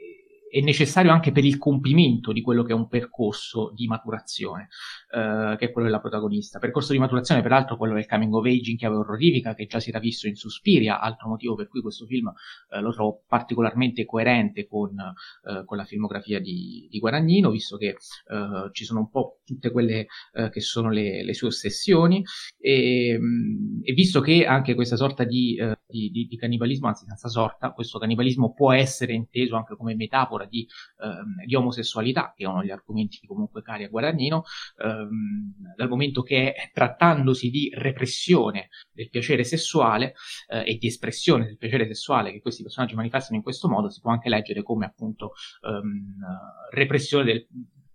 è 0.50 0.60
necessario 0.60 1.12
anche 1.12 1.30
per 1.30 1.44
il 1.44 1.58
compimento 1.58 2.32
di 2.32 2.42
quello 2.42 2.64
che 2.64 2.72
è 2.72 2.74
un 2.74 2.88
percorso 2.88 3.70
di 3.72 3.86
maturazione, 3.86 4.68
eh, 5.14 5.54
che 5.56 5.66
è 5.66 5.70
quello 5.70 5.86
della 5.86 6.00
protagonista. 6.00 6.58
Percorso 6.58 6.92
di 6.92 6.98
maturazione, 6.98 7.40
peraltro, 7.40 7.76
quello 7.76 7.94
del 7.94 8.06
coming 8.06 8.34
of 8.34 8.44
age 8.44 8.72
in 8.72 8.76
chiave 8.76 8.96
orrorifica, 8.96 9.54
che 9.54 9.66
già 9.66 9.78
si 9.78 9.90
era 9.90 10.00
visto 10.00 10.26
in 10.26 10.34
Suspiria, 10.34 10.98
altro 10.98 11.28
motivo 11.28 11.54
per 11.54 11.68
cui 11.68 11.80
questo 11.80 12.04
film 12.04 12.32
eh, 12.70 12.80
lo 12.80 12.92
trovo 12.92 13.22
particolarmente 13.28 14.04
coerente 14.04 14.66
con, 14.66 14.98
eh, 14.98 15.64
con 15.64 15.76
la 15.76 15.84
filmografia 15.84 16.40
di, 16.40 16.88
di, 16.90 16.98
Guadagnino, 16.98 17.50
visto 17.50 17.76
che 17.76 17.88
eh, 17.88 18.70
ci 18.72 18.84
sono 18.84 19.00
un 19.00 19.10
po' 19.10 19.38
tutte 19.44 19.70
quelle 19.70 20.06
eh, 20.32 20.50
che 20.50 20.60
sono 20.60 20.90
le, 20.90 21.22
le, 21.22 21.34
sue 21.34 21.48
ossessioni, 21.48 22.24
e, 22.58 23.16
mm, 23.16 23.80
e, 23.84 23.92
visto 23.92 24.20
che 24.20 24.44
anche 24.46 24.74
questa 24.74 24.96
sorta 24.96 25.22
di, 25.22 25.54
eh, 25.56 25.78
di, 25.90 26.10
di, 26.10 26.26
di 26.26 26.36
cannibalismo, 26.36 26.88
anzi 26.88 27.04
senza 27.06 27.28
sorta, 27.28 27.72
questo 27.72 27.98
cannibalismo 27.98 28.52
può 28.52 28.72
essere 28.72 29.12
inteso 29.12 29.56
anche 29.56 29.76
come 29.76 29.94
metafora 29.94 30.46
di, 30.46 30.66
ehm, 31.02 31.44
di, 31.44 31.54
omosessualità, 31.54 32.32
che 32.36 32.44
è 32.44 32.46
uno 32.46 32.60
degli 32.60 32.70
argomenti 32.70 33.26
comunque 33.26 33.62
cari 33.62 33.84
a 33.84 33.88
Guadagnino, 33.88 34.44
ehm, 34.82 35.74
dal 35.76 35.88
momento 35.88 36.22
che 36.22 36.54
trattandosi 36.72 37.50
di 37.50 37.70
repressione 37.74 38.68
del 38.92 39.10
piacere 39.10 39.44
sessuale 39.44 40.14
eh, 40.48 40.70
e 40.70 40.76
di 40.76 40.86
espressione 40.86 41.46
del 41.46 41.56
piacere 41.56 41.86
sessuale 41.86 42.32
che 42.32 42.40
questi 42.40 42.62
personaggi 42.62 42.94
manifestano 42.94 43.36
in 43.36 43.42
questo 43.42 43.68
modo, 43.68 43.90
si 43.90 44.00
può 44.00 44.10
anche 44.10 44.28
leggere 44.28 44.62
come 44.62 44.86
appunto 44.86 45.32
ehm, 45.62 46.16
repressione 46.70 47.24
del 47.24 47.46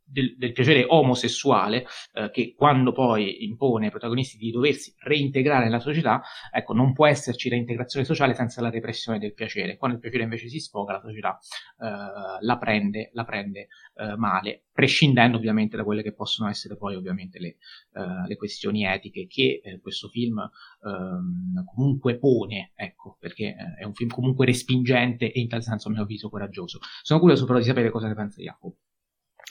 del, 0.05 0.35
del, 0.37 0.51
piacere 0.51 0.85
omosessuale 0.87 1.85
eh, 2.13 2.29
che 2.31 2.53
quando 2.55 2.91
poi 2.91 3.43
impone 3.45 3.85
ai 3.85 3.91
protagonisti 3.91 4.37
di 4.37 4.51
doversi 4.51 4.93
reintegrare 4.99 5.65
nella 5.65 5.79
società, 5.79 6.21
ecco, 6.51 6.73
non 6.73 6.93
può 6.93 7.07
esserci 7.07 7.49
reintegrazione 7.49 8.05
sociale 8.05 8.33
senza 8.33 8.61
la 8.61 8.69
repressione 8.69 9.19
del 9.19 9.33
piacere. 9.33 9.77
Quando 9.77 9.97
il 9.97 10.01
piacere 10.01 10.23
invece 10.23 10.47
si 10.47 10.59
sfoga, 10.59 10.93
la 10.93 11.01
società 11.01 11.37
eh, 11.79 12.37
la 12.39 12.57
prende, 12.57 13.09
la 13.13 13.25
prende 13.25 13.67
eh, 13.95 14.15
male, 14.15 14.65
prescindendo 14.71 15.37
ovviamente 15.37 15.77
da 15.77 15.83
quelle 15.83 16.03
che 16.03 16.13
possono 16.13 16.49
essere 16.49 16.77
poi 16.77 16.95
ovviamente 16.95 17.39
le, 17.39 17.57
eh, 17.93 18.27
le 18.27 18.35
questioni 18.35 18.85
etiche 18.85 19.25
che 19.27 19.61
eh, 19.63 19.79
questo 19.79 20.07
film 20.09 20.37
ehm, 20.37 21.63
comunque 21.73 22.17
pone, 22.17 22.71
ecco, 22.75 23.17
perché 23.19 23.55
eh, 23.55 23.81
è 23.81 23.83
un 23.85 23.93
film 23.93 24.09
comunque 24.09 24.45
respingente 24.45 25.31
e 25.31 25.39
in 25.39 25.47
tal 25.47 25.63
senso 25.63 25.87
a 25.87 25.91
mio 25.91 26.01
avviso 26.01 26.29
coraggioso. 26.29 26.79
Sono 27.01 27.19
curioso 27.19 27.45
però 27.45 27.57
di 27.57 27.65
sapere 27.65 27.89
cosa 27.89 28.07
ne 28.07 28.15
pensa 28.15 28.41
Jacopo. 28.41 28.77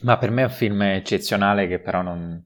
Ma 0.02 0.18
per 0.18 0.30
me 0.30 0.42
è 0.42 0.46
un 0.46 0.50
film 0.50 0.83
eccezionale 0.83 1.68
che 1.68 1.78
però 1.78 2.02
non, 2.02 2.42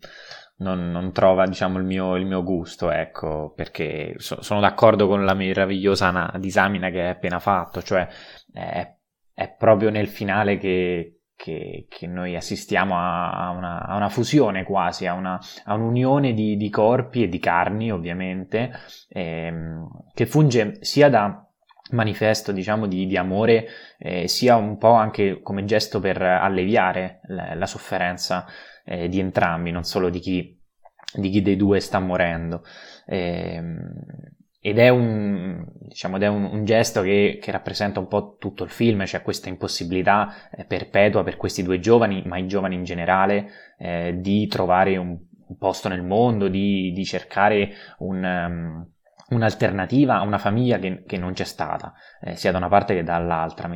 non, 0.59 0.91
non 0.91 1.13
trova 1.13 1.47
diciamo, 1.47 1.79
il, 1.79 1.85
mio, 1.85 2.17
il, 2.17 2.27
mio, 2.27 2.43
gusto, 2.43 2.91
ecco, 2.91 3.53
perché 3.55 4.15
so, 4.19 4.43
sono 4.43 4.61
d'accordo 4.61 5.07
con 5.07 5.25
la 5.25 5.35
meravigliosa 5.35 6.31
disamina 6.39 6.91
che 6.91 7.01
hai 7.03 7.09
appena 7.09 7.39
fatto, 7.39 7.83
cioè 7.83 8.07
è, 8.53 8.95
è 9.33 9.55
proprio 9.57 9.91
nel 9.91 10.09
finale 10.09 10.59
che, 10.59 11.21
che, 11.35 11.87
che 11.89 12.07
noi 12.07 12.37
assistiamo 12.37 12.97
a, 12.97 13.31
a, 13.31 13.51
una, 13.51 13.87
a, 13.87 13.97
una, 13.97 14.09
fusione 14.09 14.65
quasi, 14.65 15.07
a, 15.07 15.15
una, 15.15 15.39
a 15.65 15.75
un'unione 15.75 16.33
di, 16.33 16.57
di, 16.57 16.71
corpi 16.71 17.23
e 17.23 17.29
di 17.29 17.39
carni 17.39 17.93
ovviamente, 17.93 18.73
ehm, 19.09 19.89
che 20.13 20.27
funge 20.27 20.79
sia 20.81 21.09
da 21.09 21.48
manifesto 21.91 22.53
diciamo 22.53 22.87
di, 22.87 23.07
di 23.07 23.17
amore 23.17 23.67
eh, 23.99 24.29
sia 24.29 24.57
un 24.57 24.79
po' 24.79 24.93
anche 24.93 25.41
come 25.43 25.65
gesto 25.65 26.01
per 26.01 26.21
alleviare 26.21 27.21
la, 27.29 27.55
la 27.55 27.67
sofferenza 27.67 28.47
eh, 28.85 29.09
di 29.09 29.21
entrambi, 29.21 29.71
non 29.71 29.85
solo 29.85 30.09
di 30.09 30.19
chi, 30.19 30.61
di 31.15 31.31
chi 31.31 31.43
dei 31.43 31.57
due 31.57 31.81
sta 31.81 31.99
morendo. 31.99 32.63
Eh, 33.07 33.63
ed 34.61 34.79
è, 34.79 34.89
un, 34.89 35.65
diciamo, 35.79 36.17
ed 36.17 36.23
è 36.23 36.27
un, 36.27 36.45
un 36.45 36.65
gesto 36.65 37.01
che, 37.03 37.39
che, 37.41 37.51
rappresenta 37.53 38.01
un 38.01 38.09
po' 38.09 38.37
tutto 38.39 38.65
il 38.65 38.71
film, 38.71 39.05
cioè 39.07 39.23
questa 39.23 39.49
impossibilità 39.49 40.51
eh, 40.51 40.65
perpetua 40.65 41.23
per 41.23 41.37
questi 41.37 41.63
due 41.63 41.79
giovani, 41.79 42.23
ma 42.27 42.39
i 42.39 42.47
giovani 42.47 42.75
in 42.75 42.85
generale, 42.85 43.51
eh, 43.79 44.17
di 44.19 44.47
trovare 44.49 44.97
un, 44.97 45.17
un, 45.47 45.57
posto 45.57 45.89
nel 45.89 46.03
mondo, 46.03 46.49
di, 46.49 46.93
di 46.93 47.05
cercare 47.05 47.71
un... 47.99 48.25
Um, 48.25 48.93
un'alternativa 49.31 50.19
a 50.19 50.23
una 50.23 50.39
famiglia 50.39 50.79
che, 50.79 51.05
che 51.07 51.19
non 51.19 51.33
c'è 51.33 51.45
stata, 51.45 51.93
eh, 52.21 52.37
sia 52.37 52.53
da 52.53 52.59
una 52.59 52.69
parte 52.69 52.95
che 52.95 53.03
dall'altra, 53.03 53.69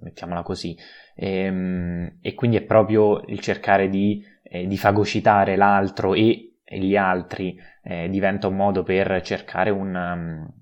mettiamola 0.00 0.42
così. 0.42 0.76
E, 1.14 1.44
ehm, 1.44 2.18
e 2.20 2.34
quindi 2.34 2.56
è 2.56 2.62
proprio 2.62 3.22
il 3.26 3.40
cercare 3.40 3.88
di, 3.88 4.24
eh, 4.42 4.66
di 4.66 4.76
fagocitare 4.76 5.56
l'altro 5.56 6.14
e, 6.14 6.56
e 6.64 6.78
gli 6.78 6.96
altri 6.96 7.58
eh, 7.82 8.08
diventa 8.08 8.48
un 8.48 8.56
modo 8.56 8.82
per 8.82 9.20
cercare 9.22 9.70
un... 9.70 9.94
Um, 9.94 10.60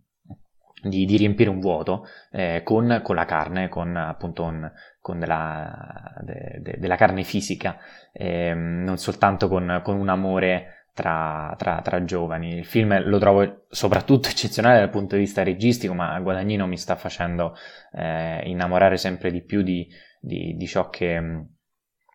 di, 0.82 1.04
di, 1.04 1.18
riempire 1.18 1.50
un 1.50 1.60
vuoto 1.60 2.06
eh, 2.30 2.62
con, 2.64 3.00
con, 3.02 3.14
la 3.14 3.26
carne, 3.26 3.68
con 3.68 3.94
appunto 3.96 4.44
un, 4.44 4.70
con 4.98 5.18
della, 5.18 6.14
de, 6.22 6.58
de, 6.60 6.76
della 6.78 6.96
carne 6.96 7.22
fisica, 7.22 7.76
eh, 8.12 8.54
non 8.54 8.96
soltanto 8.96 9.46
con, 9.48 9.80
con 9.82 9.96
un 9.96 10.08
amore 10.08 10.79
tra, 10.94 11.54
tra, 11.56 11.80
tra, 11.82 12.04
giovani. 12.04 12.56
Il 12.56 12.64
film 12.64 13.02
lo 13.04 13.18
trovo 13.18 13.66
soprattutto 13.68 14.28
eccezionale 14.28 14.78
dal 14.78 14.90
punto 14.90 15.14
di 15.14 15.22
vista 15.22 15.42
registico, 15.42 15.94
ma 15.94 16.18
Guadagnino 16.20 16.66
mi 16.66 16.76
sta 16.76 16.96
facendo 16.96 17.54
eh, 17.92 18.42
innamorare 18.48 18.96
sempre 18.96 19.30
di 19.30 19.42
più 19.42 19.62
di, 19.62 19.88
di, 20.20 20.54
di, 20.56 20.66
ciò 20.66 20.88
che, 20.88 21.46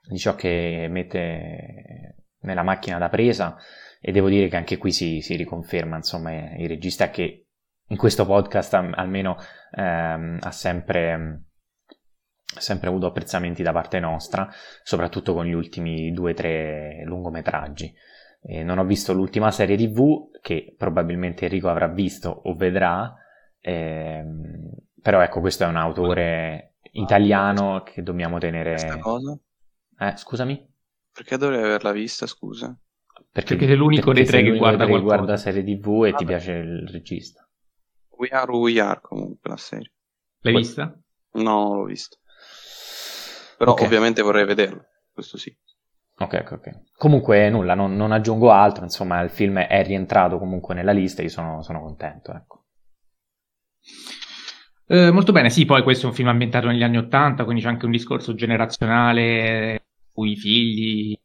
di 0.07 0.17
ciò 0.17 0.35
che 0.35 0.87
mette 0.89 2.15
nella 2.41 2.63
macchina 2.63 2.97
da 2.97 3.09
presa 3.09 3.57
e 3.99 4.11
devo 4.11 4.29
dire 4.29 4.47
che 4.47 4.55
anche 4.55 4.77
qui 4.77 4.91
si, 4.91 5.21
si 5.21 5.35
riconferma, 5.35 5.95
insomma, 5.95 6.31
il 6.55 6.67
regista 6.67 7.09
che 7.09 7.47
in 7.87 7.97
questo 7.97 8.25
podcast 8.25 8.73
almeno 8.73 9.37
ehm, 9.71 10.39
ha 10.41 10.51
sempre 10.51 11.45
sempre 12.57 12.87
avuto 12.87 13.07
apprezzamenti 13.07 13.63
da 13.63 13.71
parte 13.71 13.99
nostra, 13.99 14.49
soprattutto 14.83 15.33
con 15.33 15.45
gli 15.45 15.53
ultimi 15.53 16.11
due 16.11 16.31
o 16.31 16.33
tre 16.33 17.03
lungometraggi. 17.05 17.93
Eh, 18.47 18.63
non 18.63 18.77
ho 18.77 18.85
visto 18.85 19.11
l'ultima 19.13 19.49
serie 19.51 19.75
TV, 19.75 20.29
che 20.41 20.75
probabilmente 20.77 21.45
Enrico 21.45 21.69
avrà 21.69 21.87
visto 21.87 22.29
o 22.29 22.55
vedrà, 22.55 23.13
ehm, 23.59 24.69
però 25.01 25.21
ecco, 25.21 25.39
questo 25.39 25.63
è 25.63 25.67
un 25.67 25.77
autore 25.77 26.75
italiano 26.91 27.81
che 27.83 28.03
dobbiamo 28.03 28.37
tenere... 28.37 28.71
Questa 28.71 28.99
cosa? 28.99 29.37
Eh, 29.97 30.13
scusami? 30.15 30.73
Perché 31.11 31.37
dovrei 31.37 31.63
averla 31.63 31.91
vista, 31.91 32.27
scusa? 32.27 32.77
Perché, 33.31 33.55
perché 33.55 33.65
sei 33.65 33.75
l'unico 33.75 34.13
dei 34.13 34.25
tre 34.25 34.43
che 34.43 34.55
guarda 34.55 34.85
che 34.85 34.99
guarda 34.99 35.37
serie 35.37 35.63
TV 35.63 36.05
e 36.05 36.11
Vabbè. 36.11 36.15
ti 36.17 36.25
piace 36.25 36.51
il 36.51 36.87
regista. 36.87 37.47
We 38.17 38.29
Are 38.29 38.51
We 38.51 38.79
Are 38.79 38.99
comunque 39.01 39.49
la 39.49 39.57
serie. 39.57 39.91
L'hai 40.39 40.53
Poi... 40.53 40.61
vista? 40.61 40.99
No, 41.33 41.73
l'ho 41.73 41.83
vista. 41.83 42.17
Però 43.57 43.71
okay. 43.71 43.85
ovviamente 43.85 44.21
vorrei 44.21 44.45
vederlo, 44.45 44.85
questo 45.11 45.37
sì. 45.37 45.55
Ok, 46.17 46.33
ok, 46.41 46.51
ok. 46.51 46.81
Comunque 46.97 47.49
nulla, 47.49 47.73
non, 47.73 47.95
non, 47.95 48.13
aggiungo 48.13 48.51
altro, 48.51 48.83
insomma 48.83 49.19
il 49.21 49.29
film 49.29 49.59
è 49.59 49.83
rientrato 49.83 50.37
comunque 50.37 50.73
nella 50.73 50.93
lista 50.93 51.21
e 51.21 51.25
io 51.25 51.29
sono, 51.29 51.61
sono 51.61 51.81
contento, 51.81 52.33
ecco. 52.33 52.63
Eh, 54.87 55.11
molto 55.11 55.31
bene, 55.33 55.49
sì, 55.49 55.65
poi 55.65 55.83
questo 55.83 56.05
è 56.05 56.09
un 56.09 56.15
film 56.15 56.29
ambientato 56.29 56.67
negli 56.67 56.83
anni 56.83 56.97
Ottanta, 56.97 57.43
quindi 57.43 57.61
c'è 57.61 57.67
anche 57.67 57.85
un 57.85 57.91
discorso 57.91 58.33
generazionale, 58.33 59.87
cui 60.13 60.37
figli 60.37 61.17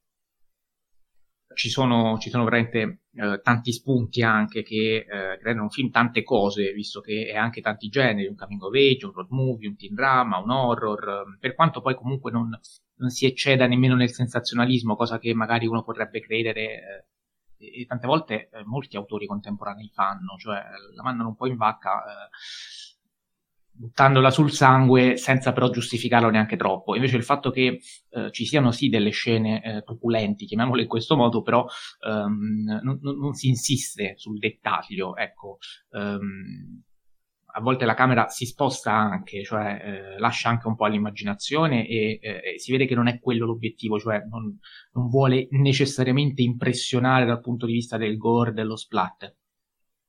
ci 1.54 1.68
sono, 1.68 2.18
ci 2.18 2.30
sono 2.30 2.44
veramente 2.44 3.02
eh, 3.12 3.40
tanti 3.42 3.72
spunti 3.72 4.22
anche 4.22 4.62
che 4.62 5.06
eh, 5.08 5.38
creano 5.38 5.62
un 5.62 5.70
film 5.70 5.90
tante 5.90 6.22
cose, 6.22 6.72
visto 6.72 7.00
che 7.00 7.26
è 7.26 7.36
anche 7.36 7.60
tanti 7.60 7.88
generi, 7.88 8.26
un 8.26 8.34
coming 8.34 8.62
of 8.62 8.74
age, 8.74 9.06
un 9.06 9.12
road 9.12 9.28
movie, 9.30 9.68
un 9.68 9.76
teen 9.76 9.94
drama, 9.94 10.38
un 10.38 10.50
horror, 10.50 11.36
per 11.38 11.54
quanto 11.54 11.80
poi 11.80 11.94
comunque 11.94 12.30
non, 12.30 12.58
non 13.00 13.10
si 13.10 13.26
ecceda 13.26 13.66
nemmeno 13.66 13.96
nel 13.96 14.12
sensazionalismo, 14.12 14.94
cosa 14.94 15.18
che 15.18 15.34
magari 15.34 15.66
uno 15.66 15.82
potrebbe 15.82 16.20
credere 16.20 16.62
eh, 17.58 17.80
e 17.82 17.84
tante 17.86 18.06
volte 18.06 18.48
eh, 18.50 18.64
molti 18.64 18.96
autori 18.96 19.26
contemporanei 19.26 19.90
fanno, 19.92 20.36
cioè 20.38 20.62
la 20.94 21.02
mandano 21.02 21.30
un 21.30 21.36
po' 21.36 21.46
in 21.46 21.56
vacca 21.56 22.02
eh, 22.02 22.28
buttandola 23.72 24.30
sul 24.30 24.50
sangue 24.50 25.16
senza 25.16 25.52
però 25.52 25.70
giustificarlo 25.70 26.30
neanche 26.30 26.56
troppo. 26.56 26.94
Invece 26.94 27.16
il 27.16 27.24
fatto 27.24 27.50
che 27.50 27.80
eh, 28.10 28.30
ci 28.30 28.44
siano 28.44 28.72
sì 28.72 28.88
delle 28.88 29.10
scene 29.10 29.62
eh, 29.62 29.82
truculenti, 29.82 30.44
chiamiamole 30.44 30.82
in 30.82 30.88
questo 30.88 31.16
modo, 31.16 31.42
però 31.42 31.66
ehm, 32.06 32.80
non, 32.82 32.98
non, 33.00 33.32
si 33.32 33.48
insiste 33.48 34.14
sul 34.16 34.38
dettaglio, 34.38 35.16
ecco. 35.16 35.58
Ehm, 35.92 36.82
a 37.52 37.60
volte 37.60 37.84
la 37.84 37.94
camera 37.94 38.28
si 38.28 38.46
sposta 38.46 38.92
anche, 38.92 39.42
cioè 39.44 39.80
eh, 39.82 40.18
lascia 40.18 40.48
anche 40.48 40.66
un 40.68 40.76
po' 40.76 40.84
all'immaginazione 40.84 41.86
e 41.86 42.18
eh, 42.20 42.58
si 42.58 42.72
vede 42.72 42.86
che 42.86 42.94
non 42.94 43.08
è 43.08 43.18
quello 43.20 43.46
l'obiettivo, 43.46 43.98
cioè 43.98 44.24
non, 44.28 44.58
non, 44.92 45.08
vuole 45.08 45.48
necessariamente 45.50 46.42
impressionare 46.42 47.26
dal 47.26 47.40
punto 47.40 47.66
di 47.66 47.72
vista 47.72 47.96
del 47.96 48.16
gore, 48.16 48.52
dello 48.52 48.76
splat. 48.76 49.34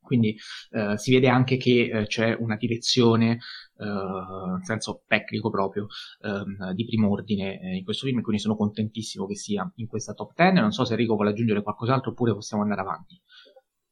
Quindi 0.01 0.35
eh, 0.71 0.97
si 0.97 1.13
vede 1.13 1.29
anche 1.29 1.57
che 1.57 1.89
eh, 1.89 2.05
c'è 2.07 2.35
una 2.37 2.57
direzione, 2.57 3.39
eh, 3.77 3.85
in 3.85 4.63
senso 4.63 5.03
tecnico 5.07 5.49
proprio, 5.49 5.87
ehm, 6.21 6.73
di 6.73 6.85
prim'ordine 6.85 7.61
eh, 7.61 7.75
in 7.77 7.83
questo 7.83 8.07
film, 8.07 8.21
quindi 8.21 8.41
sono 8.41 8.57
contentissimo 8.57 9.25
che 9.25 9.35
sia 9.35 9.71
in 9.75 9.87
questa 9.87 10.13
top 10.13 10.33
10. 10.35 10.55
Non 10.55 10.71
so 10.71 10.83
se 10.83 10.93
Enrico 10.93 11.15
vuole 11.15 11.29
aggiungere 11.29 11.61
qualcos'altro 11.63 12.11
oppure 12.11 12.33
possiamo 12.33 12.63
andare 12.63 12.81
avanti. 12.81 13.21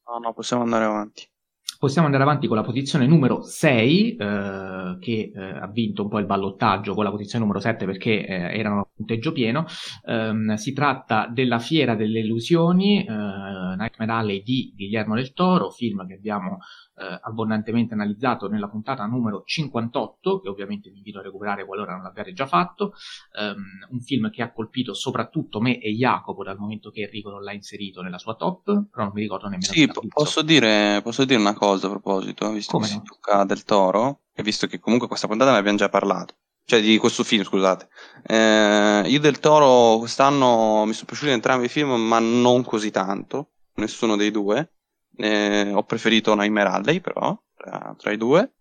No, 0.07 0.17
no, 0.17 0.33
possiamo 0.33 0.63
andare 0.63 0.85
avanti. 0.85 1.29
Possiamo 1.77 2.07
andare 2.07 2.23
avanti 2.23 2.47
con 2.47 2.57
la 2.57 2.63
posizione 2.63 3.05
numero 3.07 3.41
6, 3.41 4.15
eh, 4.15 4.97
che 4.99 5.31
eh, 5.33 5.41
ha 5.41 5.67
vinto 5.67 6.03
un 6.03 6.09
po' 6.09 6.19
il 6.19 6.25
ballottaggio 6.25 6.93
con 6.93 7.03
la 7.03 7.11
posizione 7.11 7.45
numero 7.45 7.61
7 7.61 7.85
perché 7.85 8.25
eh, 8.25 8.57
erano 8.57 8.88
punteggio 8.99 9.31
pieno. 9.31 9.65
Um, 10.03 10.55
si 10.55 10.73
tratta 10.73 11.27
della 11.31 11.59
Fiera 11.59 11.95
delle 11.95 12.19
Illusioni, 12.19 13.05
eh, 13.05 13.05
Nightmare 13.11 14.11
Alley 14.11 14.43
di 14.43 14.73
Guillermo 14.75 15.15
del 15.15 15.31
Toro, 15.31 15.69
film 15.69 16.05
che 16.05 16.15
abbiamo 16.15 16.59
eh, 16.97 17.19
abbondantemente 17.21 17.93
analizzato 17.93 18.49
nella 18.49 18.67
puntata 18.67 19.05
numero 19.05 19.43
58, 19.45 20.41
che 20.41 20.49
ovviamente 20.49 20.89
vi 20.89 20.97
invito 20.97 21.19
a 21.19 21.21
recuperare 21.21 21.65
qualora 21.65 21.93
non 21.93 22.03
l'abbiate 22.03 22.33
già 22.33 22.45
fatto, 22.45 22.93
um, 23.39 23.63
un 23.91 24.01
film 24.01 24.29
che 24.29 24.41
ha 24.41 24.51
colpito 24.51 24.93
soprattutto 24.93 25.61
me 25.61 25.79
e 25.79 25.91
Jacopo 25.93 26.43
dal 26.43 26.57
momento 26.57 26.89
che 26.89 27.03
Enrico 27.03 27.29
non 27.29 27.43
l'ha 27.43 27.53
inserito 27.53 28.01
nella 28.01 28.17
sua 28.17 28.35
top, 28.35 28.63
però 28.91 29.05
non 29.05 29.11
mi 29.13 29.21
ricordo 29.21 29.47
nemmeno. 29.47 29.71
Sì, 29.71 29.89
posso 30.09 30.41
dire, 30.41 30.99
posso 31.01 31.23
dire, 31.23 31.39
una 31.39 31.53
cosa 31.53 31.87
a 31.87 31.89
proposito, 31.89 32.51
visto 32.51 32.73
Come 32.73 32.87
che 32.87 32.93
no? 32.95 32.99
si 32.99 33.05
tocca 33.05 33.45
del 33.45 33.63
Toro, 33.63 34.23
e 34.33 34.43
visto 34.43 34.67
che 34.67 34.79
comunque 34.79 35.07
questa 35.07 35.27
puntata 35.27 35.51
ne 35.51 35.57
abbiamo 35.57 35.77
già 35.77 35.89
parlato. 35.89 36.35
Cioè, 36.69 36.81
di 36.81 36.99
questo 36.99 37.23
film, 37.23 37.43
scusate. 37.43 37.89
Eh, 38.27 39.03
io 39.07 39.19
del 39.19 39.39
Toro 39.39 39.97
quest'anno 39.97 40.85
mi 40.85 40.93
sono 40.93 41.07
piaciuti 41.07 41.31
entrambi 41.31 41.65
i 41.65 41.67
film, 41.67 41.89
ma 41.95 42.19
non 42.19 42.63
così 42.63 42.91
tanto. 42.91 43.53
Nessuno 43.77 44.15
dei 44.15 44.29
due. 44.29 44.73
Eh, 45.17 45.71
ho 45.73 45.81
preferito 45.81 46.35
Nightmare 46.35 46.69
Alley, 46.69 46.99
però, 46.99 47.35
tra, 47.55 47.95
tra 47.97 48.11
i 48.11 48.17
due. 48.17 48.53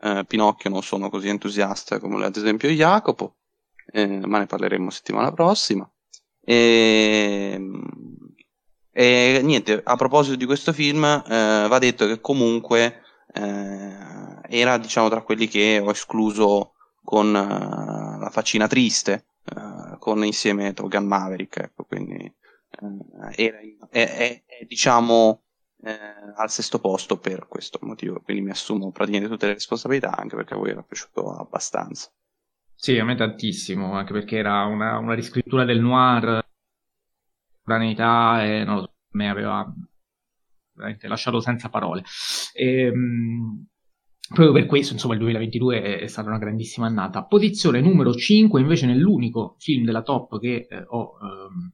Eh, 0.00 0.24
Pinocchio 0.28 0.70
non 0.70 0.84
sono 0.84 1.10
così 1.10 1.26
entusiasta 1.26 1.98
come 1.98 2.24
ad 2.24 2.36
esempio 2.36 2.68
Jacopo, 2.68 3.38
eh, 3.90 4.24
ma 4.24 4.38
ne 4.38 4.46
parleremo 4.46 4.88
settimana 4.90 5.32
prossima. 5.32 5.90
E, 6.40 7.60
e 8.92 9.40
niente, 9.42 9.80
a 9.82 9.96
proposito 9.96 10.36
di 10.36 10.44
questo 10.44 10.72
film, 10.72 11.02
eh, 11.02 11.66
va 11.68 11.78
detto 11.80 12.06
che 12.06 12.20
comunque 12.20 13.02
eh, 13.34 13.96
era 14.48 14.78
diciamo 14.78 15.08
tra 15.08 15.22
quelli 15.22 15.48
che 15.48 15.82
ho 15.84 15.90
escluso 15.90 16.74
con 17.08 17.28
uh, 17.28 18.20
la 18.20 18.28
faccina 18.30 18.66
triste, 18.66 19.28
uh, 19.56 19.96
con 19.96 20.22
insieme 20.26 20.74
Top 20.74 20.88
Gun 20.88 21.06
Maverick, 21.06 21.56
ecco, 21.56 21.84
quindi 21.84 22.30
uh, 22.80 23.30
era, 23.34 23.60
è, 23.88 23.88
è, 23.88 24.42
è, 24.44 24.64
diciamo 24.66 25.42
al 25.80 26.50
sesto 26.50 26.80
posto 26.80 27.18
per 27.18 27.46
questo 27.46 27.78
motivo, 27.82 28.20
quindi 28.20 28.42
mi 28.42 28.50
assumo 28.50 28.90
praticamente 28.90 29.30
tutte 29.32 29.46
le 29.46 29.54
responsabilità 29.54 30.14
anche 30.14 30.34
perché 30.34 30.52
a 30.52 30.56
voi 30.58 30.70
era 30.70 30.82
piaciuto 30.82 31.30
abbastanza. 31.30 32.10
Sì, 32.74 32.98
a 32.98 33.04
me 33.04 33.14
tantissimo, 33.14 33.94
anche 33.94 34.12
perché 34.12 34.36
era 34.36 34.64
una, 34.64 34.98
una 34.98 35.14
riscrittura 35.14 35.64
del 35.64 35.80
noir, 35.80 36.44
planetà 37.62 38.44
e 38.44 38.64
non 38.64 38.74
lo 38.74 38.82
so, 38.82 38.92
me 39.12 39.30
aveva 39.30 39.72
veramente 40.72 41.06
lasciato 41.06 41.40
senza 41.40 41.70
parole. 41.70 42.02
E, 42.52 42.82
ehm, 42.82 43.66
Proprio 44.28 44.52
per 44.52 44.66
questo, 44.66 44.92
insomma, 44.92 45.14
il 45.14 45.20
2022 45.20 46.00
è, 46.00 46.06
stata 46.06 46.28
una 46.28 46.38
grandissima 46.38 46.86
annata. 46.86 47.24
Posizione 47.24 47.80
numero 47.80 48.12
5, 48.12 48.60
invece, 48.60 48.86
nell'unico 48.86 49.56
film 49.58 49.84
della 49.84 50.02
top 50.02 50.38
che 50.38 50.66
eh, 50.68 50.84
ho. 50.86 51.16
Ehm, 51.22 51.72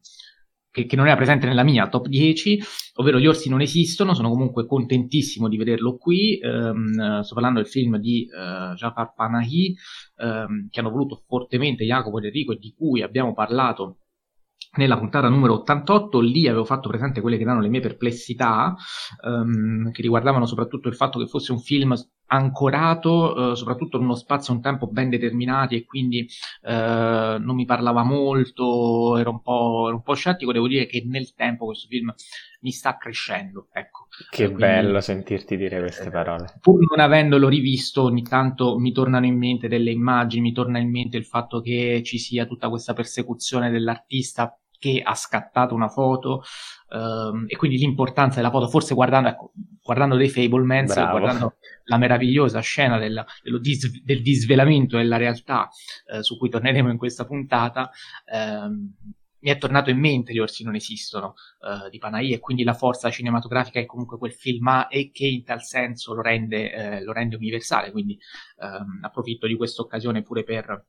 che, 0.71 0.87
che, 0.87 0.97
non 0.97 1.07
era 1.07 1.15
presente 1.15 1.47
nella 1.47 1.63
mia 1.63 1.89
top 1.89 2.09
10, 2.09 2.61
ovvero 2.95 3.21
Gli 3.21 3.29
orsi 3.29 3.49
non 3.49 3.61
esistono, 3.61 4.13
sono 4.13 4.29
comunque 4.29 4.67
contentissimo 4.67 5.49
di 5.49 5.57
vederlo 5.57 5.97
qui, 5.97 6.37
ehm, 6.39 7.21
sto 7.21 7.35
parlando 7.35 7.61
del 7.61 7.69
film 7.69 7.97
di 7.99 8.27
uh, 8.29 8.75
Jafar 8.75 9.15
Panahi, 9.15 9.77
ehm, 10.17 10.69
che 10.71 10.81
hanno 10.81 10.91
voluto 10.91 11.23
fortemente 11.29 11.85
Jacopo 11.85 12.19
ed 12.19 12.25
Enrico 12.25 12.53
e 12.53 12.59
di 12.59 12.75
cui 12.77 13.03
abbiamo 13.03 13.35
parlato 13.35 13.99
nella 14.77 14.99
puntata 14.99 15.29
numero 15.29 15.55
88, 15.55 16.21
lì 16.21 16.49
avevo 16.49 16.65
fatto 16.65 16.89
presente 16.89 17.21
quelle 17.21 17.37
che 17.37 17.43
erano 17.43 17.61
le 17.61 17.69
mie 17.69 17.81
perplessità, 17.81 18.75
ehm, 19.25 19.93
che 19.93 20.03
riguardavano 20.03 20.47
soprattutto 20.47 20.89
il 20.89 20.97
fatto 20.97 21.19
che 21.19 21.27
fosse 21.27 21.53
un 21.53 21.61
film 21.61 21.95
ancorato 22.27 23.53
eh, 23.53 23.57
soprattutto 23.57 23.97
in 23.97 24.05
uno 24.05 24.15
spazio 24.15 24.53
e 24.53 24.57
un 24.57 24.63
tempo 24.63 24.87
ben 24.87 25.11
determinati 25.11 25.77
e 25.77 25.85
quindi 25.85 26.29
eh, 26.63 27.37
non 27.39 27.55
mi 27.55 27.65
parlava 27.65 28.03
molto, 28.03 29.17
ero 29.17 29.31
un, 29.31 29.43
po', 29.43 29.85
ero 29.87 29.97
un 29.97 30.03
po' 30.03 30.15
scettico, 30.15 30.53
devo 30.53 30.69
dire 30.69 30.87
che 30.87 31.03
nel 31.07 31.35
tempo 31.35 31.67
questo 31.67 31.87
film 31.89 32.13
mi 32.61 32.71
sta 32.71 32.97
crescendo. 32.97 33.69
Ecco. 33.73 34.07
Che 34.31 34.45
quindi, 34.45 34.63
bello 34.63 35.01
sentirti 35.01 35.57
dire 35.57 35.81
queste 35.81 36.11
parole. 36.11 36.59
Pur 36.61 36.81
non 36.89 37.01
avendolo 37.01 37.49
rivisto, 37.49 38.03
ogni 38.03 38.23
tanto 38.23 38.79
mi 38.79 38.93
tornano 38.93 39.27
in 39.27 39.37
mente 39.37 39.69
delle 39.69 39.91
immagini, 39.91 40.43
mi 40.43 40.53
torna 40.53 40.79
in 40.79 40.91
mente 40.91 41.17
il 41.17 41.27
fatto 41.27 41.61
che 41.61 42.03
ci 42.05 42.19
sia 42.19 42.47
tutta 42.47 42.69
questa 42.69 42.95
persecuzione 42.95 43.71
dell'artista 43.71 44.59
che 44.85 45.01
ha 45.03 45.15
scattato 45.15 45.75
una 45.75 45.89
foto 45.89 46.43
um, 46.95 47.45
e 47.49 47.57
quindi 47.57 47.77
l'importanza 47.77 48.37
della 48.37 48.51
foto, 48.51 48.69
forse 48.69 48.95
guardando, 48.95 49.29
ecco, 49.29 49.53
guardando 49.83 50.17
dei 50.17 50.29
Fablemans, 50.29 50.95
Bravo. 50.95 51.19
guardando 51.19 51.57
la 51.85 51.99
meravigliosa 51.99 52.61
scena 52.61 52.99
del, 52.99 53.25
dis, 53.61 54.03
del 54.03 54.23
disvelamento 54.23 54.97
della 54.97 55.17
realtà 55.17 55.69
eh, 56.07 56.23
su 56.23 56.39
cui 56.39 56.49
torneremo 56.49 56.91
in 56.91 56.97
questa 56.97 57.25
puntata, 57.27 57.91
ehm, 58.33 58.95
mi 59.45 59.51
è 59.51 59.59
tornato 59.59 59.91
in 59.91 59.99
mente 59.99 60.33
gli 60.33 60.39
orsi 60.39 60.65
non 60.65 60.75
esistono 60.75 61.35
uh, 61.61 61.91
di 61.91 61.99
Panahi 61.99 62.33
e 62.33 62.39
quindi 62.39 62.65
la 62.65 62.73
forza 62.73 63.11
cinematografica 63.11 63.79
che 63.79 63.85
comunque 63.85 64.17
quel 64.17 64.33
film 64.33 64.69
ha 64.69 64.87
e 64.91 65.11
che 65.13 65.27
in 65.27 65.45
tal 65.45 65.63
senso 65.63 66.15
lo 66.15 66.23
rende, 66.23 66.73
eh, 66.73 67.03
lo 67.03 67.13
rende 67.13 67.37
universale, 67.37 67.91
quindi 67.91 68.19
ehm, 68.63 69.01
approfitto 69.03 69.47
di 69.47 69.55
questa 69.55 69.83
occasione 69.83 70.23
pure 70.23 70.45
per 70.45 70.87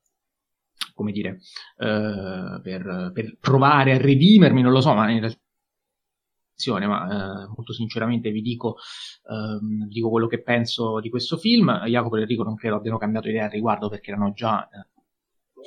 come 0.94 1.12
dire, 1.12 1.40
eh, 1.76 2.60
per, 2.62 3.10
per, 3.12 3.36
provare 3.38 3.92
a 3.92 3.98
redimermi, 3.98 4.62
non 4.62 4.72
lo 4.72 4.80
so, 4.80 4.94
ma 4.94 5.10
in 5.10 5.20
realtà 5.20 5.38
ma 6.86 7.44
eh, 7.44 7.46
molto 7.54 7.72
sinceramente 7.72 8.30
vi 8.30 8.40
dico, 8.40 8.76
ehm, 9.30 9.86
dico, 9.88 10.10
quello 10.10 10.26
che 10.26 10.42
penso 10.42 11.00
di 11.00 11.10
questo 11.10 11.36
film. 11.36 11.84
Jacopo 11.86 12.16
e 12.16 12.22
Enrico 12.22 12.42
non 12.42 12.54
credo 12.54 12.76
abbiano 12.76 12.98
cambiato 12.98 13.28
idea 13.28 13.44
al 13.44 13.50
riguardo 13.50 13.88
perché 13.88 14.10
erano 14.10 14.32
già 14.32 14.68
eh, 14.68 14.86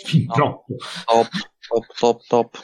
fin 0.03 0.25
no. 0.25 0.33
troppo 0.33 0.75
top, 1.05 1.27
top, 1.67 1.85
top, 1.97 2.21
top. 2.27 2.57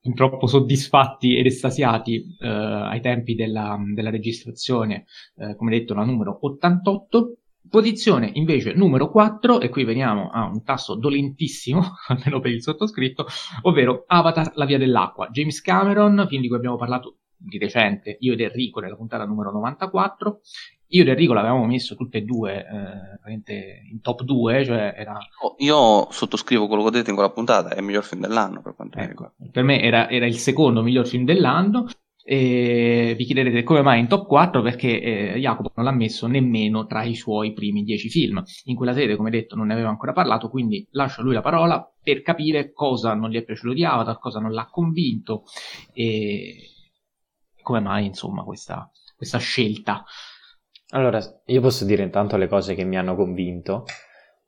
fin 0.00 0.14
troppo 0.14 0.46
soddisfatti 0.46 1.36
ed 1.36 1.46
estasiati 1.46 2.36
eh, 2.40 2.48
ai 2.48 3.00
tempi 3.00 3.34
della, 3.34 3.78
della 3.94 4.10
registrazione, 4.10 5.06
eh, 5.36 5.54
come 5.56 5.70
detto, 5.70 5.94
la 5.94 6.04
numero 6.04 6.38
88. 6.40 7.32
Posizione 7.68 8.30
invece 8.32 8.72
numero 8.72 9.10
4, 9.10 9.60
e 9.60 9.68
qui 9.68 9.84
veniamo 9.84 10.30
a 10.30 10.46
un 10.46 10.62
tasso 10.62 10.94
dolentissimo, 10.94 11.82
almeno 12.08 12.40
per 12.40 12.50
il 12.50 12.62
sottoscritto, 12.62 13.26
ovvero 13.62 14.04
Avatar, 14.06 14.52
la 14.54 14.64
via 14.64 14.78
dell'acqua. 14.78 15.28
James 15.28 15.60
Cameron, 15.60 16.24
film 16.28 16.40
di 16.40 16.48
cui 16.48 16.56
abbiamo 16.56 16.76
parlato 16.76 17.18
di 17.38 17.58
recente, 17.58 18.16
io 18.20 18.32
ed 18.32 18.40
Enrico 18.40 18.80
nella 18.80 18.96
puntata 18.96 19.24
numero 19.24 19.52
94. 19.52 20.40
Io 20.90 21.02
ed 21.02 21.08
Enrico 21.08 21.34
l'avevamo 21.34 21.66
messo 21.66 21.94
tutte 21.94 22.18
e 22.18 22.22
due 22.22 22.64
eh, 22.64 23.32
in 23.90 24.00
top 24.00 24.22
2, 24.22 24.64
cioè 24.64 24.94
era... 24.96 25.18
Oh, 25.42 25.54
io 25.58 26.10
sottoscrivo 26.10 26.66
quello 26.66 26.82
che 26.82 26.88
ho 26.88 26.92
detto 26.92 27.10
in 27.10 27.16
quella 27.16 27.30
puntata, 27.30 27.70
è 27.70 27.78
il 27.78 27.84
miglior 27.84 28.04
film 28.04 28.22
dell'anno 28.22 28.62
per 28.62 28.74
quanto 28.74 28.98
ecco, 28.98 29.32
Per 29.50 29.62
me 29.62 29.80
era, 29.82 30.08
era 30.08 30.26
il 30.26 30.38
secondo 30.38 30.82
miglior 30.82 31.06
film 31.06 31.24
dell'anno 31.24 31.86
e 32.30 33.14
vi 33.16 33.24
chiederete 33.24 33.62
come 33.62 33.80
mai 33.80 34.00
in 34.00 34.06
top 34.06 34.26
4 34.26 34.60
perché 34.60 35.00
eh, 35.00 35.38
Jacopo 35.38 35.72
non 35.76 35.86
l'ha 35.86 35.92
messo 35.92 36.26
nemmeno 36.26 36.84
tra 36.84 37.02
i 37.02 37.14
suoi 37.14 37.54
primi 37.54 37.84
10 37.84 38.08
film. 38.10 38.42
In 38.64 38.76
quella 38.76 38.92
sede, 38.92 39.16
come 39.16 39.30
detto, 39.30 39.56
non 39.56 39.68
ne 39.68 39.72
aveva 39.72 39.88
ancora 39.88 40.12
parlato, 40.12 40.50
quindi 40.50 40.86
lascio 40.90 41.22
a 41.22 41.24
lui 41.24 41.32
la 41.32 41.40
parola 41.40 41.90
per 42.02 42.20
capire 42.20 42.72
cosa 42.74 43.14
non 43.14 43.30
gli 43.30 43.36
è 43.36 43.44
piaciuto 43.44 43.72
di 43.72 43.82
Avatar, 43.82 44.18
cosa 44.18 44.40
non 44.40 44.52
l'ha 44.52 44.68
convinto 44.70 45.44
e 45.94 46.68
come 47.68 47.80
mai, 47.80 48.06
insomma, 48.06 48.42
questa, 48.42 48.90
questa 49.14 49.38
scelta. 49.38 50.04
Allora, 50.90 51.20
io 51.44 51.60
posso 51.60 51.84
dire 51.84 52.02
intanto 52.02 52.38
le 52.38 52.48
cose 52.48 52.74
che 52.74 52.84
mi 52.84 52.96
hanno 52.96 53.14
convinto 53.14 53.84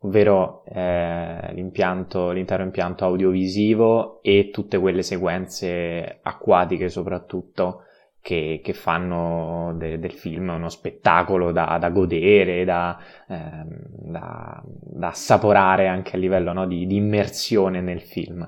ovvero 0.02 0.64
eh, 0.64 1.52
l'impianto, 1.52 2.30
l'intero 2.30 2.62
impianto 2.62 3.04
audiovisivo 3.04 4.22
e 4.22 4.48
tutte 4.50 4.78
quelle 4.78 5.02
sequenze 5.02 6.20
acquatiche 6.22 6.88
soprattutto 6.88 7.82
che, 8.22 8.60
che 8.62 8.72
fanno 8.72 9.74
de, 9.76 9.98
del 9.98 10.12
film 10.12 10.48
uno 10.48 10.68
spettacolo 10.68 11.52
da, 11.52 11.76
da 11.78 11.90
godere, 11.90 12.64
da, 12.64 12.98
eh, 13.28 13.64
da, 13.66 14.62
da, 14.64 15.08
assaporare 15.08 15.86
anche 15.86 16.16
a 16.16 16.18
livello 16.18 16.52
no, 16.52 16.66
di, 16.66 16.86
di, 16.86 16.96
immersione 16.96 17.80
nel 17.80 18.00
film. 18.00 18.46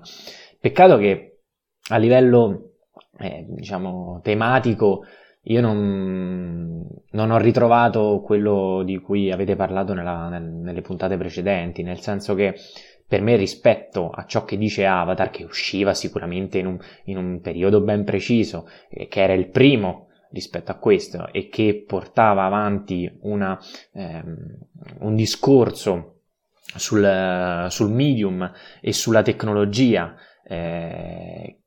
Peccato 0.58 0.96
che 0.96 1.40
a 1.90 1.96
livello 1.96 2.71
eh, 3.18 3.44
diciamo 3.48 4.20
tematico 4.22 5.04
io 5.46 5.60
non, 5.60 6.86
non, 7.10 7.30
ho 7.30 7.38
ritrovato 7.38 8.20
quello 8.24 8.82
di 8.84 8.98
cui 8.98 9.32
avete 9.32 9.56
parlato 9.56 9.92
nella, 9.92 10.28
nel, 10.28 10.44
nelle 10.44 10.82
puntate 10.82 11.16
precedenti, 11.16 11.82
nel 11.82 11.98
senso 11.98 12.34
che 12.36 12.54
per 13.06 13.20
me 13.22 13.34
rispetto 13.36 14.08
a 14.08 14.24
ciò 14.24 14.44
che 14.44 14.56
dice 14.56 14.86
Avatar, 14.86 15.30
che 15.30 15.42
usciva 15.42 15.94
sicuramente 15.94 16.58
in 16.58 16.66
un, 16.66 16.78
in 17.04 17.16
un 17.16 17.40
periodo 17.40 17.80
ben 17.80 18.04
preciso, 18.04 18.68
eh, 18.88 19.08
che 19.08 19.20
era 19.20 19.32
il 19.32 19.48
primo 19.48 20.08
rispetto 20.30 20.70
a 20.70 20.76
questo 20.76 21.30
e 21.32 21.48
che 21.48 21.84
portava 21.86 22.44
avanti 22.44 23.10
una, 23.22 23.58
ehm, 23.92 24.58
un 25.00 25.14
discorso 25.14 26.20
sul, 26.74 27.66
sul, 27.68 27.90
medium 27.90 28.50
e 28.80 28.92
sulla 28.92 29.22
tecnologia 29.22 30.14
eh, 30.44 31.58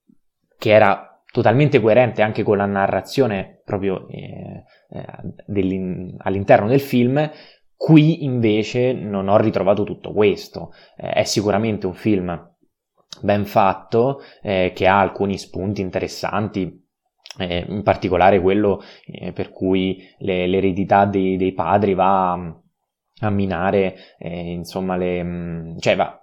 che 0.57 0.71
era 0.71 1.14
totalmente 1.35 1.81
coerente 1.81 2.21
anche 2.21 2.43
con 2.43 2.55
la 2.55 2.65
narrazione 2.65 3.61
proprio 3.65 4.07
eh, 4.07 4.63
eh, 4.89 6.15
all'interno 6.19 6.69
del 6.69 6.79
film, 6.79 7.29
Qui 7.77 8.23
invece 8.23 8.93
non 8.93 9.27
ho 9.27 9.37
ritrovato 9.37 9.83
tutto 9.83 10.13
questo. 10.13 10.71
Eh, 10.95 11.09
è 11.09 11.23
sicuramente 11.23 11.85
un 11.85 11.93
film 11.93 12.53
ben 13.21 13.45
fatto, 13.45 14.21
eh, 14.41 14.71
che 14.73 14.87
ha 14.87 14.99
alcuni 14.99 15.37
spunti 15.37 15.81
interessanti, 15.81 16.83
eh, 17.37 17.65
in 17.67 17.83
particolare 17.83 18.41
quello 18.41 18.81
eh, 19.05 19.33
per 19.33 19.51
cui 19.51 20.01
le, 20.19 20.47
l'eredità 20.47 21.05
dei, 21.05 21.35
dei, 21.37 21.53
padri 21.53 21.93
va 21.93 22.59
a 23.21 23.29
minare, 23.29 23.95
eh, 24.19 24.51
insomma, 24.51 24.97
le, 24.97 25.23
mm, 25.23 25.77
cioè 25.79 25.95
va, 25.95 26.19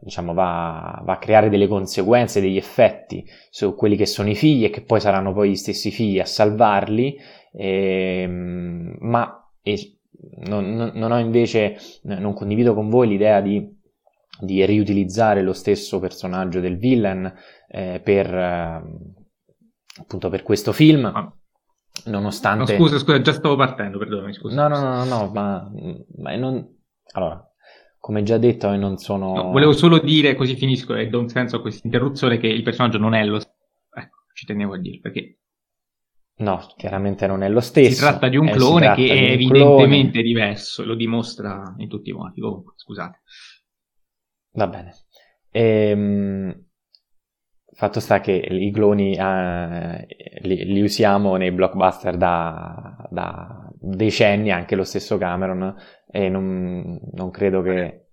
diciamo, 0.00 0.34
va, 0.34 1.00
va, 1.04 1.12
a 1.14 1.18
creare 1.18 1.48
delle 1.48 1.66
conseguenze, 1.66 2.40
degli 2.40 2.56
effetti 2.56 3.24
su 3.50 3.74
quelli 3.74 3.96
che 3.96 4.06
sono 4.06 4.30
i 4.30 4.34
figli 4.34 4.64
e 4.64 4.70
che 4.70 4.82
poi 4.82 5.00
saranno 5.00 5.32
poi 5.32 5.50
gli 5.50 5.56
stessi 5.56 5.90
figli 5.90 6.20
a 6.20 6.24
salvarli, 6.24 7.16
ehm, 7.52 8.96
ma 9.00 9.50
non, 10.46 10.74
non, 10.74 10.92
non, 10.94 11.12
ho 11.12 11.18
invece, 11.18 11.76
non 12.02 12.34
condivido 12.34 12.74
con 12.74 12.88
voi 12.88 13.08
l'idea 13.08 13.40
di, 13.40 13.76
di 14.40 14.64
riutilizzare 14.64 15.42
lo 15.42 15.52
stesso 15.52 15.98
personaggio 15.98 16.60
del 16.60 16.76
villain 16.76 17.32
eh, 17.68 18.00
per, 18.02 18.32
eh, 18.32 18.82
appunto 20.00 20.28
per 20.28 20.42
questo 20.42 20.72
film. 20.72 21.36
Nonostante... 22.06 22.72
No, 22.72 22.78
scusa, 22.78 22.98
scusa, 22.98 23.20
già 23.20 23.32
stavo 23.32 23.56
partendo, 23.56 23.98
perdonami, 23.98 24.34
scusa. 24.34 24.54
No, 24.54 24.68
no, 24.68 24.80
no, 24.80 25.04
no, 25.04 25.04
no 25.04 25.30
ma, 25.32 25.70
ma 26.16 26.36
non... 26.36 26.76
Allora, 27.12 27.42
come 27.98 28.22
già 28.22 28.38
detto, 28.38 28.74
non 28.76 28.96
sono... 28.96 29.34
No, 29.34 29.50
volevo 29.50 29.72
solo 29.72 29.98
dire, 29.98 30.34
così 30.34 30.56
finisco 30.56 30.94
e 30.94 31.08
do 31.08 31.18
un 31.18 31.28
senso 31.28 31.56
a 31.56 31.60
questa 31.60 31.86
interruzione, 31.86 32.38
che 32.38 32.46
il 32.46 32.62
personaggio 32.62 32.98
non 32.98 33.14
è 33.14 33.24
lo... 33.24 33.36
Ecco, 33.36 34.24
ci 34.34 34.46
tenevo 34.46 34.74
a 34.74 34.78
dire, 34.78 35.00
perché 35.00 35.38
No, 36.38 36.64
chiaramente 36.76 37.26
non 37.26 37.42
è 37.42 37.48
lo 37.48 37.60
stesso. 37.60 37.90
Si 37.90 38.00
tratta 38.00 38.28
di 38.28 38.36
un 38.36 38.48
clone 38.50 38.94
che 38.94 39.08
è 39.08 39.32
evidentemente 39.32 40.10
clone. 40.12 40.26
diverso, 40.26 40.84
lo 40.84 40.94
dimostra 40.94 41.74
in 41.78 41.88
tutti 41.88 42.10
i 42.10 42.12
modi. 42.12 42.40
Comunque, 42.40 42.74
scusate. 42.76 43.22
Va 44.52 44.68
bene. 44.68 44.94
Ehm, 45.50 46.67
fatto 47.78 48.00
sta 48.00 48.18
che 48.18 48.32
i 48.32 48.72
cloni 48.72 49.14
eh, 49.14 50.06
li, 50.40 50.64
li, 50.64 50.82
usiamo 50.82 51.36
nei 51.36 51.52
blockbuster 51.52 52.16
da, 52.16 53.06
da, 53.08 53.70
decenni, 53.78 54.50
anche 54.50 54.74
lo 54.74 54.82
stesso 54.82 55.16
Cameron, 55.16 55.76
e 56.10 56.28
non, 56.28 56.98
non 57.12 57.30
credo 57.30 57.62
che... 57.62 58.08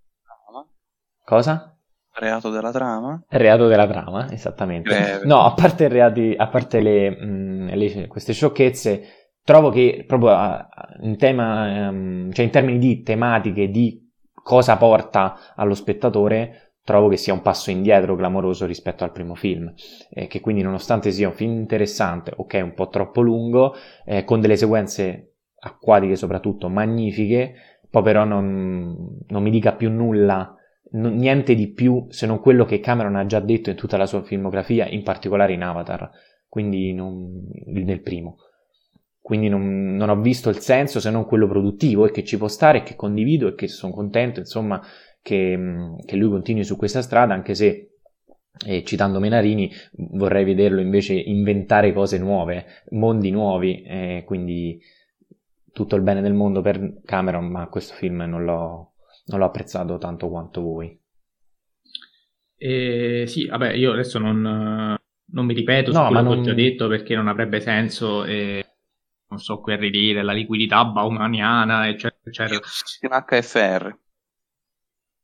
Cosa? 1.23 1.75
Reato 2.13 2.51
della 2.51 2.71
trama? 2.71 3.23
Reato 3.27 3.67
della 3.67 3.87
trama, 3.87 4.31
esattamente. 4.31 4.93
Greve. 4.93 5.25
No, 5.25 5.43
a 5.43 5.53
parte, 5.55 5.87
reati, 5.87 6.35
a 6.37 6.47
parte 6.47 6.79
le, 6.79 7.09
mh, 7.09 7.25
mm, 7.25 7.67
le, 7.69 8.07
queste 8.07 8.33
sciocchezze, 8.33 9.01
trovo 9.43 9.71
che 9.71 10.03
proprio 10.05 10.37
in, 11.01 11.17
tema, 11.17 11.89
um, 11.89 12.31
cioè 12.31 12.45
in 12.45 12.51
termini 12.51 12.77
di 12.77 13.01
tematiche, 13.01 13.69
di 13.69 13.99
cosa 14.31 14.77
porta 14.77 15.55
allo 15.55 15.73
spettatore, 15.73 16.64
trovo 16.85 17.09
che 17.09 17.17
sia 17.17 17.33
un 17.33 17.41
passo 17.41 17.71
indietro 17.71 18.15
clamoroso 18.15 18.65
rispetto 18.65 19.03
al 19.03 19.11
primo 19.11 19.35
film. 19.35 19.73
Eh, 20.11 20.27
che 20.27 20.39
quindi, 20.39 20.61
nonostante 20.61 21.11
sia 21.11 21.27
un 21.27 21.33
film 21.33 21.57
interessante, 21.57 22.31
ok, 22.33 22.59
un 22.63 22.73
po' 22.73 22.87
troppo 22.87 23.21
lungo, 23.21 23.73
eh, 24.05 24.23
con 24.23 24.39
delle 24.39 24.55
sequenze 24.55 25.31
acquatiche 25.59 26.15
soprattutto 26.15 26.69
magnifiche, 26.69 27.55
poi 27.89 28.03
però 28.03 28.23
non, 28.23 29.17
non 29.27 29.41
mi 29.41 29.49
dica 29.49 29.73
più 29.73 29.89
nulla 29.89 30.55
n- 30.91 31.15
niente 31.15 31.55
di 31.55 31.71
più 31.71 32.05
se 32.09 32.27
non 32.27 32.39
quello 32.39 32.65
che 32.65 32.79
Cameron 32.79 33.15
ha 33.15 33.25
già 33.25 33.39
detto 33.39 33.71
in 33.71 33.75
tutta 33.75 33.97
la 33.97 34.05
sua 34.05 34.21
filmografia, 34.21 34.87
in 34.87 35.01
particolare 35.01 35.53
in 35.53 35.63
Avatar, 35.63 36.09
quindi 36.47 36.93
non, 36.93 37.47
nel 37.65 38.01
primo. 38.01 38.37
Quindi 39.19 39.49
non, 39.49 39.95
non, 39.95 40.09
ho 40.09 40.21
visto 40.21 40.49
il 40.49 40.59
senso 40.59 40.99
se 40.99 41.09
non 41.09 41.25
quello 41.25 41.47
produttivo 41.47 42.05
e 42.05 42.11
che 42.11 42.23
ci 42.23 42.37
può 42.37 42.47
stare 42.47 42.79
e 42.79 42.83
che 42.83 42.95
condivido 42.95 43.47
e 43.47 43.55
che 43.55 43.67
sono 43.67 43.91
contento, 43.91 44.39
insomma, 44.39 44.79
che, 45.25 45.95
che 46.05 46.15
lui 46.15 46.29
continui 46.29 46.63
su 46.63 46.77
questa 46.77 47.01
strada, 47.01 47.33
anche 47.33 47.55
se 47.55 47.89
e 48.63 48.83
citando 48.83 49.19
Menarini, 49.19 49.71
vorrei 50.11 50.45
vederlo 50.45 50.79
invece 50.79 51.13
inventare 51.15 51.91
cose 51.93 52.19
nuove, 52.19 52.83
mondi 52.91 53.31
nuovi, 53.31 53.81
eh, 53.81 54.23
quindi 54.23 54.79
tutto 55.73 55.95
il 55.95 56.03
bene 56.03 56.21
del 56.21 56.33
mondo 56.33 56.61
per 56.61 57.01
Cameron, 57.03 57.47
ma 57.47 57.67
questo 57.67 57.95
film 57.95 58.21
non 58.21 58.45
l'ho, 58.45 58.93
non 59.25 59.39
l'ho 59.39 59.45
apprezzato 59.45 59.97
tanto 59.97 60.29
quanto 60.29 60.61
voi. 60.61 60.97
Eh, 62.55 63.23
sì, 63.25 63.47
vabbè, 63.47 63.73
io 63.73 63.93
adesso 63.93 64.19
non, 64.19 64.41
non 64.41 65.45
mi 65.45 65.53
ripeto 65.55 65.91
no, 65.91 66.05
su 66.05 66.11
quello 66.11 66.21
non... 66.21 66.33
che 66.33 66.39
ho 66.39 66.43
già 66.43 66.53
detto 66.53 66.87
perché 66.87 67.15
non 67.15 67.27
avrebbe 67.27 67.59
senso 67.59 68.23
e 68.23 68.63
non 69.27 69.39
so 69.39 69.59
qui 69.59 69.73
a 69.73 69.77
ridire 69.77 70.21
la 70.21 70.33
liquidità 70.33 70.85
baumaniana, 70.85 71.87
eccetera, 71.87 72.21
eccetera. 72.23 72.59
In 73.01 73.25
HFR. 73.41 74.03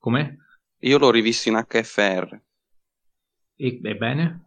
Come? 0.02 0.38
Io 0.80 0.98
l'ho 0.98 1.12
rivisto 1.12 1.50
in 1.50 1.64
HFR. 1.64 2.42
E, 3.56 3.80
ebbene? 3.84 4.46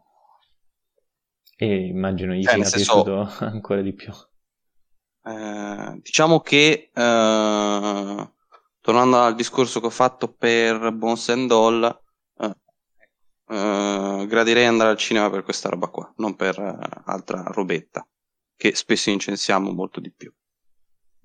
E 1.57 1.87
immagino 1.87 2.33
gli 2.33 2.43
cioè, 2.43 2.65
sia 2.65 2.77
piaciuto 2.77 3.29
senso... 3.29 3.45
ancora 3.47 3.81
di 3.81 3.93
più. 3.95 4.13
Eh, 5.23 6.01
diciamo 6.03 6.41
che 6.41 6.91
eh, 6.93 8.33
tornando 8.81 9.17
al 9.21 9.37
discorso 9.37 9.79
che 9.79 9.87
ho 9.87 9.91
fatto 9.91 10.33
per 10.33 10.91
Bones 10.91 11.29
and 11.29 11.51
All, 11.53 12.03
eh, 12.39 12.57
eh, 13.47 14.27
gradirei 14.27 14.67
andare 14.67 14.91
al 14.91 14.97
cinema 14.97 15.31
per 15.31 15.45
questa 15.45 15.69
roba 15.69 15.87
qua, 15.87 16.13
non 16.17 16.35
per 16.35 16.59
eh, 16.59 17.03
altra 17.05 17.45
robetta, 17.45 18.05
che 18.57 18.75
spesso 18.75 19.11
incensiamo 19.11 19.71
molto 19.71 20.01
di 20.01 20.11
più. 20.11 20.35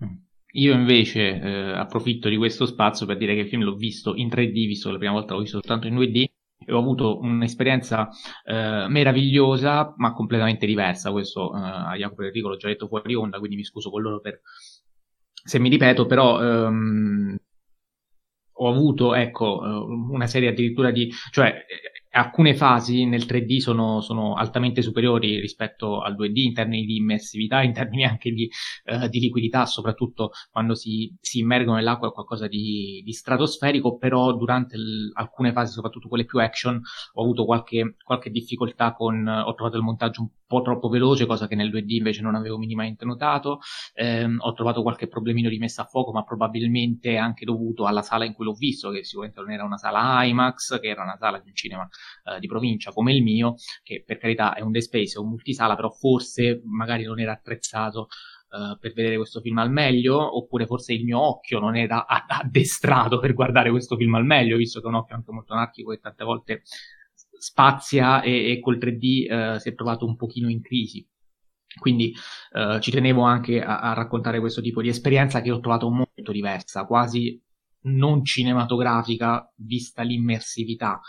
Mm. 0.05 0.28
Io 0.53 0.73
invece 0.73 1.39
eh, 1.39 1.71
approfitto 1.71 2.27
di 2.27 2.37
questo 2.37 2.65
spazio 2.65 3.05
per 3.05 3.17
dire 3.17 3.35
che 3.35 3.41
il 3.41 3.47
film 3.47 3.63
l'ho 3.63 3.75
visto 3.75 4.15
in 4.15 4.29
3D, 4.29 4.51
visto 4.51 4.91
la 4.91 4.97
prima 4.97 5.13
volta 5.13 5.33
l'ho 5.33 5.41
visto 5.41 5.59
soltanto 5.59 5.87
in 5.87 5.95
2D, 5.95 6.25
e 6.65 6.73
ho 6.73 6.79
avuto 6.79 7.19
un'esperienza 7.19 8.09
eh, 8.45 8.85
meravigliosa, 8.89 9.93
ma 9.97 10.13
completamente 10.13 10.65
diversa. 10.65 11.11
Questo 11.11 11.53
eh, 11.55 11.59
a 11.59 11.95
Jacopo 11.95 12.23
e 12.23 12.27
Enrico 12.27 12.49
l'ho 12.49 12.57
già 12.57 12.67
detto 12.67 12.87
fuori 12.87 13.13
onda, 13.15 13.37
quindi 13.37 13.57
mi 13.57 13.63
scuso 13.63 13.89
con 13.89 14.01
loro 14.01 14.19
per 14.19 14.41
se 15.43 15.59
mi 15.59 15.69
ripeto, 15.69 16.05
però 16.05 16.41
ehm, 16.41 17.37
ho 18.61 18.69
avuto, 18.69 19.13
ecco, 19.15 19.63
eh, 19.63 19.93
una 20.11 20.27
serie 20.27 20.49
addirittura 20.49 20.91
di, 20.91 21.11
cioè 21.31 21.65
alcune 22.11 22.55
fasi 22.55 23.05
nel 23.05 23.25
3D 23.25 23.59
sono, 23.59 24.01
sono, 24.01 24.35
altamente 24.35 24.81
superiori 24.81 25.39
rispetto 25.39 26.01
al 26.01 26.15
2D 26.15 26.37
in 26.39 26.53
termini 26.53 26.85
di 26.85 26.97
immersività, 26.97 27.61
in 27.61 27.73
termini 27.73 28.03
anche 28.05 28.31
di, 28.31 28.49
uh, 28.85 29.07
di 29.07 29.19
liquidità, 29.19 29.65
soprattutto 29.65 30.31
quando 30.51 30.73
si, 30.73 31.15
si, 31.21 31.39
immergono 31.39 31.77
nell'acqua 31.77 32.09
è 32.09 32.11
qualcosa 32.11 32.47
di, 32.47 33.01
di 33.03 33.11
stratosferico, 33.11 33.97
però 33.97 34.33
durante 34.35 34.75
il, 34.75 35.11
alcune 35.13 35.51
fasi, 35.51 35.73
soprattutto 35.73 36.07
quelle 36.07 36.25
più 36.25 36.39
action, 36.39 36.81
ho 37.13 37.21
avuto 37.21 37.45
qualche, 37.45 37.95
qualche 38.03 38.31
difficoltà 38.31 38.93
con, 38.93 39.27
ho 39.27 39.53
trovato 39.53 39.77
il 39.77 39.83
montaggio 39.83 40.21
un 40.21 40.29
po' 40.47 40.61
troppo 40.61 40.89
veloce, 40.89 41.27
cosa 41.27 41.47
che 41.47 41.55
nel 41.55 41.69
2D 41.69 41.91
invece 41.91 42.21
non 42.21 42.33
avevo 42.33 42.57
minimamente 42.57 43.05
notato, 43.05 43.59
eh, 43.93 44.25
ho 44.25 44.53
trovato 44.53 44.81
qualche 44.81 45.07
problemino 45.07 45.47
di 45.47 45.59
messa 45.59 45.83
a 45.83 45.85
fuoco, 45.85 46.11
ma 46.11 46.23
probabilmente 46.23 47.17
anche 47.17 47.45
dovuto 47.45 47.85
alla 47.85 48.01
sala 48.01 48.25
in 48.25 48.33
cui 48.33 48.45
l'ho 48.45 48.53
visto, 48.53 48.89
che 48.89 49.03
sicuramente 49.03 49.41
non 49.41 49.51
era 49.51 49.63
una 49.63 49.77
sala 49.77 50.23
IMAX, 50.23 50.79
che 50.79 50.87
era 50.87 51.03
una 51.03 51.17
sala 51.17 51.39
di 51.39 51.49
un 51.49 51.55
cinema 51.55 51.87
eh, 52.23 52.39
di 52.39 52.47
provincia 52.47 52.91
come 52.91 53.13
il 53.13 53.23
mio, 53.23 53.55
che 53.83 54.03
per 54.05 54.17
carità 54.17 54.53
è 54.53 54.61
un 54.61 54.71
day 54.71 54.81
space, 54.81 55.17
è 55.17 55.19
un 55.19 55.29
multisala, 55.29 55.75
però 55.75 55.89
forse 55.89 56.61
magari 56.65 57.03
non 57.03 57.19
era 57.19 57.33
attrezzato 57.33 58.07
uh, 58.49 58.77
per 58.79 58.93
vedere 58.93 59.17
questo 59.17 59.41
film 59.41 59.57
al 59.59 59.71
meglio, 59.71 60.37
oppure 60.37 60.65
forse 60.65 60.93
il 60.93 61.03
mio 61.03 61.19
occhio 61.19 61.59
non 61.59 61.75
era 61.75 62.05
addestrato 62.07 63.19
per 63.19 63.33
guardare 63.33 63.69
questo 63.69 63.95
film 63.95 64.15
al 64.15 64.25
meglio, 64.25 64.57
visto 64.57 64.79
che 64.79 64.85
è 64.85 64.89
un 64.89 64.95
occhio 64.95 65.15
anche 65.15 65.31
molto 65.31 65.53
anarchico 65.53 65.91
e 65.91 65.99
tante 65.99 66.23
volte 66.23 66.61
spazia 67.13 68.21
e, 68.21 68.51
e 68.51 68.59
col 68.59 68.77
3D 68.77 69.31
uh, 69.31 69.55
eh, 69.55 69.59
si 69.59 69.69
è 69.69 69.75
trovato 69.75 70.05
un 70.05 70.15
pochino 70.15 70.49
in 70.49 70.61
crisi. 70.61 71.07
Quindi 71.77 72.13
eh, 72.51 72.79
ci 72.81 72.89
tenevo 72.89 73.21
anche 73.21 73.61
a, 73.61 73.79
a, 73.79 73.93
raccontare 73.93 74.39
questo 74.39 74.59
tipo 74.59 74.81
di 74.81 74.89
esperienza 74.89 75.39
che 75.41 75.51
ho 75.51 75.59
trovato 75.59 75.87
molto 75.89 76.31
diversa, 76.31 76.85
quasi 76.85 77.39
non 77.81 78.23
cinematografica, 78.25 79.51
vista 79.55 80.01
l'immersività, 80.01 80.99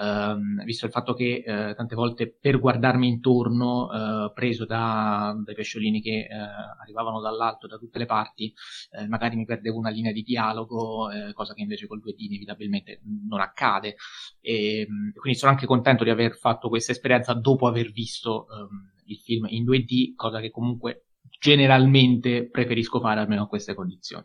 ehm, 0.00 0.62
visto 0.64 0.86
il 0.86 0.92
fatto 0.92 1.14
che 1.14 1.42
eh, 1.44 1.74
tante 1.74 1.94
volte 1.94 2.30
per 2.38 2.58
guardarmi 2.58 3.08
intorno, 3.08 3.90
eh, 3.90 4.32
preso 4.34 4.66
da, 4.66 5.34
dai 5.42 5.54
pesciolini 5.54 6.00
che 6.00 6.26
eh, 6.28 6.36
arrivavano 6.82 7.20
dall'alto, 7.20 7.66
da 7.66 7.78
tutte 7.78 7.98
le 7.98 8.06
parti, 8.06 8.52
eh, 8.90 9.06
magari 9.06 9.36
mi 9.36 9.44
perdevo 9.44 9.78
una 9.78 9.90
linea 9.90 10.12
di 10.12 10.22
dialogo, 10.22 11.10
eh, 11.10 11.32
cosa 11.32 11.54
che 11.54 11.62
invece 11.62 11.86
col 11.86 12.02
2D 12.04 12.14
inevitabilmente 12.18 13.00
non 13.28 13.40
accade. 13.40 13.96
E, 14.40 14.86
quindi 15.14 15.38
sono 15.38 15.52
anche 15.52 15.66
contento 15.66 16.04
di 16.04 16.10
aver 16.10 16.36
fatto 16.36 16.68
questa 16.68 16.92
esperienza 16.92 17.32
dopo 17.34 17.66
aver 17.66 17.90
visto 17.90 18.46
ehm, 18.50 18.92
il 19.06 19.16
film 19.16 19.46
in 19.48 19.64
2D, 19.64 20.14
cosa 20.14 20.40
che 20.40 20.50
comunque 20.50 21.04
generalmente 21.40 22.48
preferisco 22.48 23.00
fare 23.00 23.20
almeno 23.20 23.44
a 23.44 23.48
queste 23.48 23.74
condizioni. 23.74 24.24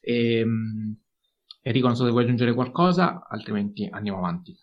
E, 0.00 0.38
ehm, 0.38 0.96
Enrico, 1.66 1.86
non 1.86 1.96
so 1.96 2.04
se 2.04 2.10
vuoi 2.10 2.24
aggiungere 2.24 2.52
qualcosa, 2.52 3.26
altrimenti 3.26 3.88
andiamo 3.90 4.18
avanti. 4.18 4.54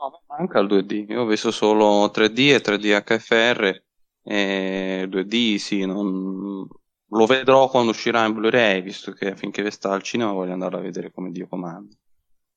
No, 0.00 0.22
manca 0.34 0.60
il 0.60 0.66
2D. 0.66 1.10
Io 1.10 1.20
ho 1.20 1.26
visto 1.26 1.50
solo 1.50 2.06
3D 2.06 2.38
e 2.54 2.62
3D 2.62 3.04
HFR. 3.04 3.82
E 4.22 5.06
2D 5.10 5.56
sì, 5.56 5.84
non... 5.84 6.66
lo 7.06 7.26
vedrò 7.26 7.68
quando 7.68 7.90
uscirà 7.90 8.24
in 8.24 8.32
Blu-ray, 8.32 8.80
visto 8.80 9.12
che 9.12 9.36
finché 9.36 9.70
sta 9.70 9.92
al 9.92 10.02
cinema 10.02 10.32
voglio 10.32 10.54
andare 10.54 10.78
a 10.78 10.80
vedere 10.80 11.10
come 11.10 11.30
Dio 11.32 11.46
comanda. 11.48 11.94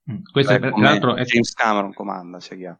Mm, 0.10 0.22
questo 0.32 0.58
Beh, 0.58 0.68
è, 0.68 0.72
tra 0.72 0.82
l'altro 0.82 1.16
è... 1.16 1.24
James 1.26 1.54
Cameron 1.54 1.94
comanda, 1.94 2.40
sia 2.40 2.56
chiaro. 2.56 2.80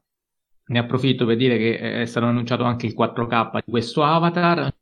Ne 0.68 0.80
approfitto 0.80 1.26
per 1.26 1.36
dire 1.36 1.58
che 1.58 2.02
è 2.02 2.06
stato 2.06 2.26
annunciato 2.26 2.64
anche 2.64 2.86
il 2.86 2.96
4K 2.98 3.66
di 3.66 3.72
questo 3.72 4.02
Avatar, 4.02 4.74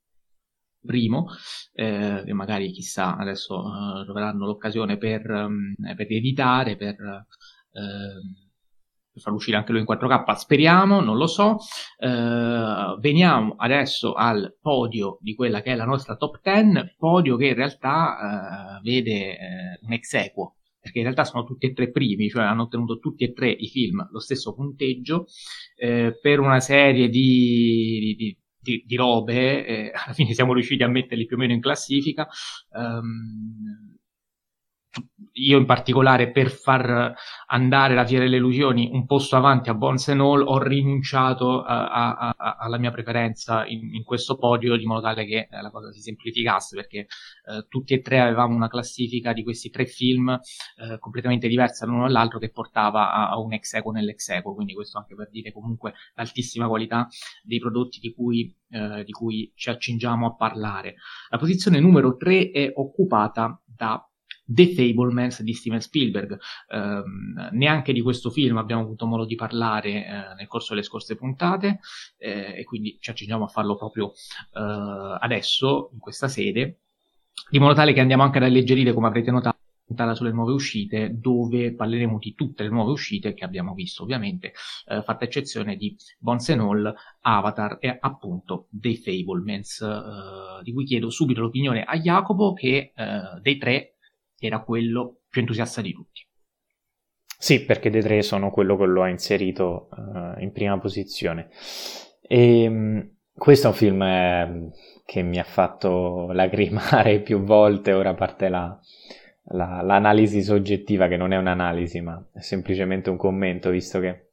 primo, 0.86 1.28
eh, 1.74 2.24
che 2.26 2.34
magari 2.34 2.72
chissà 2.72 3.18
adesso 3.18 3.56
uh, 3.56 4.04
troveranno 4.04 4.46
l'occasione 4.46 4.98
per, 4.98 5.30
um, 5.30 5.76
per 5.96 6.08
editare, 6.10 6.76
per, 6.76 6.96
uh, 6.96 7.26
per 9.12 9.22
far 9.22 9.34
uscire 9.34 9.58
anche 9.58 9.72
lui 9.72 9.82
in 9.82 9.88
4K, 9.88 10.34
speriamo, 10.34 11.02
non 11.02 11.18
lo 11.18 11.28
so. 11.28 11.58
Uh, 11.98 13.00
veniamo 13.00 13.56
adesso 13.58 14.14
al 14.14 14.58
podio 14.62 15.18
di 15.22 15.36
quella 15.36 15.62
che 15.62 15.74
è 15.74 15.76
la 15.76 15.86
nostra 15.86 16.16
top 16.16 16.40
10, 16.42 16.96
podio 16.98 17.36
che 17.36 17.48
in 17.48 17.56
realtà 17.56 18.80
vede 18.82 19.38
un 19.82 19.94
ex 19.94 20.14
equo 20.14 20.56
perché 20.80 21.00
in 21.00 21.04
realtà 21.04 21.26
sono 21.26 21.44
tutti 21.44 21.66
e 21.66 21.74
tre 21.74 21.92
primi, 21.92 22.30
cioè 22.30 22.44
hanno 22.44 22.64
ottenuto 22.64 23.00
tutti 23.00 23.24
e 23.24 23.34
tre 23.34 23.50
i 23.50 23.68
film 23.68 24.08
lo 24.12 24.20
stesso 24.20 24.54
punteggio 24.54 25.26
eh, 25.76 26.18
per 26.20 26.40
una 26.40 26.60
serie 26.60 27.10
di, 27.10 28.16
di, 28.18 28.38
di 28.86 28.96
robe, 28.96 29.66
eh, 29.66 29.92
alla 29.96 30.14
fine 30.14 30.34
siamo 30.34 30.54
riusciti 30.54 30.84
a 30.84 30.88
metterli 30.88 31.26
più 31.26 31.36
o 31.36 31.40
meno 31.40 31.54
in 31.54 31.62
classifica. 31.62 32.28
Um, 32.72 33.99
io 35.34 35.58
in 35.58 35.66
particolare 35.66 36.32
per 36.32 36.50
far 36.50 37.14
andare 37.48 37.94
la 37.94 38.06
Fiera 38.06 38.24
delle 38.24 38.38
Illusioni 38.38 38.90
un 38.92 39.06
posto 39.06 39.36
avanti 39.36 39.70
a 39.70 39.74
Bones 39.74 40.10
and 40.10 40.22
All 40.22 40.42
ho 40.46 40.62
rinunciato 40.62 41.62
a, 41.62 41.90
a, 41.90 42.36
a, 42.36 42.58
alla 42.60 42.78
mia 42.78 42.92
preferenza 42.92 43.66
in, 43.66 43.94
in, 43.94 44.04
questo 44.04 44.38
podio 44.38 44.76
di 44.76 44.86
modo 44.86 45.02
tale 45.02 45.26
che 45.26 45.48
eh, 45.50 45.62
la 45.62 45.70
cosa 45.70 45.92
si 45.92 46.02
semplificasse 46.02 46.76
perché 46.76 47.00
eh, 47.00 47.66
tutti 47.68 47.94
e 47.94 48.02
tre 48.02 48.20
avevamo 48.20 48.56
una 48.56 48.68
classifica 48.68 49.34
di 49.34 49.44
questi 49.44 49.70
tre 49.70 49.86
film 49.86 50.30
eh, 50.30 50.98
completamente 51.00 51.48
diversa 51.48 51.86
l'uno 51.86 52.04
dall'altro 52.04 52.40
che 52.40 52.50
portava 52.50 53.30
a, 53.30 53.38
un 53.40 53.54
ex 53.54 53.74
equo 53.74 53.92
nell'ex 53.92 54.30
equo. 54.30 54.56
Quindi 54.56 54.74
questo 54.74 54.98
anche 54.98 55.16
per 55.16 55.30
dire 55.30 55.52
comunque 55.52 55.94
l'altissima 56.16 56.68
qualità 56.68 57.08
dei 57.44 57.60
prodotti 57.60 58.00
di 58.00 58.14
cui, 58.14 58.54
eh, 58.70 59.04
di 59.04 59.12
cui 59.12 59.52
ci 59.56 59.70
accingiamo 59.70 60.26
a 60.26 60.36
parlare. 60.36 60.96
La 61.30 61.38
posizione 61.38 61.80
numero 61.80 62.16
3 62.18 62.52
è 62.52 62.72
occupata 62.76 63.62
da 63.66 64.09
The 64.52 64.74
Fablemans 64.74 65.42
di 65.42 65.54
Steven 65.54 65.80
Spielberg. 65.80 66.38
Eh, 66.68 67.04
neanche 67.52 67.94
di 67.94 68.02
questo 68.02 68.30
film 68.30 68.58
abbiamo 68.58 68.82
avuto 68.82 69.06
modo 69.06 69.26
di 69.26 69.36
parlare 69.36 69.90
eh, 69.90 70.34
nel 70.38 70.48
corso 70.48 70.74
delle 70.74 70.86
scorse 70.86 71.16
puntate 71.16 71.80
eh, 72.18 72.56
e 72.58 72.64
quindi 72.64 72.98
ci 73.00 73.12
accingiamo 73.12 73.44
a 73.44 73.48
farlo 73.48 73.76
proprio 73.76 74.12
eh, 74.54 75.18
adesso, 75.20 75.92
in 75.94 76.00
questa 76.00 76.28
sede, 76.28 76.80
di 77.50 77.60
modo 77.60 77.74
tale 77.74 77.94
che 77.94 78.00
andiamo 78.00 78.24
anche 78.24 78.38
ad 78.38 78.44
alleggerire, 78.44 78.94
come 78.94 79.08
avrete 79.08 79.32
notato, 79.32 79.58
puntata 79.86 80.14
sulle 80.14 80.32
nuove 80.32 80.54
uscite, 80.54 81.18
dove 81.20 81.74
parleremo 81.74 82.20
di 82.20 82.36
tutte 82.36 82.62
le 82.64 82.70
nuove 82.70 82.92
uscite 82.92 83.34
che 83.34 83.44
abbiamo 83.44 83.74
visto, 83.74 84.04
ovviamente, 84.04 84.54
eh, 84.88 85.02
fatta 85.02 85.26
eccezione 85.26 85.76
di 85.78 85.96
Bones 86.20 86.50
and 86.50 86.62
All, 86.62 86.94
Avatar 87.22 87.78
e 87.80 87.98
appunto 88.00 88.68
dei 88.70 88.98
Fablemans, 88.98 89.82
eh, 89.82 90.64
di 90.64 90.74
cui 90.74 90.86
chiedo 90.86 91.10
subito 91.10 91.42
l'opinione 91.42 91.84
a 91.84 91.98
Jacopo 91.98 92.54
che 92.54 92.94
eh, 92.96 93.22
dei 93.42 93.58
tre 93.58 93.96
era 94.48 94.62
quello 94.62 95.22
più 95.30 95.42
entusiasta 95.42 95.82
di 95.82 95.94
tutti. 95.94 96.28
Sì, 97.38 97.64
perché 97.64 97.90
dei 97.90 98.02
tre 98.02 98.22
sono 98.22 98.52
quello 98.52 98.76
che 98.76 98.86
lo 98.86 99.04
ha 99.04 99.08
inserito 99.08 99.88
uh, 99.92 100.42
in 100.42 100.52
prima 100.52 100.78
posizione. 100.78 101.50
E, 102.22 102.68
um, 102.68 103.10
questo 103.34 103.68
è 103.68 103.70
un 103.70 103.76
film 103.76 104.02
eh, 104.02 104.72
che 105.06 105.22
mi 105.22 105.40
ha 105.40 105.46
fatto 105.46 106.32
lacrimare 106.34 107.22
più 107.22 107.42
volte, 107.44 107.94
ora 107.94 108.14
parte 108.14 108.50
la, 108.50 108.78
la, 109.52 109.82
l'analisi 109.82 110.44
soggettiva, 110.44 111.08
che 111.08 111.16
non 111.16 111.32
è 111.32 111.38
un'analisi, 111.38 112.02
ma 112.02 112.22
è 112.34 112.42
semplicemente 112.42 113.10
un 113.10 113.16
commento, 113.16 113.70
visto 113.70 114.02
che 114.02 114.32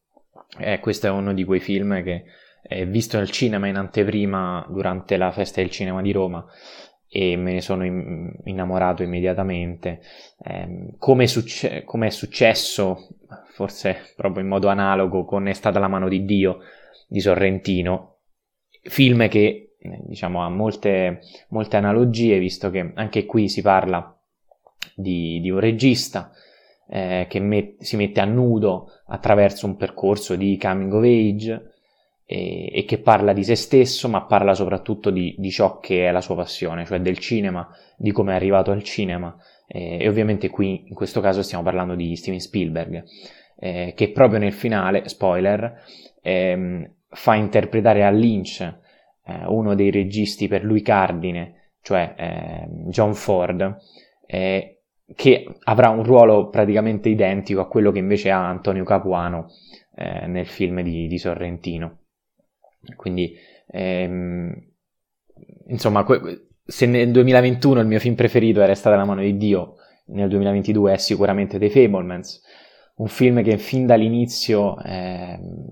eh, 0.58 0.80
questo 0.80 1.06
è 1.06 1.10
uno 1.10 1.32
di 1.32 1.44
quei 1.44 1.60
film 1.60 2.02
che 2.02 2.24
è 2.60 2.84
visto 2.86 3.16
nel 3.16 3.30
cinema 3.30 3.68
in 3.68 3.76
anteprima 3.76 4.66
durante 4.68 5.16
la 5.16 5.30
festa 5.30 5.60
del 5.60 5.70
cinema 5.70 6.02
di 6.02 6.10
Roma 6.10 6.44
e 7.08 7.36
me 7.36 7.52
ne 7.52 7.60
sono 7.60 7.84
innamorato 7.84 9.02
immediatamente. 9.02 10.00
Eh, 10.44 10.94
come, 10.98 11.24
è 11.24 11.26
succe- 11.26 11.84
come, 11.84 12.08
è 12.08 12.10
successo, 12.10 13.08
forse 13.52 14.12
proprio 14.16 14.42
in 14.42 14.48
modo 14.48 14.68
analogo, 14.68 15.24
con 15.24 15.48
È 15.48 15.52
stata 15.52 15.78
la 15.78 15.88
mano 15.88 16.08
di 16.08 16.24
Dio 16.24 16.60
di 17.08 17.20
Sorrentino, 17.20 18.16
film 18.82 19.28
che 19.28 19.76
diciamo 19.78 20.42
ha 20.42 20.48
molte, 20.48 21.20
molte 21.48 21.76
analogie, 21.76 22.38
visto 22.38 22.70
che 22.70 22.92
anche 22.94 23.24
qui 23.24 23.48
si 23.48 23.62
parla 23.62 24.16
di, 24.94 25.40
di 25.40 25.50
un 25.50 25.60
regista 25.60 26.32
eh, 26.88 27.26
che 27.28 27.40
met- 27.40 27.82
si 27.82 27.96
mette 27.96 28.20
a 28.20 28.24
nudo 28.24 28.88
attraverso 29.06 29.66
un 29.66 29.76
percorso 29.76 30.36
di 30.36 30.58
coming 30.58 30.92
of 30.92 31.04
age 31.04 31.74
e, 32.26 32.70
e, 32.72 32.84
che 32.84 32.98
parla 32.98 33.32
di 33.32 33.44
se 33.44 33.54
stesso, 33.54 34.08
ma 34.08 34.24
parla 34.24 34.52
soprattutto 34.52 35.10
di, 35.10 35.34
di, 35.38 35.50
ciò 35.50 35.78
che 35.78 36.08
è 36.08 36.10
la 36.10 36.20
sua 36.20 36.34
passione, 36.34 36.84
cioè 36.84 37.00
del 37.00 37.18
cinema, 37.18 37.68
di 37.96 38.10
come 38.10 38.32
è 38.32 38.34
arrivato 38.34 38.72
al 38.72 38.82
cinema. 38.82 39.34
Eh, 39.68 39.98
e 40.00 40.08
ovviamente 40.08 40.50
qui 40.50 40.84
in 40.88 40.94
questo 40.94 41.20
caso 41.20 41.42
stiamo 41.42 41.62
parlando 41.62 41.94
di 41.94 42.14
Steven 42.16 42.40
Spielberg, 42.40 43.04
eh, 43.58 43.92
che 43.96 44.10
proprio 44.10 44.40
nel 44.40 44.52
finale, 44.52 45.08
spoiler, 45.08 45.82
ehm, 46.20 46.90
fa 47.08 47.34
interpretare 47.34 48.04
a 48.04 48.10
Lynch, 48.10 48.60
eh, 48.60 49.46
uno 49.46 49.74
dei 49.74 49.90
registi 49.90 50.48
per 50.48 50.64
lui 50.64 50.82
cardine, 50.82 51.74
cioè 51.80 52.14
ehm, 52.16 52.88
John 52.88 53.14
Ford, 53.14 53.76
eh, 54.26 54.80
che 55.14 55.46
avrà 55.64 55.90
un 55.90 56.02
ruolo 56.02 56.48
praticamente 56.48 57.08
identico 57.08 57.60
a 57.60 57.68
quello 57.68 57.92
che 57.92 58.00
invece 58.00 58.30
ha 58.30 58.48
Antonio 58.48 58.82
Capuano 58.82 59.46
eh, 59.94 60.26
nel 60.26 60.46
film 60.46 60.80
di, 60.82 61.06
di 61.06 61.18
Sorrentino. 61.18 62.00
Quindi, 62.94 63.36
ehm, 63.68 64.52
insomma, 65.68 66.04
que- 66.04 66.48
se 66.64 66.86
nel 66.86 67.10
2021 67.10 67.80
il 67.80 67.86
mio 67.86 67.98
film 67.98 68.14
preferito 68.14 68.60
era 68.60 68.74
Stata 68.74 68.96
la 68.96 69.04
mano 69.04 69.20
di 69.20 69.36
Dio, 69.36 69.76
nel 70.06 70.28
2022 70.28 70.92
è 70.92 70.96
sicuramente 70.98 71.58
The 71.58 71.70
Fablemans, 71.70 72.42
un 72.96 73.08
film 73.08 73.42
che 73.42 73.58
fin 73.58 73.86
dall'inizio 73.86 74.78
ehm, 74.82 75.68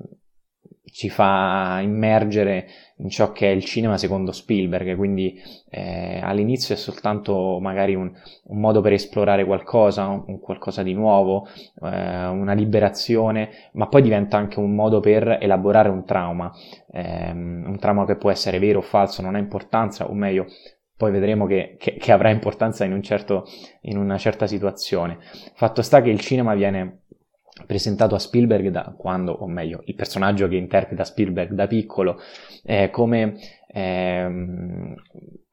ci 0.94 1.10
fa 1.10 1.80
immergere 1.82 2.68
in 2.98 3.08
ciò 3.08 3.32
che 3.32 3.50
è 3.50 3.52
il 3.52 3.64
cinema 3.64 3.98
secondo 3.98 4.30
Spielberg, 4.30 4.94
quindi 4.94 5.34
eh, 5.68 6.20
all'inizio 6.22 6.72
è 6.72 6.78
soltanto 6.78 7.58
magari 7.60 7.96
un, 7.96 8.12
un, 8.44 8.60
modo 8.60 8.80
per 8.80 8.92
esplorare 8.92 9.44
qualcosa, 9.44 10.06
un 10.06 10.38
qualcosa 10.38 10.84
di 10.84 10.94
nuovo, 10.94 11.48
eh, 11.82 12.26
una 12.26 12.52
liberazione, 12.52 13.70
ma 13.72 13.88
poi 13.88 14.02
diventa 14.02 14.36
anche 14.36 14.60
un 14.60 14.72
modo 14.72 15.00
per 15.00 15.38
elaborare 15.40 15.88
un 15.88 16.04
trauma, 16.04 16.52
eh, 16.92 17.32
un 17.32 17.76
trauma 17.80 18.06
che 18.06 18.14
può 18.14 18.30
essere 18.30 18.60
vero 18.60 18.78
o 18.78 18.82
falso, 18.82 19.20
non 19.20 19.34
ha 19.34 19.38
importanza, 19.38 20.08
o 20.08 20.14
meglio, 20.14 20.46
poi 20.96 21.10
vedremo 21.10 21.46
che, 21.46 21.74
che, 21.76 21.96
che 21.96 22.12
avrà 22.12 22.30
importanza 22.30 22.84
in, 22.84 22.92
un 22.92 23.02
certo, 23.02 23.46
in 23.80 23.98
una 23.98 24.16
certa 24.16 24.46
situazione. 24.46 25.18
Fatto 25.54 25.82
sta 25.82 26.00
che 26.02 26.10
il 26.10 26.20
cinema 26.20 26.54
viene 26.54 27.00
presentato 27.66 28.14
a 28.14 28.18
Spielberg 28.18 28.68
da 28.68 28.94
quando, 28.96 29.32
o 29.32 29.46
meglio, 29.46 29.82
il 29.84 29.94
personaggio 29.94 30.48
che 30.48 30.56
interpreta 30.56 31.04
Spielberg 31.04 31.52
da 31.52 31.66
piccolo, 31.66 32.18
eh, 32.64 32.90
come 32.90 33.36
ehm, 33.68 34.94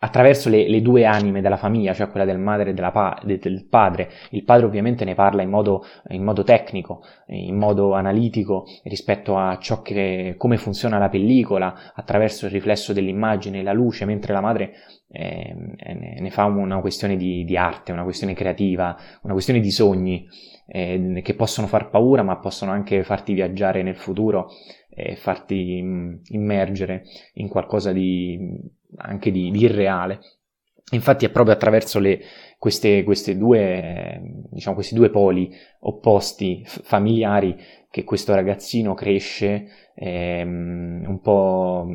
attraverso 0.04 0.50
le, 0.50 0.68
le, 0.68 0.82
due 0.82 1.06
anime 1.06 1.42
della 1.42 1.58
famiglia, 1.58 1.94
cioè 1.94 2.10
quella 2.10 2.26
del 2.26 2.40
madre 2.40 2.72
e 2.72 2.74
pa- 2.74 3.22
del 3.24 3.68
padre. 3.70 4.10
Il 4.32 4.44
padre 4.44 4.66
ovviamente 4.66 5.06
ne 5.06 5.14
parla 5.14 5.44
in 5.44 5.50
modo, 5.50 5.86
in 6.10 6.24
modo, 6.24 6.44
tecnico, 6.44 7.04
in 7.28 7.56
modo 7.56 7.94
analitico 7.94 8.66
rispetto 8.84 9.38
a 9.38 9.58
ciò 9.60 9.82
che, 9.84 10.36
come 10.38 10.58
funziona 10.58 10.98
la 10.98 11.10
pellicola, 11.10 11.94
attraverso 11.94 12.48
il 12.48 12.52
riflesso 12.52 12.94
dell'immagine 12.94 13.60
e 13.60 13.64
la 13.64 13.74
luce, 13.74 14.06
mentre 14.06 14.34
la 14.34 14.42
madre 14.42 14.74
eh, 15.12 15.56
ne 16.20 16.30
fa 16.32 16.46
una 16.46 16.80
questione 16.80 17.16
di, 17.16 17.44
di, 17.44 17.58
arte, 17.58 17.92
una 17.92 18.04
questione 18.04 18.34
creativa, 18.34 18.98
una 19.22 19.34
questione 19.34 19.60
di 19.60 19.70
sogni 19.70 20.28
eh, 20.74 21.22
che 21.22 21.34
possono 21.34 21.68
far 21.68 21.90
paura 21.90 22.24
ma 22.24 22.38
possono 22.38 22.72
anche 22.72 23.04
farti 23.04 23.34
viaggiare 23.34 23.84
nel 23.84 23.98
futuro 23.98 24.50
e 24.90 25.16
farti 25.16 25.82
mh, 25.82 26.22
immergere 26.30 27.04
in 27.34 27.50
qualcosa 27.50 27.92
di 27.92 28.58
anche 28.98 29.32
di, 29.32 29.52
di 29.52 29.60
irreale. 29.62 30.20
Infatti 30.92 31.26
è 31.26 31.30
proprio 31.30 31.56
attraverso 31.56 32.00
le, 32.00 32.20
queste, 32.58 33.04
queste 33.04 33.38
due, 33.38 34.20
diciamo, 34.50 34.76
questi 34.76 34.94
due 34.94 35.10
poli 35.10 35.50
opposti 35.82 36.64
f- 36.66 36.82
familiari 36.84 37.56
che 37.90 38.04
questo 38.04 38.34
ragazzino 38.36 38.94
cresce 38.94 39.68
ehm, 39.96 41.06
un 41.08 41.20
po' 41.22 41.88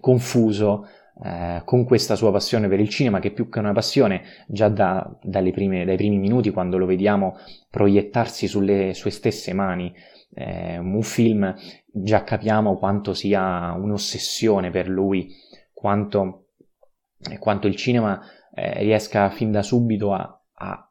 confuso 0.00 0.86
eh, 1.22 1.62
con 1.64 1.84
questa 1.84 2.14
sua 2.14 2.30
passione 2.30 2.68
per 2.68 2.80
il 2.80 2.88
cinema, 2.88 3.20
che 3.20 3.32
più 3.32 3.48
che 3.48 3.58
una 3.58 3.72
passione, 3.72 4.22
già 4.46 4.68
da, 4.68 5.18
prime, 5.20 5.84
dai 5.84 5.96
primi 5.96 6.18
minuti, 6.18 6.50
quando 6.50 6.78
lo 6.78 6.86
vediamo 6.86 7.36
proiettarsi 7.70 8.46
sulle 8.46 8.94
sue 8.94 9.10
stesse 9.10 9.52
mani, 9.52 9.92
eh, 10.34 10.78
un 10.78 11.02
film, 11.02 11.54
già 11.92 12.24
capiamo 12.24 12.78
quanto 12.78 13.14
sia 13.14 13.72
un'ossessione 13.72 14.70
per 14.70 14.88
lui, 14.88 15.34
quanto, 15.72 16.46
quanto 17.38 17.66
il 17.66 17.76
cinema 17.76 18.20
eh, 18.54 18.78
riesca 18.82 19.28
fin 19.30 19.50
da 19.50 19.62
subito 19.62 20.12
a, 20.12 20.40
a, 20.54 20.90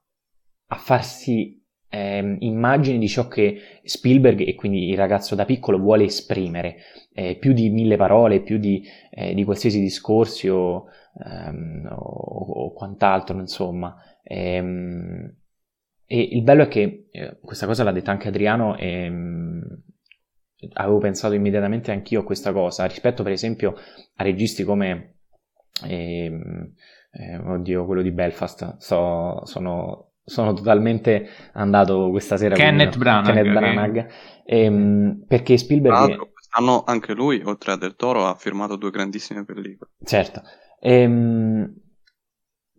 a 0.67 0.75
farsi 0.75 1.60
eh, 1.93 2.37
immagini 2.39 2.97
di 2.97 3.07
ciò 3.09 3.27
che 3.27 3.81
Spielberg 3.83 4.47
e 4.47 4.55
quindi 4.55 4.89
il 4.89 4.97
ragazzo 4.97 5.35
da 5.35 5.43
piccolo 5.43 5.77
vuole 5.77 6.05
esprimere, 6.05 6.77
eh, 7.13 7.35
più 7.35 7.51
di 7.51 7.69
mille 7.69 7.97
parole, 7.97 8.41
più 8.41 8.57
di, 8.57 8.81
eh, 9.11 9.33
di 9.33 9.43
qualsiasi 9.43 9.81
discorsi 9.81 10.47
o, 10.47 10.85
ehm, 11.23 11.89
o, 11.91 12.65
o 12.65 12.73
quant'altro, 12.73 13.37
insomma. 13.37 13.93
Ehm, 14.23 15.35
e 16.05 16.21
il 16.31 16.43
bello 16.43 16.63
è 16.63 16.67
che 16.69 17.07
eh, 17.11 17.37
questa 17.41 17.65
cosa 17.65 17.83
l'ha 17.83 17.91
detta 17.91 18.11
anche 18.11 18.29
Adriano 18.29 18.77
e 18.77 19.09
mh, 19.09 19.83
avevo 20.73 20.97
pensato 20.99 21.33
immediatamente 21.33 21.91
anch'io 21.91 22.21
a 22.21 22.23
questa 22.23 22.53
cosa, 22.53 22.85
rispetto 22.85 23.21
per 23.23 23.33
esempio 23.33 23.75
a 24.15 24.23
registi 24.23 24.63
come... 24.63 25.15
Ehm, 25.85 26.73
eh, 27.13 27.35
oddio, 27.37 27.85
quello 27.85 28.01
di 28.01 28.11
Belfast, 28.11 28.77
so, 28.77 29.45
sono 29.45 30.10
sono 30.31 30.53
totalmente 30.53 31.27
andato 31.53 32.09
questa 32.09 32.37
sera 32.37 32.55
Kenneth 32.55 32.97
Branagh, 32.97 33.25
Kenneth 33.25 33.51
Branagh. 33.51 33.93
Che... 33.93 34.07
ehm, 34.45 35.25
perché 35.27 35.57
Spielberg 35.57 36.31
quest'anno 36.31 36.83
anche 36.85 37.13
lui 37.13 37.41
oltre 37.43 37.73
a 37.73 37.75
Del 37.75 37.95
Toro 37.95 38.25
ha 38.25 38.35
firmato 38.35 38.77
due 38.77 38.91
grandissime 38.91 39.43
pellicole. 39.43 39.91
Certo. 40.03 40.41
Ehm, 40.79 41.73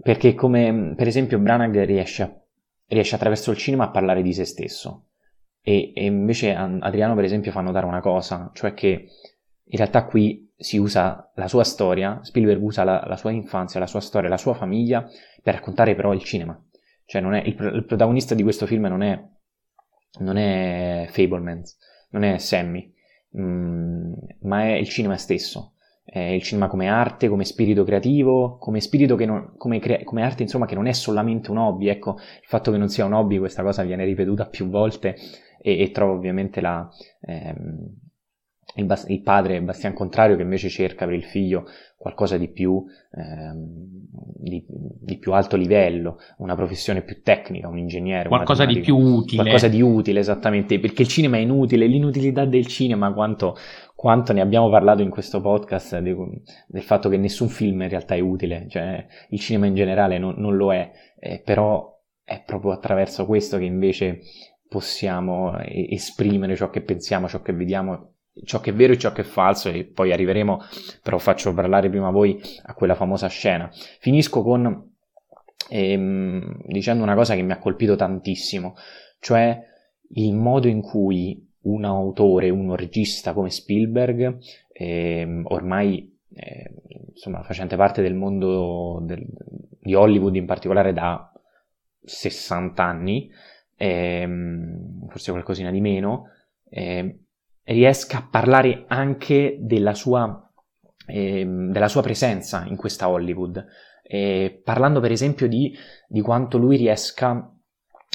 perché 0.03 0.35
come 0.35 0.95
per 0.97 1.07
esempio 1.07 1.39
Branagh 1.39 1.85
riesce, 1.85 2.47
riesce 2.87 3.15
attraverso 3.15 3.51
il 3.51 3.59
cinema 3.59 3.85
a 3.85 3.91
parlare 3.91 4.23
di 4.23 4.33
se 4.33 4.47
stesso. 4.47 5.09
E, 5.61 5.93
e 5.95 6.07
invece 6.07 6.55
Adriano 6.55 7.15
per 7.15 7.23
esempio 7.23 7.53
fa 7.53 7.61
notare 7.61 7.87
una 7.87 8.01
cosa 8.01 8.51
cioè 8.53 8.75
che 8.75 9.07
in 9.65 9.79
realtà 9.79 10.07
qui 10.07 10.51
si 10.57 10.77
usa 10.77 11.31
la 11.37 11.47
sua 11.47 11.63
storia 11.63 12.19
Spielberg 12.21 12.61
usa 12.61 12.83
la, 12.83 13.05
la 13.07 13.17
sua 13.17 13.31
infanzia 13.31 13.79
la 13.79 13.87
sua 13.87 14.01
storia 14.01 14.29
la 14.29 14.39
sua 14.39 14.55
famiglia 14.55 15.09
per 15.41 15.55
raccontare 15.55 15.95
però 15.95 16.13
il 16.13 16.25
cinema 16.25 16.61
cioè 17.13 17.21
non 17.21 17.35
è, 17.35 17.43
il, 17.45 17.55
il 17.75 17.85
protagonista 17.85 18.35
di 18.35 18.43
questo 18.43 18.65
film 18.65 18.87
non 18.87 19.03
è, 19.03 19.23
non 20.21 20.39
è 20.39 21.07
Fablemans, 21.11 21.77
non 22.13 22.23
è 22.23 22.39
Sammy, 22.39 22.91
mm, 23.37 24.13
ma 24.45 24.63
è 24.63 24.73
il 24.73 24.89
cinema 24.89 25.19
stesso. 25.19 25.75
È 26.03 26.19
il 26.19 26.41
cinema 26.41 26.69
come 26.69 26.89
arte, 26.89 27.29
come 27.29 27.45
spirito 27.45 27.85
creativo, 27.85 28.57
come 28.57 28.81
spirito 28.81 29.15
che 29.15 29.27
non, 29.27 29.53
come, 29.59 29.79
crea, 29.79 30.03
come 30.05 30.23
arte 30.23 30.41
insomma 30.41 30.65
che 30.65 30.75
non 30.75 30.87
è 30.87 30.93
solamente 30.93 31.51
un 31.51 31.59
hobby. 31.59 31.89
Ecco, 31.89 32.15
il 32.15 32.47
fatto 32.47 32.73
che 32.73 32.79
non 32.79 32.89
sia 32.89 33.05
un 33.05 33.13
hobby, 33.13 33.37
questa 33.37 33.63
cosa 33.63 33.83
viene 33.83 34.07
ripetuta 34.07 34.47
più 34.47 34.71
volte 34.71 35.15
e, 35.61 35.83
e 35.83 35.91
trovo 35.91 36.15
ovviamente 36.15 36.63
la, 36.63 36.89
ehm, 37.21 37.95
il, 38.77 38.85
Bas- 38.85 39.09
il, 39.09 39.23
padre 39.23 39.61
Bastian 39.63 39.93
Contrario 39.93 40.37
che 40.37 40.43
invece 40.43 40.69
cerca 40.69 41.05
per 41.05 41.15
il 41.15 41.25
figlio 41.25 41.65
qualcosa 41.97 42.37
di 42.37 42.49
più, 42.49 42.85
ehm, 43.13 43.65
di, 44.39 44.65
di 44.69 45.19
più 45.19 45.33
alto 45.33 45.57
livello, 45.57 46.19
una 46.39 46.57
professione 46.57 47.03
più 47.03 47.23
tecnica, 47.23 47.69
un 47.69 47.79
ingegnere. 47.79 48.29
Qualcosa 48.29 48.65
di 48.65 48.81
più 48.81 48.97
utile. 48.97 49.43
Qualcosa 49.43 49.69
di 49.69 49.81
utile, 49.81 50.19
esattamente, 50.19 50.81
perché 50.81 51.03
il 51.03 51.09
cinema 51.09 51.37
è 51.37 51.41
inutile, 51.41 51.87
l'inutilità 51.87 52.45
del 52.45 52.67
cinema, 52.67 53.13
quanto, 53.13 53.55
quanto 53.95 54.33
ne 54.33 54.41
abbiamo 54.41 54.69
parlato 54.69 55.03
in 55.03 55.11
questo 55.11 55.41
podcast, 55.41 55.99
di, 56.01 56.13
del 56.67 56.83
fatto 56.83 57.09
che 57.09 57.17
nessun 57.19 57.49
film 57.49 57.83
in 57.83 57.89
realtà 57.89 58.17
è 58.17 58.21
utile, 58.21 58.67
cioè 58.69 59.07
il 59.29 59.39
cinema 59.39 59.67
in 59.67 59.75
generale 59.75 60.19
non, 60.19 60.35
non 60.39 60.57
lo 60.57 60.73
è, 60.73 60.91
eh, 61.21 61.41
però 61.45 61.89
è 62.25 62.43
proprio 62.45 62.73
attraverso 62.73 63.27
questo 63.27 63.59
che 63.59 63.65
invece 63.65 64.21
possiamo 64.69 65.57
eh, 65.59 65.93
esprimere 65.93 66.57
ciò 66.57 66.69
che 66.69 66.81
pensiamo, 66.81 67.29
ciò 67.29 67.43
che 67.43 67.53
vediamo 67.53 68.12
ciò 68.45 68.61
che 68.61 68.71
è 68.71 68.75
vero 68.75 68.93
e 68.93 68.99
ciò 68.99 69.13
che 69.13 69.23
è 69.23 69.25
falso 69.25 69.69
e 69.69 69.85
poi 69.85 70.13
arriveremo, 70.13 70.61
però 71.03 71.19
faccio 71.19 71.53
parlare 71.53 71.91
prima 71.91 72.11
voi 72.11 72.41
a 72.65 72.75
quella 72.75 72.95
famosa 72.95 73.29
scena. 73.29 73.71
Finisco 74.01 74.43
con 74.43 74.91
ehm, 75.69 76.63
dicendo 76.67 77.03
una 77.03 77.15
cosa 77.15 77.35
che 77.35 77.43
mi 77.43 77.53
ha 77.53 77.59
colpito 77.59 77.97
tantissimo, 77.97 78.75
cioè 79.21 79.61
il 80.15 80.35
modo 80.35 80.69
in 80.69 80.81
cui 80.81 81.49
un 81.63 81.85
autore, 81.85 82.51
un 82.51 82.75
regista 82.75 83.33
come 83.33 83.51
Spielberg, 83.51 84.39
ehm, 84.73 85.47
ormai 85.47 86.11
eh, 86.35 86.71
insomma 87.11 87.43
facente 87.43 87.77
parte 87.77 88.03
del 88.03 88.15
mondo 88.15 89.01
del, 89.03 89.25
di 89.81 89.95
Hollywood 89.95 90.35
in 90.35 90.47
particolare 90.47 90.93
da 90.93 91.31
60 92.03 92.83
anni, 92.83 93.31
ehm, 93.77 95.09
forse 95.09 95.31
qualcosina 95.31 95.71
di 95.71 95.81
meno, 95.81 96.29
eh, 96.69 97.19
riesca 97.65 98.19
a 98.19 98.29
parlare 98.29 98.85
anche 98.89 99.59
della 99.61 99.95
sua, 99.95 100.51
eh, 101.07 101.45
della 101.45 101.89
sua 101.89 102.03
presenza 102.03 102.65
in 102.67 102.77
questa 102.77 103.09
Hollywood, 103.09 103.65
eh, 104.03 104.61
parlando 104.65 105.01
per 105.01 105.13
esempio 105.13 105.49
di, 105.49 105.77
di 106.09 106.21
quanto 106.21 106.59
lui 106.59 106.77
riesca 106.77 107.51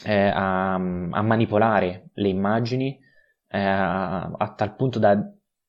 eh, 0.03 0.27
a, 0.27 0.73
a, 0.73 1.21
manipolare 1.21 2.09
le 2.13 2.27
immagini 2.27 2.99
eh, 3.47 3.59
a, 3.59 4.23
a, 4.25 4.53
tal 4.53 4.75
punto 4.75 4.99
da 4.99 5.17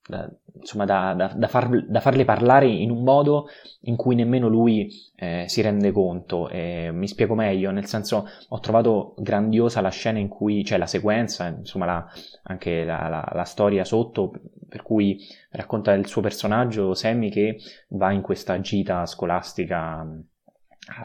da, 0.08 0.28
insomma, 0.54 0.86
da, 0.86 1.12
da, 1.14 1.48
far, 1.48 1.84
da, 1.86 2.00
farle 2.00 2.24
parlare 2.24 2.66
in 2.66 2.90
un 2.90 3.02
modo 3.02 3.48
in 3.82 3.94
cui 3.94 4.14
nemmeno 4.14 4.48
lui 4.48 4.88
eh, 5.14 5.44
si 5.46 5.60
rende 5.60 5.92
conto. 5.92 6.48
E 6.48 6.90
mi 6.92 7.06
spiego 7.06 7.34
meglio, 7.34 7.70
nel 7.70 7.86
senso 7.86 8.26
ho 8.48 8.60
trovato 8.60 9.14
grandiosa 9.18 9.80
la 9.80 9.90
scena 9.90 10.18
in 10.18 10.28
cui 10.28 10.62
c'è 10.62 10.78
la 10.78 10.86
sequenza, 10.86 11.46
insomma 11.48 11.86
la, 11.86 12.06
anche 12.44 12.84
la, 12.84 13.08
la, 13.08 13.30
la, 13.34 13.44
storia 13.44 13.84
sotto, 13.84 14.32
per 14.68 14.82
cui 14.82 15.18
racconta 15.50 15.92
il 15.92 16.06
suo 16.06 16.22
personaggio 16.22 16.94
Sammy 16.94 17.28
che 17.28 17.58
va 17.88 18.10
in 18.10 18.22
questa 18.22 18.58
gita 18.60 19.04
scolastica 19.04 20.06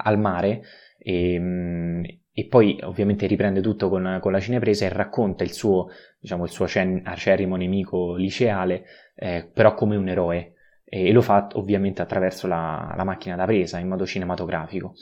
al 0.04 0.18
mare 0.18 0.62
e, 0.97 2.20
e 2.36 2.48
poi 2.48 2.80
ovviamente 2.82 3.28
riprende 3.28 3.62
tutto 3.62 3.90
con, 3.90 4.18
con, 4.20 4.32
la 4.32 4.40
cinepresa 4.40 4.86
e 4.86 4.90
racconta 4.90 5.44
il 5.44 5.54
suo, 5.54 5.90
diciamo, 6.20 6.46
il 6.46 6.50
suo 6.50 6.66
acerrimo 6.66 7.56
nemico 7.56 8.16
liceale, 8.16 8.86
eh, 9.16 9.48
però 9.54 9.76
come 9.76 9.96
un 9.96 10.10
eroe. 10.10 10.54
E, 10.84 11.10
e, 11.10 11.12
lo 11.12 11.22
fa 11.22 11.48
ovviamente 11.54 12.02
attraverso 12.02 12.48
la, 12.48 12.92
la, 12.98 13.04
macchina 13.04 13.36
da 13.36 13.46
presa, 13.46 13.78
in 13.78 13.88
modo 13.88 14.08
cinematografico. 14.08 14.96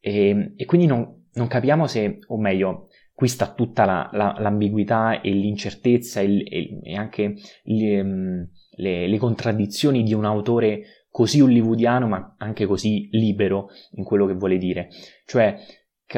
E, 0.00 0.54
e 0.56 0.64
quindi 0.64 0.86
non, 0.86 1.26
non, 1.34 1.48
capiamo 1.48 1.86
se, 1.86 2.20
o 2.26 2.38
meglio, 2.38 2.88
qui 3.12 3.28
sta 3.28 3.52
tutta 3.52 3.84
la, 3.84 4.08
la, 4.12 4.34
l'ambiguità 4.38 5.20
e 5.20 5.32
l'incertezza 5.32 6.22
e, 6.22 6.80
e 6.82 6.96
anche 6.96 7.34
le, 7.64 8.02
mm, 8.02 8.42
le, 8.76 9.06
le 9.06 9.18
contraddizioni 9.18 10.02
di 10.02 10.14
un 10.14 10.24
autore 10.24 10.84
così 11.10 11.40
hollywoodiano 11.40 12.06
ma 12.06 12.36
anche 12.38 12.66
così 12.66 13.08
libero 13.10 13.68
in 13.92 14.04
quello 14.04 14.24
che 14.24 14.32
vuole 14.32 14.56
dire. 14.56 14.88
Cioè, 15.26 15.58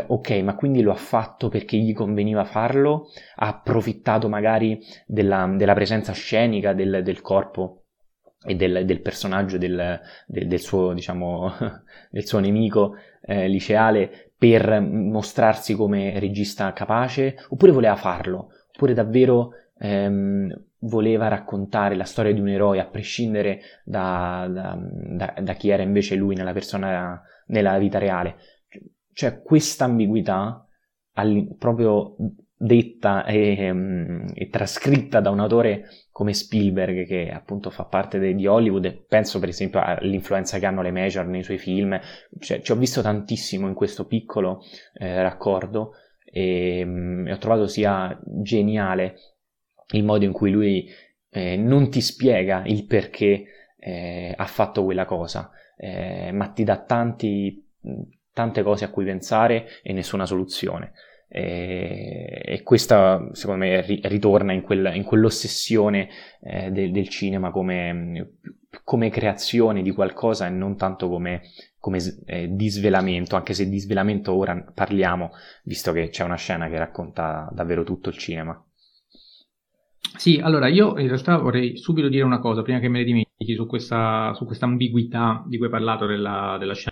ok, 0.06 0.30
ma 0.42 0.54
quindi 0.54 0.80
lo 0.80 0.92
ha 0.92 0.96
fatto 0.96 1.48
perché 1.48 1.76
gli 1.76 1.92
conveniva 1.92 2.44
farlo? 2.44 3.10
Ha 3.36 3.48
approfittato 3.48 4.28
magari 4.28 4.80
della, 5.06 5.52
della 5.56 5.74
presenza 5.74 6.12
scenica 6.12 6.72
del, 6.72 7.02
del 7.02 7.20
corpo 7.20 7.82
e 8.44 8.56
del, 8.56 8.84
del 8.84 9.00
personaggio 9.00 9.58
del, 9.58 10.00
del, 10.26 10.60
suo, 10.60 10.92
diciamo, 10.94 11.52
del 12.10 12.26
suo 12.26 12.38
nemico 12.38 12.96
eh, 13.20 13.48
liceale 13.48 14.32
per 14.36 14.80
mostrarsi 14.80 15.74
come 15.74 16.18
regista 16.18 16.72
capace? 16.72 17.36
Oppure 17.50 17.72
voleva 17.72 17.96
farlo? 17.96 18.50
Oppure 18.74 18.94
davvero 18.94 19.50
ehm, 19.78 20.52
voleva 20.80 21.28
raccontare 21.28 21.94
la 21.94 22.04
storia 22.04 22.32
di 22.32 22.40
un 22.40 22.48
eroe 22.48 22.80
a 22.80 22.86
prescindere 22.86 23.60
da, 23.84 24.48
da, 24.50 24.76
da, 24.78 25.34
da 25.40 25.52
chi 25.52 25.68
era 25.68 25.82
invece 25.82 26.16
lui 26.16 26.34
nella 26.34 26.52
persona, 26.52 27.22
nella 27.46 27.78
vita 27.78 27.98
reale. 27.98 28.36
Cioè 29.12 29.42
questa 29.42 29.84
ambiguità 29.84 30.66
proprio 31.58 32.16
detta 32.62 33.24
e, 33.24 33.70
um, 33.70 34.24
e, 34.34 34.48
trascritta 34.48 35.20
da 35.20 35.30
un 35.30 35.40
autore 35.40 35.88
come 36.12 36.32
Spielberg 36.32 37.04
che 37.06 37.28
appunto 37.28 37.70
fa 37.70 37.84
parte 37.84 38.20
de, 38.20 38.34
di 38.34 38.46
Hollywood 38.46 38.84
e 38.84 38.92
penso 38.92 39.40
per 39.40 39.48
esempio 39.48 39.80
all'influenza 39.80 40.60
che 40.60 40.66
hanno 40.66 40.80
le 40.80 40.92
major 40.92 41.26
nei 41.26 41.42
suoi 41.42 41.58
film. 41.58 41.98
Cioè, 42.38 42.60
ci 42.60 42.70
ho 42.70 42.76
visto 42.76 43.02
tantissimo 43.02 43.66
in 43.66 43.74
questo 43.74 44.06
piccolo 44.06 44.62
eh, 44.94 45.22
raccordo 45.22 45.94
e, 46.24 46.82
um, 46.84 47.26
e, 47.26 47.32
ho 47.32 47.38
trovato 47.38 47.66
sia 47.66 48.18
geniale 48.24 49.16
il 49.90 50.04
modo 50.04 50.24
in 50.24 50.32
cui 50.32 50.50
lui 50.50 50.88
eh, 51.30 51.56
non 51.56 51.90
ti 51.90 52.00
spiega 52.00 52.62
il 52.66 52.86
perché 52.86 53.44
eh, 53.76 54.34
ha 54.36 54.46
fatto 54.46 54.84
quella 54.84 55.04
cosa. 55.04 55.50
Eh, 55.76 56.30
ma 56.32 56.48
ti 56.48 56.62
dà 56.62 56.78
tanti, 56.78 57.66
tante 58.32 58.62
cose 58.62 58.84
a 58.84 58.90
cui 58.90 59.04
pensare 59.04 59.66
e 59.82 59.92
nessuna 59.92 60.26
soluzione 60.26 60.92
e, 61.34 62.42
e 62.44 62.62
questa 62.62 63.30
secondo 63.32 63.64
me 63.64 63.80
ri- 63.80 64.00
ritorna 64.04 64.52
in, 64.52 64.60
quel, 64.60 64.92
in 64.94 65.02
quell'ossessione 65.02 66.10
eh, 66.42 66.70
de- 66.70 66.90
del 66.90 67.08
cinema 67.08 67.50
come, 67.50 68.34
come, 68.84 69.08
creazione 69.08 69.80
di 69.80 69.92
qualcosa 69.92 70.46
e 70.46 70.50
non 70.50 70.76
tanto 70.76 71.08
come, 71.08 71.40
come 71.78 72.00
eh, 72.26 72.48
disvelamento, 72.54 73.34
anche 73.34 73.54
se 73.54 73.64
di 73.64 73.70
disvelamento 73.70 74.34
ora 74.34 74.62
parliamo, 74.74 75.30
visto 75.64 75.92
che 75.92 76.10
c'è 76.10 76.22
una 76.22 76.36
scena 76.36 76.68
che 76.68 76.76
racconta 76.76 77.48
davvero 77.50 77.82
tutto 77.82 78.10
il 78.10 78.18
cinema. 78.18 78.62
Sì, 80.14 80.38
allora 80.38 80.68
io 80.68 80.98
in 80.98 81.08
realtà 81.08 81.38
vorrei 81.38 81.78
subito 81.78 82.08
dire 82.08 82.24
una 82.24 82.40
cosa, 82.40 82.60
prima 82.60 82.78
che 82.78 82.88
me 82.88 82.98
ne 82.98 83.04
dimentichi, 83.04 83.54
su 83.54 83.66
questa, 83.66 84.34
su 84.34 84.44
questa 84.44 84.66
ambiguità 84.66 85.42
di 85.46 85.56
cui 85.56 85.64
hai 85.66 85.72
parlato 85.72 86.04
della, 86.04 86.56
della 86.58 86.74
scena 86.74 86.91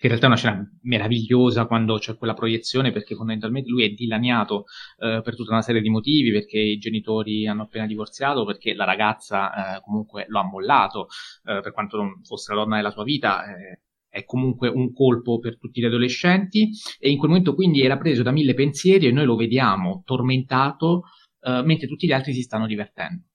in 0.00 0.08
realtà 0.08 0.26
è 0.26 0.28
una 0.28 0.36
scena 0.36 0.78
meravigliosa 0.82 1.66
quando 1.66 1.98
c'è 1.98 2.16
quella 2.16 2.34
proiezione 2.34 2.92
perché 2.92 3.14
fondamentalmente 3.16 3.68
lui 3.68 3.84
è 3.84 3.88
dilaniato 3.90 4.64
eh, 4.98 5.20
per 5.22 5.34
tutta 5.34 5.52
una 5.52 5.62
serie 5.62 5.80
di 5.80 5.90
motivi 5.90 6.30
perché 6.30 6.58
i 6.58 6.78
genitori 6.78 7.46
hanno 7.46 7.62
appena 7.62 7.86
divorziato 7.86 8.44
perché 8.44 8.74
la 8.74 8.84
ragazza 8.84 9.76
eh, 9.76 9.80
comunque 9.80 10.26
lo 10.28 10.38
ha 10.38 10.44
mollato 10.44 11.08
eh, 11.44 11.60
per 11.60 11.72
quanto 11.72 11.96
non 11.96 12.22
fosse 12.22 12.54
la 12.54 12.62
donna 12.62 12.76
della 12.76 12.90
sua 12.90 13.02
vita 13.02 13.44
eh, 13.44 13.80
è 14.08 14.24
comunque 14.24 14.68
un 14.68 14.92
colpo 14.92 15.38
per 15.38 15.58
tutti 15.58 15.80
gli 15.80 15.84
adolescenti 15.84 16.70
e 16.98 17.10
in 17.10 17.18
quel 17.18 17.30
momento 17.30 17.54
quindi 17.54 17.82
era 17.82 17.98
preso 17.98 18.22
da 18.22 18.30
mille 18.30 18.54
pensieri 18.54 19.06
e 19.06 19.12
noi 19.12 19.24
lo 19.24 19.36
vediamo 19.36 20.02
tormentato 20.04 21.02
eh, 21.40 21.62
mentre 21.64 21.88
tutti 21.88 22.06
gli 22.06 22.12
altri 22.12 22.32
si 22.32 22.42
stanno 22.42 22.66
divertendo 22.66 23.27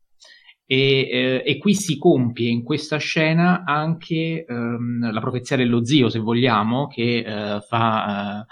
e, 0.65 1.09
eh, 1.11 1.43
e, 1.45 1.57
qui 1.57 1.75
si 1.75 1.97
compie 1.97 2.49
in 2.49 2.63
questa 2.63 2.97
scena 2.97 3.63
anche 3.65 4.45
ehm, 4.47 5.11
la 5.11 5.19
profezia 5.19 5.57
dello 5.57 5.83
zio, 5.83 6.09
se 6.09 6.19
vogliamo, 6.19 6.87
che 6.87 7.17
eh, 7.19 7.61
fa 7.61 8.41
eh, 8.41 8.45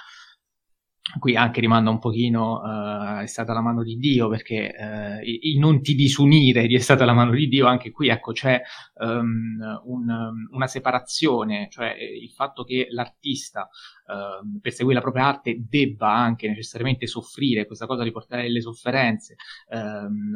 qui 1.20 1.36
anche 1.36 1.60
rimanda 1.60 1.90
un 1.90 2.00
pochino 2.00 2.62
uh, 2.62 3.20
è 3.22 3.26
stata 3.26 3.54
la 3.54 3.62
mano 3.62 3.84
di 3.84 3.98
Dio 3.98 4.30
perché 4.30 4.74
uh, 4.78 5.22
il 5.24 5.60
non 5.60 5.82
ti 5.82 5.94
disunire 5.96 6.68
di 6.68 6.76
è 6.76 6.80
stata 6.80 7.06
la 7.06 7.14
mano 7.14 7.32
di 7.32 7.48
Dio 7.48 7.68
anche 7.68 7.92
qui 7.92 8.10
ecco 8.10 8.32
c'è 8.32 8.62
um, 8.96 9.82
un, 9.86 10.32
una 10.52 10.68
separazione 10.68 11.68
cioè 11.70 11.96
il 11.98 12.30
fatto 12.30 12.64
che 12.64 12.88
l'artista 12.90 13.68
uh, 14.08 14.60
per 14.60 14.72
seguire 14.72 15.00
la 15.00 15.04
propria 15.04 15.28
arte 15.28 15.64
debba 15.68 16.14
anche 16.14 16.48
necessariamente 16.48 17.08
soffrire 17.08 17.66
questa 17.66 17.86
cosa 17.86 18.04
di 18.04 18.12
portare 18.12 18.44
delle 18.44 18.62
sofferenze 18.62 19.36
um, 19.70 20.34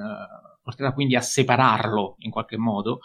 porterà 0.61 0.93
quindi 0.93 1.15
a 1.15 1.21
separarlo 1.21 2.15
in 2.19 2.32
qualche 2.32 2.57
modo 2.57 2.99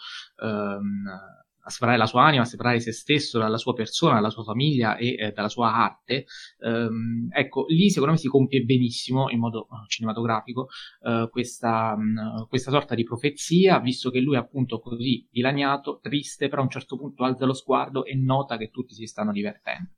a 1.63 1.69
separare 1.69 1.97
la 1.97 2.05
sua 2.05 2.25
anima, 2.25 2.43
a 2.43 2.45
separare 2.45 2.79
se 2.79 2.91
stesso 2.91 3.37
dalla 3.39 3.57
sua 3.57 3.73
persona, 3.73 4.15
dalla 4.15 4.29
sua 4.29 4.43
famiglia 4.43 4.97
e 4.97 5.15
eh, 5.17 5.31
dalla 5.31 5.49
sua 5.49 5.73
arte, 5.73 6.25
ehm, 6.59 7.29
ecco, 7.31 7.65
lì 7.67 7.89
secondo 7.89 8.13
me 8.13 8.19
si 8.19 8.27
compie 8.27 8.61
benissimo 8.61 9.29
in 9.29 9.39
modo 9.39 9.67
uh, 9.69 9.87
cinematografico 9.87 10.67
uh, 11.01 11.29
questa, 11.29 11.93
um, 11.95 12.47
questa, 12.47 12.71
sorta 12.71 12.95
di 12.95 13.03
profezia, 13.03 13.79
visto 13.79 14.09
che 14.09 14.19
lui 14.19 14.35
è 14.35 14.39
appunto 14.39 14.79
così 14.79 15.27
dilaniato, 15.29 15.99
triste, 16.01 16.47
però 16.47 16.61
a 16.61 16.65
un 16.65 16.71
certo 16.71 16.97
punto 16.97 17.23
alza 17.23 17.45
lo 17.45 17.53
sguardo 17.53 18.05
e 18.05 18.15
nota 18.15 18.57
che 18.57 18.69
tutti 18.69 18.93
si 18.93 19.05
stanno 19.05 19.31
divertendo. 19.31 19.91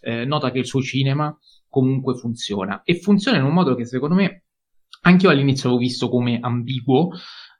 Eh, 0.00 0.24
nota 0.24 0.50
che 0.50 0.58
il 0.58 0.66
suo 0.66 0.82
cinema 0.82 1.36
comunque 1.68 2.16
funziona 2.16 2.82
e 2.84 2.98
funziona 2.98 3.38
in 3.38 3.44
un 3.44 3.52
modo 3.52 3.74
che 3.74 3.86
secondo 3.86 4.14
me 4.14 4.44
anche 5.02 5.26
io 5.26 5.32
all'inizio 5.32 5.68
avevo 5.68 5.84
visto 5.84 6.08
come 6.08 6.38
ambiguo, 6.40 7.10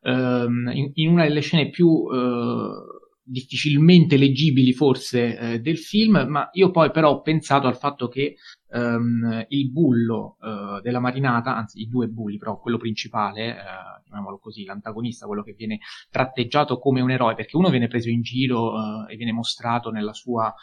ehm, 0.02 0.70
in, 0.74 0.90
in, 0.94 1.09
una 1.11 1.24
delle 1.24 1.40
scene 1.40 1.70
più... 1.70 2.07
Eh, 2.12 3.04
difficilmente 3.28 4.16
leggibili 4.16 4.72
forse 4.72 5.36
eh, 5.36 5.60
del 5.60 5.78
film, 5.78 6.24
ma 6.28 6.48
io 6.52 6.70
poi 6.70 6.90
però 6.90 7.10
ho 7.10 7.20
pensato 7.22 7.66
al 7.66 7.76
fatto 7.76 8.08
che 8.08 8.36
um, 8.70 9.44
il 9.48 9.70
bullo 9.70 10.36
uh, 10.40 10.80
della 10.80 11.00
marinata, 11.00 11.56
anzi 11.56 11.80
i 11.80 11.88
due 11.88 12.08
bulli, 12.08 12.38
però 12.38 12.58
quello 12.58 12.78
principale, 12.78 13.50
uh, 13.50 14.02
chiamiamolo 14.02 14.38
così, 14.38 14.64
l'antagonista, 14.64 15.26
quello 15.26 15.42
che 15.42 15.52
viene 15.52 15.80
tratteggiato 16.10 16.78
come 16.78 17.00
un 17.00 17.10
eroe, 17.10 17.34
perché 17.34 17.56
uno 17.56 17.70
viene 17.70 17.88
preso 17.88 18.08
in 18.08 18.22
giro 18.22 18.72
uh, 18.72 19.10
e 19.10 19.16
viene 19.16 19.32
mostrato 19.32 19.90
sua, 20.12 20.54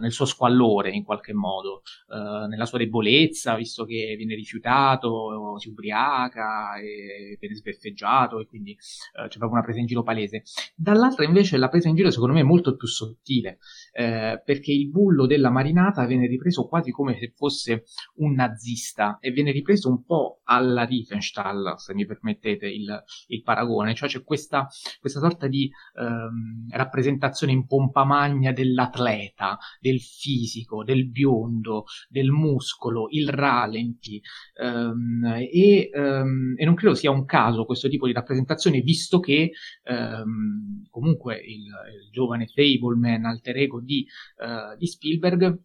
nel 0.00 0.12
suo 0.12 0.24
squallore 0.24 0.90
in 0.90 1.04
qualche 1.04 1.32
modo, 1.32 1.82
nella 2.08 2.64
sua 2.64 2.78
debolezza, 2.78 3.54
visto 3.54 3.84
che 3.84 4.14
viene 4.16 4.34
rifiutato, 4.34 5.58
si 5.58 5.68
ubriaca 5.68 6.76
e 6.76 7.36
viene 7.38 7.54
sbeffeggiato 7.54 8.40
e 8.40 8.46
quindi 8.46 8.74
c'è 8.76 9.38
proprio 9.38 9.50
una 9.50 9.62
presa 9.62 9.80
in 9.80 9.86
giro 9.86 10.02
palese. 10.02 10.42
Dall'altra 10.74 11.24
invece 11.24 11.56
la 11.56 11.68
presa 11.68 11.88
in 11.88 11.94
giro 11.94 12.10
secondo 12.10 12.34
me 12.34 12.40
è 12.40 12.44
molto 12.44 12.76
più 12.76 12.88
sottile, 12.88 13.58
perché 13.92 14.72
il 14.72 14.88
bullo 14.88 15.26
della 15.26 15.50
marinata 15.50 16.06
viene 16.06 16.26
ripreso 16.26 16.66
quasi 16.66 16.90
come 16.90 17.16
se 17.18 17.32
fosse 17.34 17.45
fosse 17.46 17.84
un 18.16 18.34
nazista 18.34 19.18
e 19.20 19.30
viene 19.30 19.52
ripreso 19.52 19.88
un 19.88 20.04
po' 20.04 20.40
alla 20.44 20.84
Riefenstahl, 20.84 21.74
se 21.76 21.94
mi 21.94 22.04
permettete 22.04 22.66
il, 22.66 23.04
il 23.28 23.42
paragone, 23.42 23.94
cioè 23.94 24.08
c'è 24.08 24.24
questa, 24.24 24.66
questa 24.98 25.20
sorta 25.20 25.46
di 25.46 25.70
ehm, 25.98 26.68
rappresentazione 26.70 27.52
in 27.52 27.66
pompa 27.66 28.04
magna 28.04 28.52
dell'atleta, 28.52 29.58
del 29.80 30.00
fisico, 30.00 30.82
del 30.82 31.08
biondo, 31.08 31.84
del 32.08 32.30
muscolo, 32.30 33.06
il 33.10 33.28
ralenti 33.28 34.20
ehm, 34.60 35.24
e, 35.52 35.88
ehm, 35.92 36.54
e, 36.56 36.64
non 36.64 36.74
credo 36.74 36.94
sia 36.94 37.10
un 37.10 37.24
caso 37.24 37.64
questo 37.64 37.88
tipo 37.88 38.06
di 38.06 38.12
rappresentazione 38.12 38.80
visto 38.80 39.20
che 39.20 39.52
ehm, 39.84 40.86
comunque 40.90 41.36
il, 41.36 41.64
il, 41.64 42.10
giovane 42.10 42.46
Fableman, 42.46 43.24
alter 43.24 43.56
ego 43.56 43.80
di, 43.80 44.06
uh, 44.38 44.76
di 44.76 44.86
Spielberg, 44.86 45.58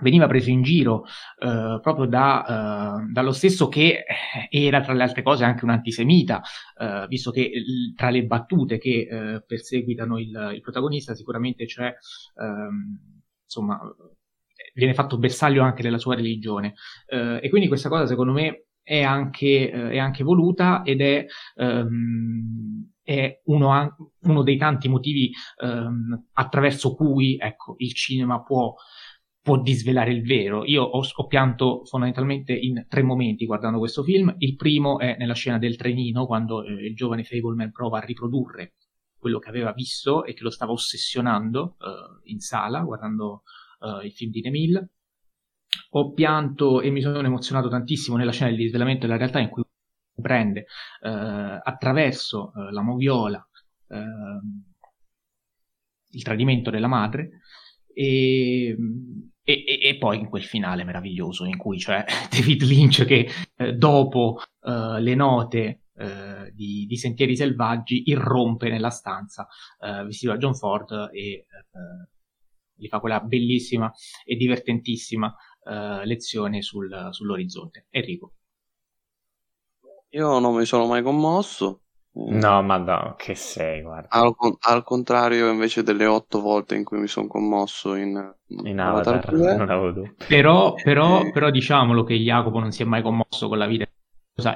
veniva 0.00 0.26
preso 0.26 0.50
in 0.50 0.62
giro 0.62 1.04
eh, 1.38 1.78
proprio 1.82 2.06
da, 2.06 2.44
eh, 2.46 3.12
dallo 3.12 3.32
stesso 3.32 3.68
che 3.68 4.04
era 4.48 4.80
tra 4.80 4.92
le 4.92 5.02
altre 5.02 5.22
cose 5.22 5.44
anche 5.44 5.64
un 5.64 5.70
antisemita, 5.70 6.40
eh, 6.78 7.06
visto 7.08 7.30
che 7.30 7.50
l- 7.54 7.94
tra 7.94 8.10
le 8.10 8.24
battute 8.24 8.78
che 8.78 9.08
eh, 9.10 9.42
perseguitano 9.44 10.18
il, 10.18 10.50
il, 10.54 10.60
protagonista 10.60 11.14
sicuramente 11.14 11.66
c'è, 11.66 11.92
ehm, 12.40 12.98
insomma, 13.44 13.80
viene 14.74 14.94
fatto 14.94 15.18
bersaglio 15.18 15.62
anche 15.62 15.82
della 15.82 15.98
sua 15.98 16.14
religione. 16.14 16.74
Eh, 17.06 17.40
e 17.42 17.48
quindi 17.50 17.68
questa 17.68 17.88
cosa 17.88 18.06
secondo 18.06 18.32
me 18.32 18.66
è 18.82 19.02
anche, 19.02 19.70
eh, 19.70 19.90
è 19.90 19.98
anche 19.98 20.24
voluta 20.24 20.82
ed 20.84 21.00
è... 21.00 21.26
Um, 21.56 22.90
è 23.04 23.40
uno, 23.46 23.96
uno, 24.20 24.42
dei 24.44 24.56
tanti 24.56 24.88
motivi 24.88 25.32
um, 25.60 26.26
attraverso 26.34 26.94
cui 26.94 27.36
ecco, 27.36 27.74
il 27.78 27.92
cinema 27.94 28.42
può 28.42 28.74
può 29.42 29.60
disvelare 29.60 30.12
il 30.12 30.22
vero. 30.22 30.64
Io 30.64 30.82
ho, 30.82 31.02
ho, 31.02 31.26
pianto 31.26 31.84
fondamentalmente 31.84 32.52
in 32.52 32.86
tre 32.88 33.02
momenti 33.02 33.44
guardando 33.44 33.78
questo 33.78 34.02
film. 34.02 34.34
Il 34.38 34.54
primo 34.54 34.98
è 34.98 35.16
nella 35.18 35.34
scena 35.34 35.58
del 35.58 35.76
trenino, 35.76 36.26
quando 36.26 36.64
eh, 36.64 36.72
il 36.86 36.94
giovane 36.94 37.24
Fableman 37.24 37.72
prova 37.72 37.98
a 37.98 38.04
riprodurre 38.04 38.74
quello 39.18 39.38
che 39.38 39.48
aveva 39.48 39.72
visto 39.72 40.24
e 40.24 40.34
che 40.34 40.42
lo 40.42 40.50
stava 40.50 40.72
ossessionando 40.72 41.76
eh, 41.80 42.30
in 42.30 42.38
sala, 42.38 42.80
guardando 42.80 43.42
eh, 43.80 44.06
il 44.06 44.12
film 44.12 44.30
di 44.30 44.40
Nemil. 44.40 44.90
Ho 45.90 46.12
pianto 46.12 46.80
e 46.80 46.90
mi 46.90 47.00
sono 47.00 47.18
emozionato 47.20 47.68
tantissimo 47.68 48.16
nella 48.16 48.32
scena 48.32 48.50
del 48.50 48.58
disvelamento 48.58 49.06
della 49.06 49.18
realtà 49.18 49.40
in 49.40 49.48
cui 49.48 49.62
prende 50.20 50.66
eh, 51.00 51.60
attraverso 51.62 52.52
eh, 52.54 52.72
la 52.72 52.82
moviola 52.82 53.44
ehm, 53.88 54.64
il 56.10 56.22
tradimento 56.22 56.70
della 56.70 56.88
madre 56.88 57.40
e 57.94 58.76
e, 59.44 59.64
e, 59.66 59.88
e, 59.88 59.98
poi 59.98 60.18
in 60.18 60.28
quel 60.28 60.44
finale 60.44 60.84
meraviglioso 60.84 61.44
in 61.44 61.56
cui 61.56 61.78
c'è 61.78 62.04
David 62.30 62.62
Lynch 62.62 63.04
che 63.04 63.28
eh, 63.56 63.72
dopo 63.72 64.40
eh, 64.62 65.00
le 65.00 65.14
note 65.14 65.82
eh, 65.94 66.50
di, 66.52 66.86
di, 66.86 66.96
Sentieri 66.96 67.36
Selvaggi 67.36 68.04
irrompe 68.06 68.70
nella 68.70 68.90
stanza 68.90 69.46
eh, 69.80 70.04
vestito 70.04 70.32
da 70.32 70.38
John 70.38 70.54
Ford 70.54 71.10
e 71.12 71.20
eh, 71.20 71.46
gli 72.74 72.88
fa 72.88 73.00
quella 73.00 73.20
bellissima 73.20 73.92
e 74.24 74.36
divertentissima 74.36 75.34
eh, 75.64 76.04
lezione 76.06 76.62
sul, 76.62 77.08
sull'orizzonte. 77.10 77.86
Enrico. 77.90 78.34
Io 80.10 80.38
non 80.38 80.54
mi 80.54 80.66
sono 80.66 80.86
mai 80.86 81.02
commosso, 81.02 81.81
No, 82.14 82.62
ma 82.62 82.76
no, 82.76 83.14
che 83.16 83.34
sei, 83.34 83.80
guarda. 83.80 84.08
Al, 84.10 84.34
al, 84.60 84.84
contrario, 84.84 85.50
invece 85.50 85.82
delle 85.82 86.04
otto 86.04 86.42
volte 86.42 86.74
in 86.74 86.84
cui 86.84 86.98
mi 86.98 87.06
sono 87.06 87.26
commosso 87.26 87.94
in, 87.94 88.34
in 88.48 88.78
Avatar, 88.78 89.14
Avatar 89.14 89.34
2, 89.34 89.56
non 89.56 89.70
avevo 89.70 89.90
dubbi. 89.92 90.14
Però, 90.28 90.74
però, 90.74 91.30
però 91.30 91.50
diciamolo 91.50 92.04
che 92.04 92.14
Jacopo 92.14 92.58
non 92.58 92.70
si 92.70 92.82
è 92.82 92.84
mai 92.84 93.00
commosso 93.00 93.48
con 93.48 93.56
la 93.56 93.66
vita 93.66 93.86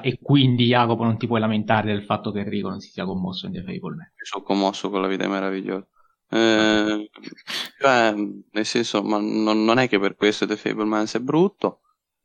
e 0.01 0.19
quindi 0.21 0.65
Jacopo 0.65 1.03
non 1.03 1.17
ti 1.17 1.27
puoi 1.27 1.39
lamentare 1.39 1.91
del 1.91 2.03
fatto 2.03 2.31
che 2.31 2.39
Enrico 2.39 2.69
non 2.69 2.79
si 2.79 2.89
sia 2.89 3.05
commosso 3.05 3.47
in 3.47 3.53
The 3.53 3.63
Fable 3.63 3.95
Man. 3.95 4.11
Mi 4.15 4.25
sono 4.25 4.43
commosso 4.43 4.89
con 4.89 5.01
la 5.01 5.07
vita 5.07 5.27
meravigliosa. 5.27 5.87
Eh, 6.29 7.09
cioè, 7.79 8.13
nel 8.51 8.65
senso, 8.65 9.01
ma 9.01 9.17
non, 9.19 9.63
non, 9.63 9.79
è 9.79 9.87
che 9.87 9.99
per 9.99 10.15
questo 10.15 10.45
The 10.45 10.57
Fablemans 10.57 11.15
è 11.15 11.19
brutto, 11.19 11.81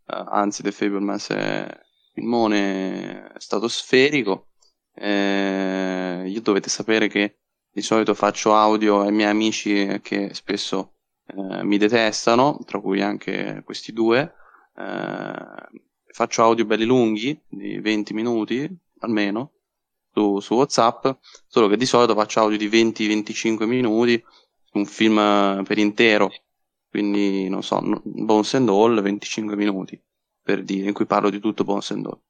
uh, 0.07 0.25
anzi 0.29 0.63
The 0.63 0.73
Fablemans 0.73 1.31
è 1.31 1.81
filmone 2.13 3.33
stratosferico. 3.37 4.49
Eh, 4.95 6.25
io 6.27 6.41
dovete 6.41 6.69
sapere 6.69 7.09
che 7.09 7.39
di 7.71 7.83
solito 7.83 8.15
faccio 8.15 8.55
audio 8.55 9.01
ai 9.01 9.13
miei 9.13 9.31
amici 9.31 10.01
che 10.03 10.35
spesso 10.35 10.95
eh, 11.27 11.65
mi 11.65 11.79
detestano, 11.79 12.59
tra 12.67 12.81
cui 12.81 13.01
anche 13.01 13.63
questi 13.65 13.93
due. 13.93 14.35
Eh, 14.77 15.81
faccio 16.07 16.43
audio 16.43 16.65
belli 16.67 16.85
lunghi, 16.85 17.41
di 17.49 17.79
20 17.79 18.15
minuti 18.15 18.69
almeno, 19.01 19.53
su, 20.13 20.41
su 20.41 20.55
WhatsApp, 20.55 21.09
solo 21.47 21.69
che 21.69 21.77
di 21.77 21.87
solito 21.87 22.15
faccio 22.15 22.41
audio 22.41 22.59
di 22.59 22.69
20-25 22.69 23.65
minuti, 23.65 24.23
un 24.73 24.87
film 24.87 25.65
per 25.65 25.79
intero, 25.79 26.31
quindi 26.89 27.49
non 27.49 27.63
so, 27.63 27.81
Bones 28.05 28.55
and 28.55 28.69
All 28.69 29.01
25 29.01 29.57
minuti 29.57 30.01
per 30.43 30.63
dire, 30.63 30.89
in 30.89 30.93
cui 30.93 31.07
parlo 31.07 31.31
di 31.31 31.41
tutto 31.41 31.65
Bones 31.65 31.91
and 31.93 32.07
All. 32.07 32.21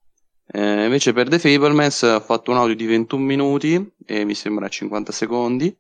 Eh, 0.47 0.85
invece 0.85 1.13
per 1.13 1.29
The 1.29 1.39
Fablemans 1.39 2.03
ho 2.03 2.21
fatto 2.21 2.51
un 2.51 2.59
audio 2.59 2.75
di 2.75 2.87
21 2.87 3.23
minuti 3.23 3.95
e 4.05 4.25
mi 4.25 4.35
sembra 4.35 4.69
50 4.69 5.13
secondi, 5.13 5.75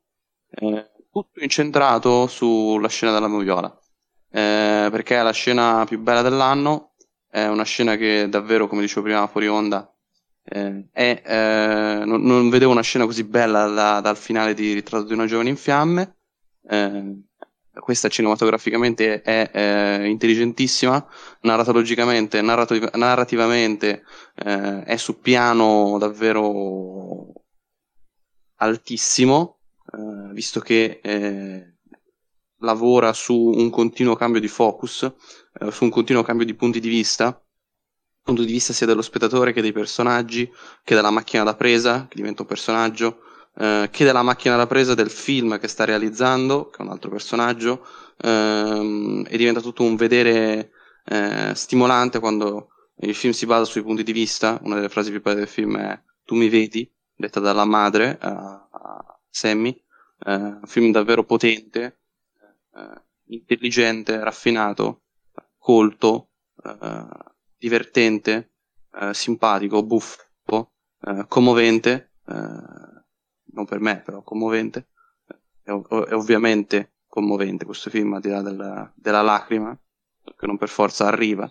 eh, 0.50 0.90
tutto 1.10 1.42
incentrato 1.42 2.26
sulla 2.26 2.88
scena 2.88 3.12
della 3.12 3.28
moviola, 3.28 3.70
eh, 4.30 4.88
perché 4.90 5.18
è 5.18 5.22
la 5.22 5.32
scena 5.32 5.84
più 5.86 5.98
bella 5.98 6.22
dell'anno, 6.22 6.94
è 7.28 7.46
una 7.46 7.64
scena 7.64 7.96
che 7.96 8.28
davvero, 8.28 8.68
come 8.68 8.82
dicevo 8.82 9.02
prima 9.02 9.26
fuori 9.26 9.48
onda, 9.48 9.92
eh, 10.44 10.88
è, 10.90 11.22
eh, 11.24 12.04
non, 12.04 12.22
non, 12.22 12.48
vedevo 12.48 12.72
una 12.72 12.82
scena 12.82 13.04
così 13.04 13.24
bella 13.24 13.66
da, 13.66 14.00
dal 14.00 14.16
finale 14.16 14.54
di 14.54 14.72
Ritratto 14.72 15.04
di 15.04 15.12
una 15.12 15.26
giovane 15.26 15.50
in 15.50 15.56
fiamme. 15.56 16.16
Eh, 17.74 17.80
questa 17.80 18.08
cinematograficamente 18.08 19.22
è, 19.22 19.50
è 19.50 20.02
intelligentissima, 20.04 21.04
narratologicamente, 21.42 22.40
narrativ- 22.42 22.94
narrativamente 22.96 24.04
eh, 24.36 24.82
è 24.84 24.96
su 24.96 25.20
piano 25.20 25.96
davvero 25.98 27.32
altissimo, 28.56 29.58
eh, 29.92 30.32
visto 30.32 30.60
che 30.60 31.00
eh, 31.02 31.76
lavora 32.58 33.12
su 33.12 33.34
un 33.34 33.70
continuo 33.70 34.14
cambio 34.14 34.40
di 34.40 34.48
focus, 34.48 35.12
su 35.70 35.84
un 35.84 35.90
continuo 35.90 36.22
cambio 36.22 36.46
di 36.46 36.54
punti 36.54 36.80
di 36.80 36.88
vista 36.88 37.42
punto 38.22 38.42
di 38.42 38.52
vista 38.52 38.72
sia 38.72 38.86
dello 38.86 39.02
spettatore 39.02 39.52
che 39.52 39.60
dei 39.62 39.72
personaggi, 39.72 40.50
che 40.84 40.94
della 40.94 41.10
macchina 41.10 41.42
da 41.42 41.56
presa, 41.56 42.06
che 42.08 42.14
diventa 42.16 42.42
un 42.42 42.48
personaggio, 42.48 43.18
eh, 43.56 43.88
che 43.90 44.04
della 44.04 44.22
macchina 44.22 44.56
da 44.56 44.66
presa 44.66 44.94
del 44.94 45.10
film 45.10 45.58
che 45.58 45.68
sta 45.68 45.84
realizzando, 45.84 46.68
che 46.68 46.78
è 46.78 46.82
un 46.82 46.90
altro 46.90 47.10
personaggio, 47.10 47.86
ehm, 48.18 49.26
e 49.28 49.36
diventa 49.36 49.60
tutto 49.60 49.82
un 49.82 49.96
vedere 49.96 50.70
eh, 51.04 51.52
stimolante 51.54 52.18
quando 52.20 52.68
il 52.96 53.14
film 53.14 53.32
si 53.32 53.46
basa 53.46 53.64
sui 53.64 53.82
punti 53.82 54.02
di 54.02 54.12
vista. 54.12 54.58
Una 54.62 54.76
delle 54.76 54.88
frasi 54.88 55.10
più 55.10 55.22
belle 55.22 55.40
del 55.40 55.48
film 55.48 55.78
è 55.78 56.00
Tu 56.24 56.34
mi 56.36 56.48
vedi, 56.48 56.90
detta 57.14 57.40
dalla 57.40 57.64
madre 57.64 58.18
a, 58.20 58.68
a 58.70 59.20
Sammy. 59.28 59.70
Eh, 60.24 60.34
un 60.34 60.66
film 60.66 60.92
davvero 60.92 61.24
potente, 61.24 62.00
eh, 62.74 63.02
intelligente, 63.26 64.22
raffinato, 64.22 65.02
colto. 65.58 66.28
Eh, 66.62 67.30
divertente, 67.62 68.54
eh, 69.00 69.14
simpatico, 69.14 69.84
buffo, 69.84 70.72
commovente, 71.28 72.14
eh, 72.26 72.91
non 73.52 73.64
per 73.64 73.80
me 73.80 74.00
però 74.00 74.22
commovente, 74.22 74.88
è, 75.62 75.70
è, 75.70 76.14
ovviamente 76.14 76.92
commovente 77.06 77.64
questo 77.64 77.90
film 77.90 78.14
al 78.14 78.20
di 78.20 78.28
là 78.28 78.42
della, 78.42 78.92
della 78.94 79.22
lacrima, 79.22 79.78
che 80.36 80.46
non 80.46 80.56
per 80.56 80.68
forza 80.68 81.06
arriva, 81.06 81.50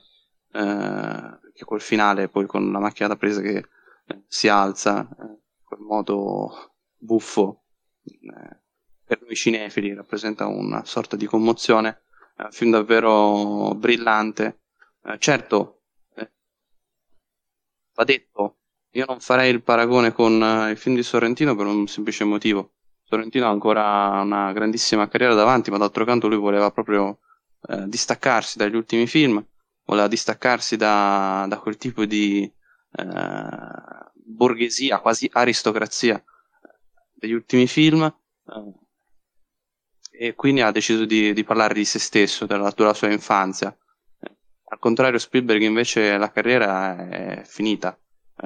eh, 0.52 1.40
che 1.54 1.66
col 1.66 1.82
finale 1.82 2.30
poi 2.30 2.46
con 2.46 2.72
la 2.72 2.80
macchina 2.80 3.08
da 3.08 3.16
presa 3.16 3.42
che 3.42 3.58
eh, 3.58 4.24
si 4.28 4.48
alza, 4.48 5.08
eh, 5.10 5.40
quel 5.64 5.82
modo 5.82 6.74
buffo, 6.98 7.64
per 9.06 9.22
noi 9.22 9.36
cinefili 9.36 9.94
rappresenta 9.94 10.48
una 10.48 10.84
sorta 10.86 11.16
di 11.16 11.26
commozione, 11.26 12.02
è 12.36 12.44
un 12.44 12.52
film 12.52 12.72
davvero 12.72 13.76
brillante, 13.76 14.62
certo 15.18 15.82
va 18.02 18.04
detto, 18.04 18.58
io 18.92 19.06
non 19.08 19.20
farei 19.20 19.52
il 19.52 19.62
paragone 19.62 20.12
con 20.12 20.42
uh, 20.42 20.70
il 20.70 20.78
film 20.78 20.96
di 20.96 21.04
Sorrentino 21.04 21.56
per 21.56 21.66
un 21.66 21.88
semplice 21.88 22.24
motivo. 22.24 22.74
Sorrentino 23.04 23.46
ha 23.46 23.50
ancora 23.50 24.22
una 24.22 24.52
grandissima 24.52 25.08
carriera 25.08 25.34
davanti, 25.34 25.70
ma 25.70 25.78
d'altro 25.78 26.06
canto 26.06 26.28
lui 26.28 26.38
voleva 26.38 26.72
proprio 26.72 27.20
eh, 27.68 27.88
distaccarsi 27.88 28.58
dagli 28.58 28.76
ultimi 28.76 29.06
film, 29.06 29.46
voleva 29.86 30.08
distaccarsi 30.08 30.78
da, 30.78 31.46
da 31.50 31.60
quel 31.60 31.76
tipo 31.76 32.06
di 32.06 32.50
eh, 32.92 34.06
borghesia, 34.14 35.00
quasi 35.00 35.30
aristocrazia 35.32 36.24
degli 37.14 37.34
ultimi 37.34 37.68
film. 37.68 38.04
Eh, 38.04 38.80
e 40.28 40.36
quindi 40.36 40.62
ha 40.62 40.72
deciso 40.72 41.06
di, 41.06 41.34
di, 41.34 41.44
parlare 41.44 41.74
di 41.74 41.84
se 41.84 41.98
stesso, 41.98 42.46
della, 42.46 42.72
della 42.76 42.94
sua 42.94 43.12
infanzia. 43.12 43.76
Al 44.66 44.80
contrario, 44.80 45.18
Spielberg 45.20 45.62
invece 45.64 46.18
la 46.18 46.32
carriera 46.32 47.10
è 47.10 47.44
finita, 47.44 47.98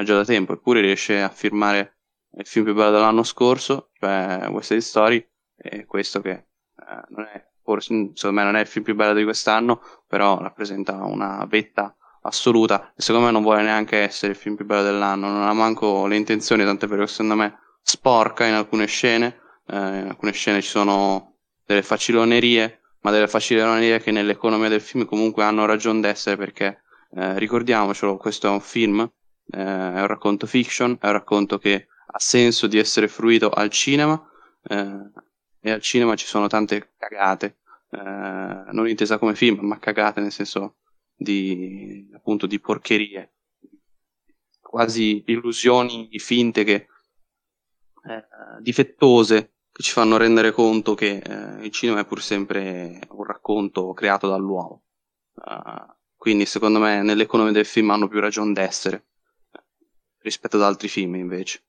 già 0.04 0.16
da 0.16 0.26
tempo, 0.26 0.54
eppure 0.54 0.82
riesce 0.82 1.22
a 1.22 1.30
firmare 1.30 1.98
il 2.38 2.46
film 2.46 2.66
più 2.66 2.74
bello 2.74 2.92
dell'anno 2.92 3.24
scorso, 3.24 3.92
cioè 4.00 4.48
West 4.50 4.68
Side 4.68 4.82
Story, 4.82 5.30
e 5.58 5.86
questo 5.86 6.22
che 6.22 6.32
eh, 6.32 6.46
non 7.10 7.26
è, 7.26 7.46
forse, 7.64 8.12
secondo 8.14 8.40
me 8.40 8.44
non 8.44 8.56
è 8.56 8.62
il 8.62 8.68
film 8.68 8.84
più 8.84 8.96
bello 8.96 9.14
di 9.14 9.24
quest'anno, 9.24 9.82
però 10.08 10.40
rappresenta 10.40 11.04
una 11.04 11.46
vetta 11.46 11.96
assoluta 12.22 12.94
e 12.96 13.02
secondo 13.02 13.28
me 13.28 13.32
non 13.32 13.44
vuole 13.44 13.62
neanche 13.62 13.98
essere 13.98 14.34
il 14.34 14.38
film 14.38 14.56
più 14.56 14.66
bello 14.66 14.84
dell'anno, 14.84 15.30
non 15.30 15.44
ha 15.44 15.54
manco 15.54 16.08
le 16.08 16.16
intenzioni, 16.16 16.64
tant'è 16.64 16.88
vero 16.88 17.04
che 17.06 17.12
secondo 17.12 17.36
me 17.36 17.60
sporca 17.82 18.46
in 18.46 18.54
alcune 18.54 18.88
scene, 18.88 19.40
eh, 19.68 19.76
in 20.00 20.08
alcune 20.10 20.32
scene 20.32 20.62
ci 20.62 20.70
sono 20.70 21.38
delle 21.66 21.84
facilonerie, 21.84 22.82
ma 23.02 23.12
delle 23.12 23.28
facilonerie 23.28 24.02
che 24.02 24.12
nell'economia 24.12 24.70
del 24.70 24.82
film 24.82 25.06
comunque 25.06 25.44
hanno 25.44 25.66
ragione 25.66 26.02
d'essere 26.02 26.36
perché 26.36 26.82
eh, 27.12 27.38
ricordiamocelo, 27.38 28.18
questo 28.18 28.48
è 28.48 28.50
un 28.50 28.62
film, 28.62 29.10
eh, 29.52 29.60
è 29.60 30.00
un 30.00 30.08
racconto 30.08 30.48
fiction, 30.48 30.98
è 31.00 31.08
un 31.08 31.14
racconto 31.14 31.58
che 31.58 31.88
ha 32.08 32.20
senso 32.20 32.68
di 32.68 32.78
essere 32.78 33.08
fruito 33.08 33.50
al 33.50 33.70
cinema 33.70 34.22
eh, 34.64 35.12
e 35.60 35.72
al 35.72 35.82
cinema 35.82 36.16
ci 36.16 36.26
sono 36.26 36.48
tante 36.48 36.94
cagate, 36.98 37.58
eh, 37.92 37.98
non 38.72 38.88
intesa 38.88 39.18
come 39.18 39.36
film, 39.36 39.66
ma 39.66 39.80
cagate 39.80 40.22
nel 40.22 40.32
senso 40.32 40.78
di 41.16 42.10
appunto 42.14 42.46
di 42.46 42.60
porcherie, 42.60 43.34
quasi 44.60 45.24
illusioni 45.28 46.10
finte 46.20 46.64
che 46.64 46.74
eh, 48.08 48.28
difettose 48.62 49.54
che 49.72 49.84
ci 49.84 49.92
fanno 49.92 50.18
rendere 50.18 50.52
conto 50.52 50.94
che 50.94 51.18
eh, 51.18 51.66
il 51.66 51.72
cinema 51.72 52.00
è 52.00 52.06
pur 52.06 52.22
sempre 52.22 53.00
un 53.10 53.24
racconto 53.24 53.94
creato 53.94 54.28
dall'uomo. 54.30 54.84
Uh, 55.34 55.94
quindi 56.16 56.46
secondo 56.46 56.80
me 56.80 57.02
nell'economia 57.02 57.52
del 57.52 57.66
film 57.66 57.90
hanno 57.90 58.08
più 58.08 58.22
ragione 58.22 58.54
d'essere 58.54 59.08
rispetto 60.26 60.58
ad 60.58 60.64
altri 60.64 60.88
film 60.88 61.16
invece, 61.16 61.64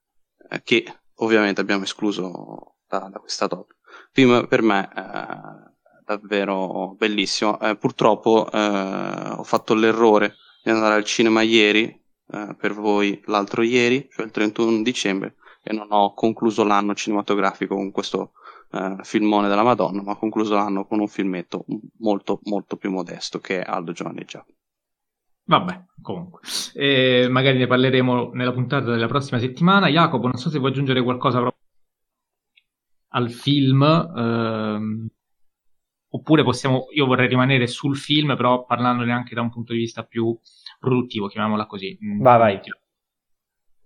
eh, 0.48 0.62
che 0.62 0.84
ovviamente 1.16 1.60
abbiamo 1.60 1.84
escluso 1.84 2.76
da, 2.88 3.08
da 3.12 3.18
questa 3.18 3.46
top. 3.46 3.74
Film 4.12 4.46
per 4.48 4.62
me 4.62 4.88
eh, 4.96 5.72
davvero 6.04 6.94
bellissimo. 6.96 7.60
Eh, 7.60 7.76
purtroppo 7.76 8.50
eh, 8.50 9.30
ho 9.36 9.42
fatto 9.44 9.74
l'errore 9.74 10.36
di 10.62 10.70
andare 10.70 10.94
al 10.94 11.04
cinema 11.04 11.42
ieri, 11.42 12.02
per 12.26 12.74
voi 12.74 13.22
l'altro 13.26 13.62
ieri, 13.62 14.08
cioè 14.10 14.24
il 14.24 14.32
31 14.32 14.82
dicembre, 14.82 15.36
e 15.62 15.72
non 15.72 15.86
ho 15.90 16.12
concluso 16.12 16.64
l'anno 16.64 16.92
cinematografico 16.92 17.76
con 17.76 17.92
questo 17.92 18.32
eh, 18.72 18.96
filmone 19.02 19.48
della 19.48 19.62
Madonna, 19.62 20.02
ma 20.02 20.12
ho 20.12 20.18
concluso 20.18 20.54
l'anno 20.54 20.86
con 20.86 20.98
un 20.98 21.06
filmetto 21.06 21.64
molto 21.98 22.40
molto 22.44 22.76
più 22.76 22.90
modesto 22.90 23.38
che 23.38 23.60
è 23.60 23.64
Aldo 23.64 23.92
Giovanni 23.92 24.24
Già. 24.24 24.44
Vabbè, 25.48 25.84
comunque, 26.02 26.40
eh, 26.74 27.28
magari 27.30 27.58
ne 27.58 27.68
parleremo 27.68 28.32
nella 28.32 28.52
puntata 28.52 28.90
della 28.90 29.06
prossima 29.06 29.38
settimana. 29.38 29.88
Jacopo, 29.88 30.26
non 30.26 30.36
so 30.36 30.50
se 30.50 30.58
vuoi 30.58 30.70
aggiungere 30.70 31.02
qualcosa 31.02 31.48
al 33.10 33.30
film, 33.30 33.82
ehm, 33.82 35.06
oppure 36.08 36.42
possiamo, 36.42 36.86
io 36.92 37.06
vorrei 37.06 37.28
rimanere 37.28 37.68
sul 37.68 37.96
film, 37.96 38.36
però 38.36 38.64
parlandone 38.64 39.12
anche 39.12 39.34
da 39.36 39.40
un 39.40 39.50
punto 39.50 39.72
di 39.72 39.78
vista 39.78 40.02
più 40.02 40.36
produttivo, 40.80 41.28
chiamiamola 41.28 41.66
così. 41.66 41.96
Vai, 42.20 42.38
vai. 42.38 42.60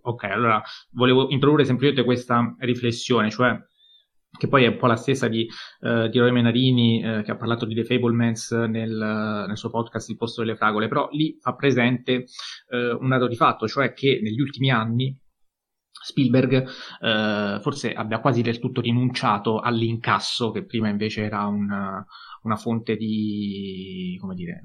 Ok, 0.02 0.24
allora 0.24 0.62
volevo 0.92 1.28
introdurre 1.28 1.66
semplicemente 1.66 2.04
questa 2.04 2.54
riflessione, 2.60 3.30
cioè 3.30 3.54
che 4.38 4.48
poi 4.48 4.64
è 4.64 4.68
un 4.68 4.76
po' 4.76 4.86
la 4.86 4.96
stessa 4.96 5.28
di, 5.28 5.48
uh, 5.80 6.08
di 6.08 6.18
Roy 6.18 6.30
Menarini 6.30 7.04
uh, 7.04 7.22
che 7.22 7.32
ha 7.32 7.36
parlato 7.36 7.66
di 7.66 7.74
The 7.74 7.84
Fablemans 7.84 8.52
nel, 8.52 8.92
uh, 8.92 9.46
nel, 9.46 9.56
suo 9.56 9.70
podcast 9.70 10.08
Il 10.08 10.16
posto 10.16 10.42
delle 10.42 10.56
fragole, 10.56 10.88
però 10.88 11.08
lì 11.10 11.36
fa 11.40 11.54
presente 11.54 12.26
un 12.70 13.08
dato 13.08 13.26
di 13.26 13.36
fatto, 13.36 13.66
cioè 13.66 13.92
che 13.92 14.20
negli 14.22 14.40
ultimi 14.40 14.70
anni 14.70 15.18
Spielberg 15.90 16.66
forse 17.60 17.92
abbia 17.92 18.20
quasi 18.20 18.42
del 18.42 18.60
tutto 18.60 18.80
rinunciato 18.80 19.58
all'incasso, 19.58 20.50
che 20.50 20.64
prima 20.64 20.88
invece 20.88 21.22
era 21.22 21.46
una, 21.46 22.04
una 22.42 22.56
fonte 22.56 22.96
di, 22.96 24.16
come 24.20 24.34
dire, 24.34 24.60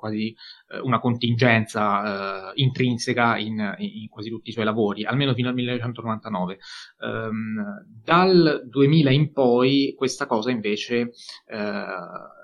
quasi 0.00 0.34
eh, 0.70 0.80
una 0.80 0.98
contingenza 0.98 2.48
eh, 2.48 2.52
intrinseca 2.54 3.36
in, 3.36 3.74
in, 3.78 4.08
quasi 4.08 4.30
tutti 4.30 4.48
i 4.48 4.52
suoi 4.52 4.64
lavori, 4.64 5.04
almeno 5.04 5.34
fino 5.34 5.48
al 5.48 5.54
1999. 5.54 6.58
Um, 7.00 7.08
ehm, 7.10 7.84
dal 8.02 8.62
2000 8.66 9.10
in 9.10 9.32
poi 9.32 9.94
questa 9.96 10.26
cosa 10.26 10.50
invece 10.50 11.12
eh, 11.46 11.56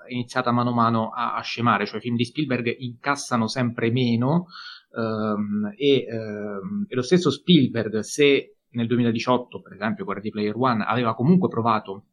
è 0.07 0.13
iniziata 0.13 0.51
mano 0.51 0.69
a 0.69 0.73
mano 0.73 1.09
a, 1.09 1.35
a, 1.35 1.41
scemare, 1.41 1.85
cioè 1.87 1.97
i 1.97 2.01
film 2.01 2.15
di 2.15 2.25
Spielberg 2.25 2.75
incassano 2.77 3.47
sempre 3.47 3.91
meno 3.91 4.45
um, 4.91 5.73
e, 5.75 6.05
um, 6.09 6.85
e, 6.87 6.95
lo 6.95 7.01
stesso 7.01 7.31
Spielberg, 7.31 7.99
se 7.99 8.57
nel 8.69 8.87
2018, 8.87 9.61
per 9.61 9.73
esempio, 9.73 10.05
con 10.05 10.13
Ready 10.13 10.29
Player 10.29 10.53
One, 10.55 10.85
aveva 10.85 11.15
comunque 11.15 11.49
provato 11.49 12.05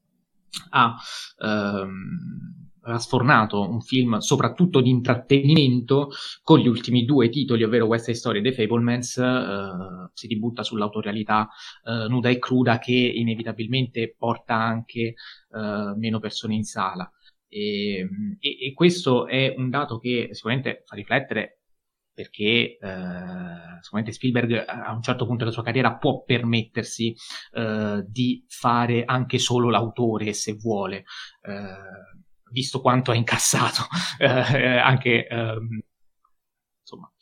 a 0.70 0.94
ha 2.84 2.98
sfornato 2.98 3.68
un 3.68 3.80
film 3.80 4.18
soprattutto 4.18 4.80
di 4.80 4.90
intrattenimento 4.90 6.10
con 6.42 6.58
gli 6.58 6.68
ultimi 6.68 7.04
due 7.04 7.28
titoli, 7.28 7.62
ovvero 7.62 7.86
West 7.86 8.04
Side 8.04 8.16
Story 8.16 8.38
e 8.38 8.42
The 8.42 8.52
Fablemans, 8.52 9.16
eh, 9.18 10.10
si 10.12 10.26
ributta 10.26 10.62
sull'autorialità 10.62 11.48
eh, 11.84 12.08
nuda 12.08 12.28
e 12.28 12.38
cruda 12.38 12.78
che 12.78 12.92
inevitabilmente 12.92 14.14
porta 14.16 14.54
anche 14.54 15.00
eh, 15.00 15.14
meno 15.96 16.18
persone 16.20 16.54
in 16.54 16.64
sala. 16.64 17.10
E, 17.48 18.08
e, 18.40 18.66
e, 18.66 18.72
questo 18.72 19.26
è 19.26 19.54
un 19.56 19.70
dato 19.70 19.98
che 19.98 20.30
sicuramente 20.32 20.82
fa 20.86 20.96
riflettere 20.96 21.60
perché 22.14 22.78
eh, 22.80 23.78
sicuramente 23.80 24.12
Spielberg 24.12 24.64
a 24.66 24.92
un 24.92 25.02
certo 25.02 25.26
punto 25.26 25.40
della 25.40 25.54
sua 25.54 25.64
carriera 25.64 25.96
può 25.96 26.22
permettersi 26.22 27.14
eh, 27.52 28.04
di 28.06 28.44
fare 28.48 29.04
anche 29.04 29.38
solo 29.38 29.68
l'autore 29.68 30.32
se 30.32 30.54
vuole. 30.54 31.04
Eh, 31.42 32.22
visto 32.54 32.80
quanto 32.80 33.10
ha 33.10 33.14
incassato 33.14 33.82
eh, 34.18 34.78
anche 34.78 35.26
ehm, 35.26 35.80
insomma 36.80 37.12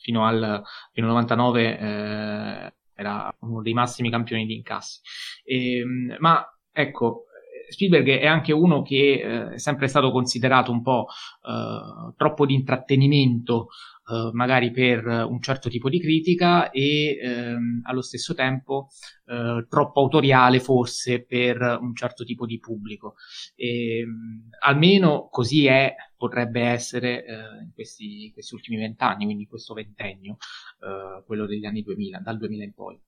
fino 0.00 0.26
al, 0.26 0.62
fino 0.92 1.06
al 1.06 1.12
99 1.12 1.78
eh, 1.78 2.74
era 2.94 3.34
uno 3.40 3.62
dei 3.62 3.72
massimi 3.72 4.10
campioni 4.10 4.46
di 4.46 4.56
incassi. 4.56 5.00
E, 5.44 5.78
ehm, 5.78 6.16
ma 6.18 6.44
ecco 6.72 7.26
Spielberg 7.72 8.08
è 8.08 8.26
anche 8.26 8.52
uno 8.52 8.82
che 8.82 9.20
eh, 9.22 9.54
è 9.54 9.58
sempre 9.58 9.88
stato 9.88 10.10
considerato 10.10 10.70
un 10.70 10.82
po' 10.82 11.06
eh, 11.46 12.12
troppo 12.16 12.46
di 12.46 12.54
intrattenimento 12.54 13.68
eh, 14.04 14.30
magari 14.32 14.72
per 14.72 15.06
un 15.06 15.40
certo 15.40 15.68
tipo 15.68 15.88
di 15.88 16.00
critica 16.00 16.70
e 16.70 17.18
ehm, 17.22 17.82
allo 17.84 18.02
stesso 18.02 18.34
tempo 18.34 18.88
eh, 19.26 19.64
troppo 19.68 20.00
autoriale 20.00 20.58
forse 20.58 21.24
per 21.24 21.78
un 21.80 21.94
certo 21.94 22.24
tipo 22.24 22.44
di 22.44 22.58
pubblico. 22.58 23.14
E, 23.54 23.98
ehm, 24.00 24.48
almeno 24.60 25.28
così 25.30 25.66
è, 25.66 25.94
potrebbe 26.16 26.62
essere 26.62 27.24
eh, 27.24 27.34
in 27.62 27.70
questi, 27.72 28.30
questi 28.32 28.54
ultimi 28.54 28.78
vent'anni, 28.78 29.24
quindi 29.24 29.44
in 29.44 29.48
questo 29.48 29.74
ventennio, 29.74 30.36
eh, 30.80 31.22
quello 31.24 31.46
degli 31.46 31.64
anni 31.64 31.82
2000, 31.82 32.18
dal 32.20 32.38
2000 32.38 32.64
in 32.64 32.72
poi. 32.74 33.00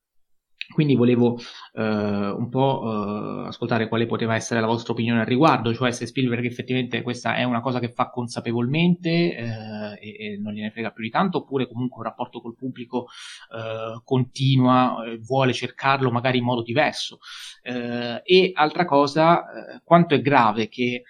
Quindi 0.72 0.94
volevo 0.94 1.38
eh, 1.72 1.82
un 1.82 2.48
po' 2.48 3.44
eh, 3.44 3.48
ascoltare 3.48 3.88
quale 3.88 4.06
poteva 4.06 4.34
essere 4.34 4.60
la 4.60 4.66
vostra 4.66 4.92
opinione 4.92 5.20
al 5.20 5.26
riguardo, 5.26 5.74
cioè 5.74 5.90
se 5.90 6.06
Spielberg 6.06 6.44
effettivamente 6.44 7.02
questa 7.02 7.36
è 7.36 7.44
una 7.44 7.60
cosa 7.60 7.78
che 7.78 7.90
fa 7.90 8.10
consapevolmente 8.10 9.08
eh, 9.10 9.98
e, 10.00 10.16
e, 10.18 10.38
non 10.38 10.52
gliene 10.52 10.70
frega 10.70 10.90
più 10.90 11.04
di 11.04 11.10
tanto, 11.10 11.38
oppure 11.38 11.68
comunque 11.68 11.98
un 11.98 12.04
rapporto 12.04 12.40
col 12.40 12.56
pubblico 12.56 13.06
eh, 13.54 14.00
continua, 14.04 14.96
vuole 15.20 15.52
cercarlo 15.52 16.10
magari 16.10 16.38
in 16.38 16.44
modo 16.44 16.62
diverso. 16.62 17.18
Eh, 17.62 18.22
e 18.24 18.50
altra 18.54 18.84
cosa, 18.84 19.42
eh, 19.42 19.80
quanto 19.84 20.14
è 20.14 20.20
grave 20.20 20.68
che 20.68 21.02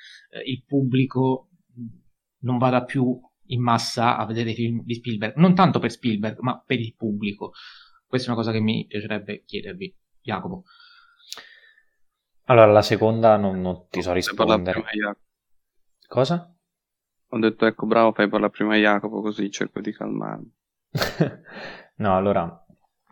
il 0.45 0.65
pubblico 0.67 1.49
non 2.41 2.59
vada 2.59 2.83
più 2.83 3.19
in 3.49 3.63
massa 3.63 4.17
a 4.17 4.25
vedere 4.27 4.51
i 4.51 4.55
film 4.55 4.83
di 4.85 4.95
Spielberg, 4.95 5.37
non 5.37 5.55
tanto 5.55 5.79
per 5.79 5.91
Spielberg, 5.91 6.39
ma 6.41 6.63
per 6.65 6.81
il 6.81 6.95
pubblico. 6.97 7.53
Questa 8.07 8.29
è 8.29 8.33
una 8.33 8.41
cosa 8.41 8.53
che 8.53 8.61
mi 8.61 8.87
piacerebbe 8.87 9.43
chiedervi, 9.45 9.95
Jacopo. 10.21 10.65
Allora, 12.47 12.71
la 12.71 12.83
seconda 12.83 13.37
non, 13.37 13.61
non 13.61 13.89
ti 13.89 14.03
so 14.03 14.13
rispondere. 14.13 14.85
Cosa? 16.07 16.55
Ho 17.29 17.39
detto, 17.39 17.67
ecco, 17.67 17.87
bravo, 17.87 18.13
fai 18.13 18.29
per 18.29 18.41
la 18.41 18.51
prima 18.51 18.77
Jacopo, 18.77 19.21
così 19.21 19.51
cerco 19.51 19.81
di 19.81 19.93
calmarmi. 19.93 20.55
no, 21.97 22.17
allora, 22.17 22.65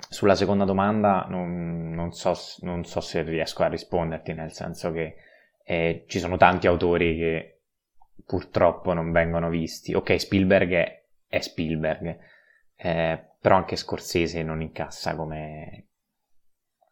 sulla 0.09 0.35
seconda 0.35 0.65
domanda 0.65 1.27
non, 1.29 1.91
non, 1.91 2.13
so, 2.13 2.35
non, 2.61 2.85
so, 2.85 3.01
se 3.01 3.23
riesco 3.23 3.63
a 3.63 3.69
risponderti, 3.69 4.33
nel 4.35 4.53
senso 4.53 4.93
che 4.93 5.17
eh, 5.65 6.05
ci 6.07 6.19
sono 6.19 6.37
tanti 6.37 6.67
autori 6.67 7.17
che 7.17 7.63
purtroppo 8.25 8.93
non 8.93 9.11
vengono 9.11 9.49
visti. 9.49 9.95
Ok, 9.95 10.21
Spielberg 10.21 10.73
è, 10.73 11.05
è 11.27 11.41
Spielberg, 11.41 12.19
eh, 12.77 13.29
però 13.43 13.57
anche 13.57 13.75
Scorsese 13.75 14.45
non 14.45 14.63
incassa 14.63 15.17
come, 15.17 15.89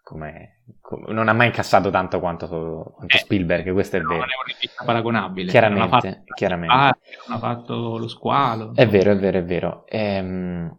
come, 0.02 0.64
come, 0.80 1.12
non 1.12 1.28
ha 1.28 1.32
mai 1.32 1.46
incassato 1.46 1.90
tanto 1.90 2.18
quanto, 2.18 2.48
quanto 2.48 3.14
eh, 3.14 3.18
Spielberg, 3.18 3.72
questo 3.72 3.98
è 3.98 4.00
no, 4.00 4.08
vero. 4.08 4.20
Non 4.22 4.28
è 4.28 4.68
una 4.76 4.84
paragonabile. 4.84 5.48
Chiaramente, 5.48 5.86
non 5.86 5.94
ha 5.94 6.00
fatto, 6.00 6.34
chiaramente. 6.34 6.74
Ah, 6.74 6.98
non 7.28 7.36
ha 7.36 7.38
fatto 7.38 7.96
lo 7.98 8.08
squalo. 8.08 8.72
È 8.74 8.88
vero, 8.88 9.12
è 9.12 9.16
vero, 9.16 9.38
è 9.38 9.44
vero. 9.44 9.86
Ehm, 9.86 10.76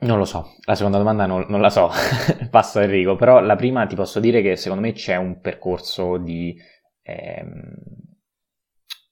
non 0.00 0.18
lo 0.18 0.26
so, 0.26 0.56
la 0.66 0.74
seconda 0.74 0.98
domanda 0.98 1.24
non, 1.24 1.46
non 1.48 1.62
la 1.62 1.70
so, 1.70 1.88
passo 2.50 2.78
a 2.78 2.82
Enrico, 2.82 3.16
però 3.16 3.40
la 3.40 3.56
prima 3.56 3.86
ti 3.86 3.94
posso 3.94 4.20
dire 4.20 4.42
che 4.42 4.56
secondo 4.56 4.84
me 4.84 4.92
c'è 4.92 5.16
un 5.16 5.40
percorso 5.40 6.18
di, 6.18 6.54
ehm, 7.00 7.74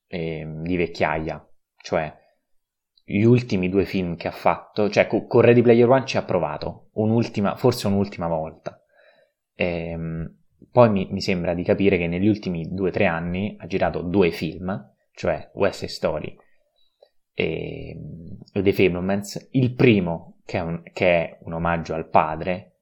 ehm, 0.09 0.63
di 0.63 0.77
vecchiaia, 0.77 1.43
cioè 1.79 2.23
gli 3.05 3.23
ultimi 3.23 3.69
due 3.69 3.85
film 3.85 4.17
che 4.17 4.29
ha 4.29 4.33
fatto, 4.33 4.89
cioè 4.89 5.07
con 5.07 5.41
Ready 5.41 5.63
Player 5.63 5.89
One 5.89 6.07
ci 6.07 6.17
ha 6.17 6.23
provato, 6.23 6.89
un'ultima, 6.95 7.55
forse 7.57 7.87
un'ultima 7.87 8.27
volta. 8.27 8.83
E, 9.55 9.91
ehm, 9.91 10.37
poi 10.71 10.91
mi, 10.91 11.09
mi, 11.11 11.21
sembra 11.21 11.55
di 11.55 11.63
capire 11.63 11.99
che 11.99 12.09
negli 12.09 12.27
ultimi 12.27 12.67
due 12.73 12.89
o 12.89 12.93
tre 12.93 13.07
anni 13.07 13.57
ha 13.59 13.67
girato 13.67 14.01
due 14.01 14.31
film, 14.31 14.93
cioè 15.13 15.51
West 15.55 15.85
Story 15.85 16.37
e, 17.35 17.97
The 18.53 18.73
Fablemans, 18.73 19.49
il 19.53 19.75
primo 19.75 20.39
che 20.47 20.59
è, 20.59 20.61
un, 20.61 20.83
che 20.93 21.07
è 21.07 21.39
un 21.43 21.55
omaggio 21.55 21.95
al 21.95 22.09
padre 22.09 22.77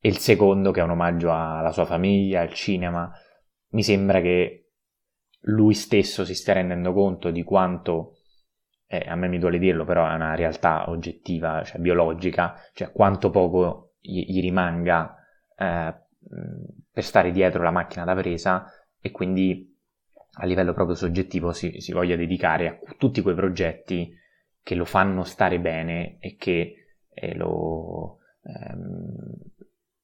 e 0.00 0.08
il 0.08 0.16
secondo 0.16 0.70
che 0.70 0.80
è 0.80 0.82
un 0.82 0.90
omaggio 0.90 1.30
alla 1.32 1.72
sua 1.72 1.84
famiglia, 1.84 2.40
al 2.40 2.52
cinema. 2.52 3.12
Mi 3.72 3.82
sembra 3.82 4.20
che 4.20 4.70
lui 5.42 5.74
stesso 5.74 6.24
si 6.24 6.34
stia 6.34 6.54
rendendo 6.54 6.92
conto 6.92 7.30
di 7.30 7.42
quanto 7.42 8.16
eh, 8.92 9.04
a 9.06 9.14
me 9.14 9.28
mi 9.28 9.38
duole 9.38 9.60
dirlo, 9.60 9.84
però 9.84 10.04
è 10.10 10.14
una 10.14 10.34
realtà 10.34 10.90
oggettiva, 10.90 11.62
cioè 11.62 11.80
biologica, 11.80 12.56
cioè 12.72 12.90
quanto 12.90 13.30
poco 13.30 13.92
gli, 14.00 14.24
gli 14.26 14.40
rimanga 14.40 15.14
eh, 15.56 15.94
per 16.90 17.04
stare 17.04 17.30
dietro 17.30 17.62
la 17.62 17.70
macchina 17.70 18.04
da 18.04 18.16
presa 18.16 18.66
e 19.00 19.12
quindi 19.12 19.72
a 20.32 20.44
livello 20.44 20.72
proprio 20.72 20.96
soggettivo 20.96 21.52
si, 21.52 21.80
si 21.80 21.92
voglia 21.92 22.16
dedicare 22.16 22.80
a 22.84 22.94
tutti 22.98 23.22
quei 23.22 23.36
progetti 23.36 24.12
che 24.60 24.74
lo 24.74 24.84
fanno 24.84 25.22
stare 25.22 25.60
bene 25.60 26.16
e 26.18 26.34
che 26.34 26.74
eh, 27.14 27.34
lo, 27.36 28.18
ehm, 28.42 29.34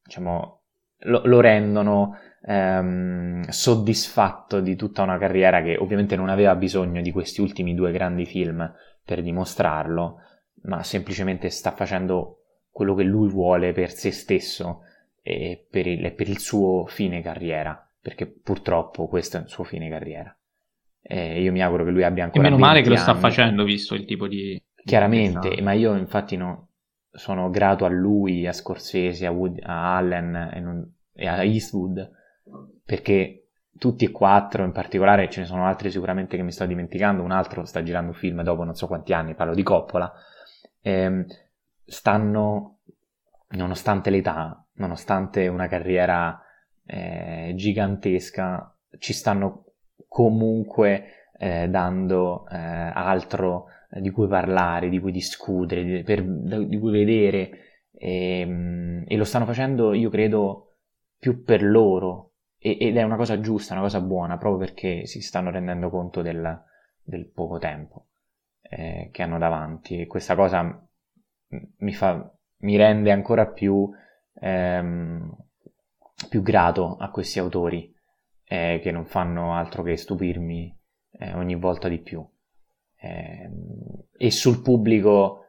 diciamo, 0.04 0.62
lo, 0.98 1.22
lo 1.24 1.40
rendono 1.40 2.18
ehm, 2.46 3.48
soddisfatto 3.48 4.60
di 4.60 4.76
tutta 4.76 5.02
una 5.02 5.18
carriera 5.18 5.62
che 5.62 5.76
ovviamente 5.76 6.16
non 6.16 6.28
aveva 6.28 6.54
bisogno 6.54 7.02
di 7.02 7.10
questi 7.10 7.40
ultimi 7.40 7.74
due 7.74 7.92
grandi 7.92 8.24
film 8.24 8.72
per 9.04 9.22
dimostrarlo, 9.22 10.20
ma 10.62 10.82
semplicemente 10.82 11.50
sta 11.50 11.72
facendo 11.72 12.42
quello 12.70 12.94
che 12.94 13.04
lui 13.04 13.28
vuole 13.28 13.72
per 13.72 13.90
se 13.90 14.10
stesso 14.12 14.82
e 15.22 15.66
per 15.68 15.86
il, 15.86 16.12
per 16.12 16.28
il 16.28 16.38
suo 16.38 16.86
fine 16.86 17.20
carriera, 17.20 17.88
perché 18.00 18.26
purtroppo 18.26 19.08
questo 19.08 19.38
è 19.38 19.40
il 19.40 19.48
suo 19.48 19.64
fine 19.64 19.88
carriera. 19.88 20.34
E 21.02 21.40
io 21.40 21.52
mi 21.52 21.62
auguro 21.62 21.84
che 21.84 21.90
lui 21.90 22.02
abbia 22.02 22.24
ancora... 22.24 22.46
E 22.46 22.50
meno 22.50 22.60
male 22.60 22.82
che 22.82 22.88
lo 22.88 22.96
sta 22.96 23.14
facendo, 23.14 23.64
visto 23.64 23.94
il 23.94 24.04
tipo 24.04 24.26
di... 24.26 24.60
Chiaramente, 24.74 25.60
ma 25.62 25.72
io 25.72 25.96
infatti 25.96 26.36
no, 26.36 26.68
sono 27.10 27.50
grato 27.50 27.84
a 27.84 27.88
lui, 27.88 28.46
a 28.46 28.52
Scorsese, 28.52 29.26
a, 29.26 29.30
Wood, 29.30 29.60
a 29.62 29.96
Allen 29.96 30.50
e, 30.52 30.60
non, 30.60 30.94
e 31.12 31.26
a 31.26 31.42
Eastwood 31.42 32.15
perché 32.84 33.48
tutti 33.78 34.04
e 34.04 34.10
quattro, 34.10 34.64
in 34.64 34.72
particolare 34.72 35.28
ce 35.28 35.40
ne 35.40 35.46
sono 35.46 35.66
altri 35.66 35.90
sicuramente 35.90 36.36
che 36.36 36.42
mi 36.42 36.52
sto 36.52 36.66
dimenticando, 36.66 37.22
un 37.22 37.30
altro 37.30 37.64
sta 37.64 37.82
girando 37.82 38.12
un 38.12 38.16
film 38.16 38.42
dopo 38.42 38.64
non 38.64 38.74
so 38.74 38.86
quanti 38.86 39.12
anni, 39.12 39.34
parlo 39.34 39.54
di 39.54 39.62
Coppola, 39.62 40.12
ehm, 40.80 41.24
stanno 41.84 42.78
nonostante 43.48 44.10
l'età, 44.10 44.64
nonostante 44.74 45.48
una 45.48 45.68
carriera 45.68 46.40
eh, 46.84 47.52
gigantesca, 47.54 48.74
ci 48.98 49.12
stanno 49.12 49.64
comunque 50.08 51.30
eh, 51.38 51.68
dando 51.68 52.46
eh, 52.48 52.56
altro 52.56 53.66
di 53.90 54.10
cui 54.10 54.26
parlare, 54.26 54.88
di 54.88 54.98
cui 54.98 55.12
discutere, 55.12 55.84
di, 55.84 56.02
per, 56.02 56.22
di 56.22 56.78
cui 56.78 56.90
vedere 56.90 57.50
e, 57.92 58.40
ehm, 58.40 59.04
e, 59.06 59.16
lo 59.16 59.24
stanno 59.24 59.44
facendo, 59.44 59.92
io 59.92 60.10
credo, 60.10 60.76
più 61.18 61.44
per 61.44 61.62
loro 61.62 62.32
ed 62.74 62.96
è 62.96 63.02
una 63.02 63.16
cosa 63.16 63.40
giusta, 63.40 63.74
una 63.74 63.82
cosa 63.82 64.00
buona, 64.00 64.38
proprio 64.38 64.66
perché 64.66 65.06
si 65.06 65.20
stanno 65.20 65.50
rendendo 65.50 65.90
conto 65.90 66.22
del, 66.22 66.62
del 67.02 67.26
poco 67.26 67.58
tempo 67.58 68.06
eh, 68.62 69.10
che 69.12 69.22
hanno 69.22 69.38
davanti 69.38 70.00
e 70.00 70.06
questa 70.06 70.34
cosa 70.34 70.86
mi, 71.78 71.94
fa, 71.94 72.30
mi 72.58 72.76
rende 72.76 73.12
ancora 73.12 73.46
più, 73.46 73.88
ehm, 74.40 75.36
più 76.28 76.42
grato 76.42 76.96
a 76.96 77.10
questi 77.10 77.38
autori 77.38 77.94
eh, 78.44 78.80
che 78.82 78.90
non 78.90 79.06
fanno 79.06 79.54
altro 79.54 79.82
che 79.82 79.96
stupirmi 79.96 80.76
eh, 81.18 81.34
ogni 81.34 81.54
volta 81.54 81.88
di 81.88 81.98
più. 81.98 82.26
Eh, 82.98 83.50
e 84.16 84.30
sul 84.30 84.62
pubblico 84.62 85.42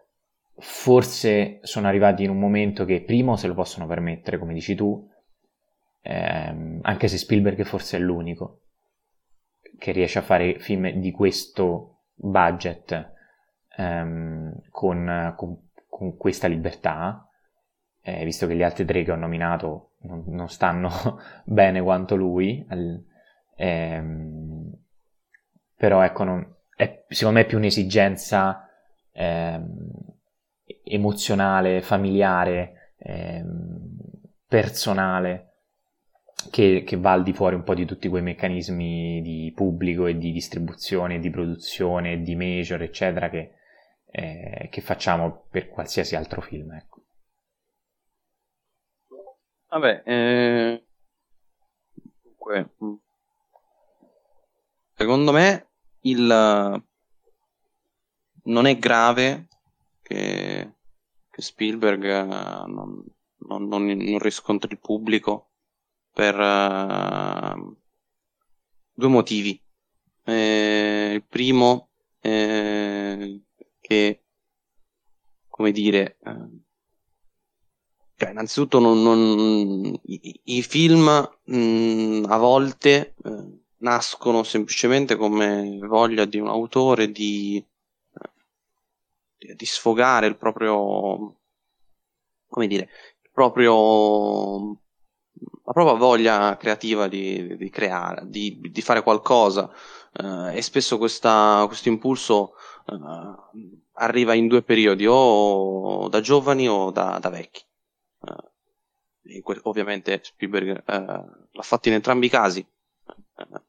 forse 0.60 1.60
sono 1.62 1.88
arrivati 1.88 2.24
in 2.24 2.30
un 2.30 2.40
momento 2.40 2.84
che 2.84 3.02
primo 3.02 3.36
se 3.36 3.48
lo 3.48 3.54
possono 3.54 3.86
permettere, 3.86 4.38
come 4.38 4.54
dici 4.54 4.76
tu, 4.76 5.08
ehm, 6.02 6.80
anche 6.82 7.08
se 7.08 7.18
Spielberg 7.18 7.64
forse 7.64 7.98
è 7.98 8.00
l'unico 8.00 8.62
che 9.78 9.92
riesce 9.92 10.20
a 10.20 10.24
fare 10.24 10.60
film 10.60 10.90
di 11.00 11.12
questo 11.12 12.06
budget 12.16 13.14
ehm, 13.78 14.62
con, 14.70 15.34
con, 15.38 15.70
con, 15.88 16.18
questa 16.18 16.48
libertà, 16.48 17.30
eh, 18.02 18.24
visto 18.26 18.48
che 18.48 18.56
gli 18.56 18.64
altri 18.64 18.86
tre 18.86 19.04
che 19.04 19.12
ho 19.12 19.16
nominato 19.16 19.92
non, 20.02 20.24
non 20.28 20.50
stanno 20.50 20.90
bene 21.46 21.82
quanto 21.82 22.16
lui, 22.16 22.66
al, 22.70 23.04
ehm, 23.56 24.74
però 25.76 26.02
ecco, 26.04 26.24
non, 26.24 26.56
è 26.76 27.06
secondo 27.08 27.40
me 27.40 27.46
più 27.46 27.58
un'esigenza 27.58 28.68
ehm, 29.12 29.90
emozionale, 30.84 31.82
familiare, 31.82 32.94
ehm, 32.98 33.98
personale, 34.48 35.47
che, 36.52 36.84
che, 36.86 36.98
va 36.98 37.12
al 37.12 37.24
di 37.24 37.34
fuori 37.34 37.56
un 37.56 37.64
po' 37.64 37.74
di 37.74 37.86
tutti 37.86 38.08
quei 38.08 38.22
meccanismi 38.22 39.22
di 39.22 39.52
pubblico 39.56 40.06
e 40.06 40.18
di 40.18 40.32
distribuzione, 40.32 41.20
di 41.20 41.30
produzione, 41.30 42.22
di 42.22 42.36
major, 42.36 42.82
eccetera, 42.82 43.30
che, 43.30 43.54
eh, 44.06 44.68
che 44.72 44.82
facciamo 44.82 45.48
per 45.50 45.68
qualsiasi 45.68 46.16
altro 46.16 46.42
film. 46.42 46.72
Ecco. 46.74 47.02
Vabbè, 49.70 50.04
eh... 50.06 50.86
Dunque, 52.24 52.70
mm. 52.84 52.94
secondo 54.94 55.32
me 55.32 55.68
il... 56.02 56.84
non 58.44 58.66
è 58.66 58.78
grave 58.78 59.48
che, 60.02 60.72
che 61.30 61.42
Spielberg 61.42 62.04
eh, 62.06 62.24
non, 62.24 63.04
non, 63.40 63.68
non, 63.68 63.86
non, 63.86 64.20
riscontri 64.20 64.72
il 64.72 64.80
pubblico 64.80 65.50
per 66.18 66.36
uh, 66.36 67.78
due 68.92 69.08
motivi. 69.08 69.62
Eh, 70.24 71.12
il 71.14 71.24
primo 71.24 71.90
eh, 72.22 73.40
che, 73.80 74.24
come 75.48 75.72
dire, 75.72 76.18
eh, 76.24 76.50
cioè, 78.16 78.32
innanzitutto 78.32 78.80
non, 78.80 79.04
non, 79.04 80.00
i, 80.06 80.40
i, 80.46 80.64
film 80.64 81.06
mh, 81.44 82.24
a 82.28 82.38
volte 82.38 83.14
eh, 83.24 83.60
nascono 83.78 84.42
semplicemente 84.42 85.16
come 85.18 85.78
voglia 85.84 86.26
di 86.26 86.40
un 86.40 86.48
autore 86.48 87.12
di, 87.12 87.64
eh, 89.38 89.56
di 89.56 89.66
sfogare 89.68 90.26
il 90.26 90.36
proprio, 90.36 91.36
come 92.48 92.66
dire, 92.66 92.90
il 93.22 93.30
proprio, 93.32 94.80
la 95.64 95.74
propria 95.74 95.96
voglia 95.96 96.58
creativa 96.58 97.08
di, 97.08 97.58
di 97.58 97.70
creare, 97.70 98.24
di, 98.26 98.60
di, 98.72 98.82
fare 98.82 99.04
qualcosa 99.04 99.70
eh, 100.14 100.58
e 100.58 100.62
spesso 100.62 100.98
questo 100.98 101.68
impulso 101.84 102.54
eh, 102.86 102.98
arriva 104.00 104.34
in 104.34 104.48
due 104.48 104.64
periodi, 104.64 105.06
o 105.08 106.08
da 106.10 106.22
giovani 106.22 106.68
o 106.68 106.92
da, 106.92 107.18
da 107.20 107.30
vecchi. 107.30 107.64
Uh, 108.20 109.60
ovviamente 109.64 110.22
Spielberg 110.24 110.84
uh, 110.86 111.48
l'ha 111.52 111.62
fatto 111.62 111.90
in 111.90 111.96
entrambi 111.96 112.28
i 112.28 112.30
casi, 112.30 112.66
uh, 113.06 113.62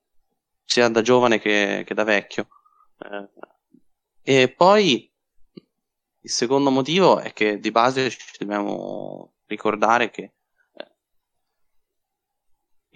sia 0.64 0.88
da 0.88 1.02
giovane 1.02 1.38
che, 1.38 1.82
che 1.86 1.94
da 1.94 2.04
vecchio. 2.04 2.48
e 4.22 4.48
poi 4.48 5.10
il 6.20 6.30
secondo 6.30 6.70
motivo 6.70 7.18
è 7.18 7.32
che 7.32 7.58
di 7.58 7.70
base 7.70 8.10
ci 8.10 8.18
dobbiamo 8.38 9.32
ricordare 9.46 10.10
che 10.10 10.32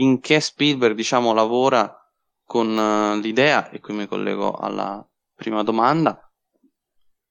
finché 0.02 0.40
Spielberg 0.40 0.96
diciamo 0.96 1.32
lavora 1.32 1.96
con 2.44 3.20
l'idea, 3.20 3.70
e 3.70 3.78
qui 3.78 3.94
mi 3.94 4.08
collego 4.08 4.52
alla 4.56 5.08
prima 5.32 5.62
domanda, 5.62 6.28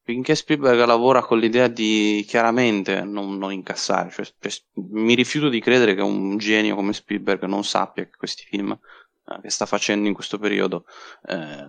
finché 0.04 0.36
Spielberg 0.36 0.82
lavora 0.86 1.22
con 1.22 1.38
l'idea 1.38 1.68
di 1.68 2.24
chiaramente 2.26 3.04
non, 3.04 3.38
non 3.38 3.52
incassare, 3.52 4.10
cioè, 4.10 4.26
cioè, 4.40 4.52
mi 4.92 5.16
rifiuto 5.16 5.50
di 5.50 5.60
credere 5.60 5.96
che 5.96 6.02
un 6.02 6.38
genio 6.38 6.76
come 6.76 6.94
Spielberg 6.94 7.44
non 7.44 7.66
sappia 7.66 8.06
che 8.06 8.16
questi 8.18 8.46
film 8.46 8.72
eh, 8.72 9.42
che 9.42 9.50
sta 9.50 9.66
facendo 9.66 10.08
in 10.08 10.14
questo 10.14 10.40
periodo 10.40 10.86
eh, 11.28 11.68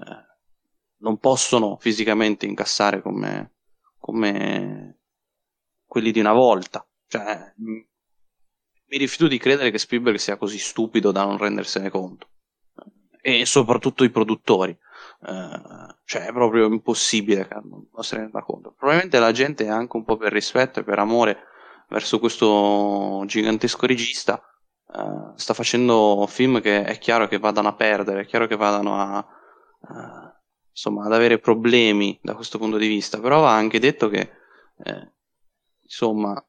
non 0.99 1.19
possono 1.19 1.79
fisicamente 1.81 2.47
incassare 2.47 3.03
come, 3.03 3.55
come 3.99 5.01
quelli 5.85 6.13
di 6.13 6.21
una 6.21 6.33
volta. 6.33 6.87
Cioè, 7.09 7.55
mi 8.93 8.99
rifiuto 8.99 9.27
di 9.27 9.39
credere 9.39 9.71
che 9.71 9.79
Spielberg 9.79 10.19
sia 10.19 10.37
così 10.37 10.59
stupido 10.59 11.13
da 11.13 11.25
non 11.25 11.39
rendersene 11.39 11.89
conto. 11.89 12.29
E 13.23 13.47
soprattutto 13.47 14.05
i 14.05 14.11
produttori. 14.11 14.79
Uh, 15.21 15.95
cioè 16.05 16.27
è 16.27 16.33
proprio 16.33 16.67
impossibile 16.67 17.49
non 17.63 17.87
se 18.03 18.17
ne 18.17 18.23
renda 18.23 18.43
conto. 18.43 18.75
Probabilmente 18.77 19.19
la 19.19 19.33
gente 19.33 19.67
anche 19.69 19.97
un 19.97 20.05
po' 20.05 20.17
per 20.17 20.33
rispetto 20.33 20.81
e 20.81 20.85
per 20.85 20.99
amore 20.99 21.39
verso 21.89 22.19
questo 22.19 23.23
gigantesco 23.27 23.87
regista 23.87 24.43
uh, 24.89 25.33
sta 25.37 25.55
facendo 25.55 26.27
film 26.29 26.61
che 26.61 26.85
è 26.85 26.99
chiaro 26.99 27.29
che 27.29 27.39
vadano 27.39 27.69
a 27.69 27.75
perdere, 27.75 28.23
è 28.23 28.27
chiaro 28.27 28.47
che 28.47 28.57
vadano 28.57 28.99
a, 28.99 29.27
uh, 29.81 30.33
insomma, 30.69 31.07
ad 31.07 31.13
avere 31.13 31.39
problemi 31.39 32.19
da 32.21 32.35
questo 32.35 32.59
punto 32.59 32.77
di 32.77 32.89
vista, 32.89 33.21
però 33.21 33.41
va 33.41 33.55
anche 33.55 33.79
detto 33.79 34.09
che 34.09 34.33
eh, 34.85 35.13
insomma 35.83 36.45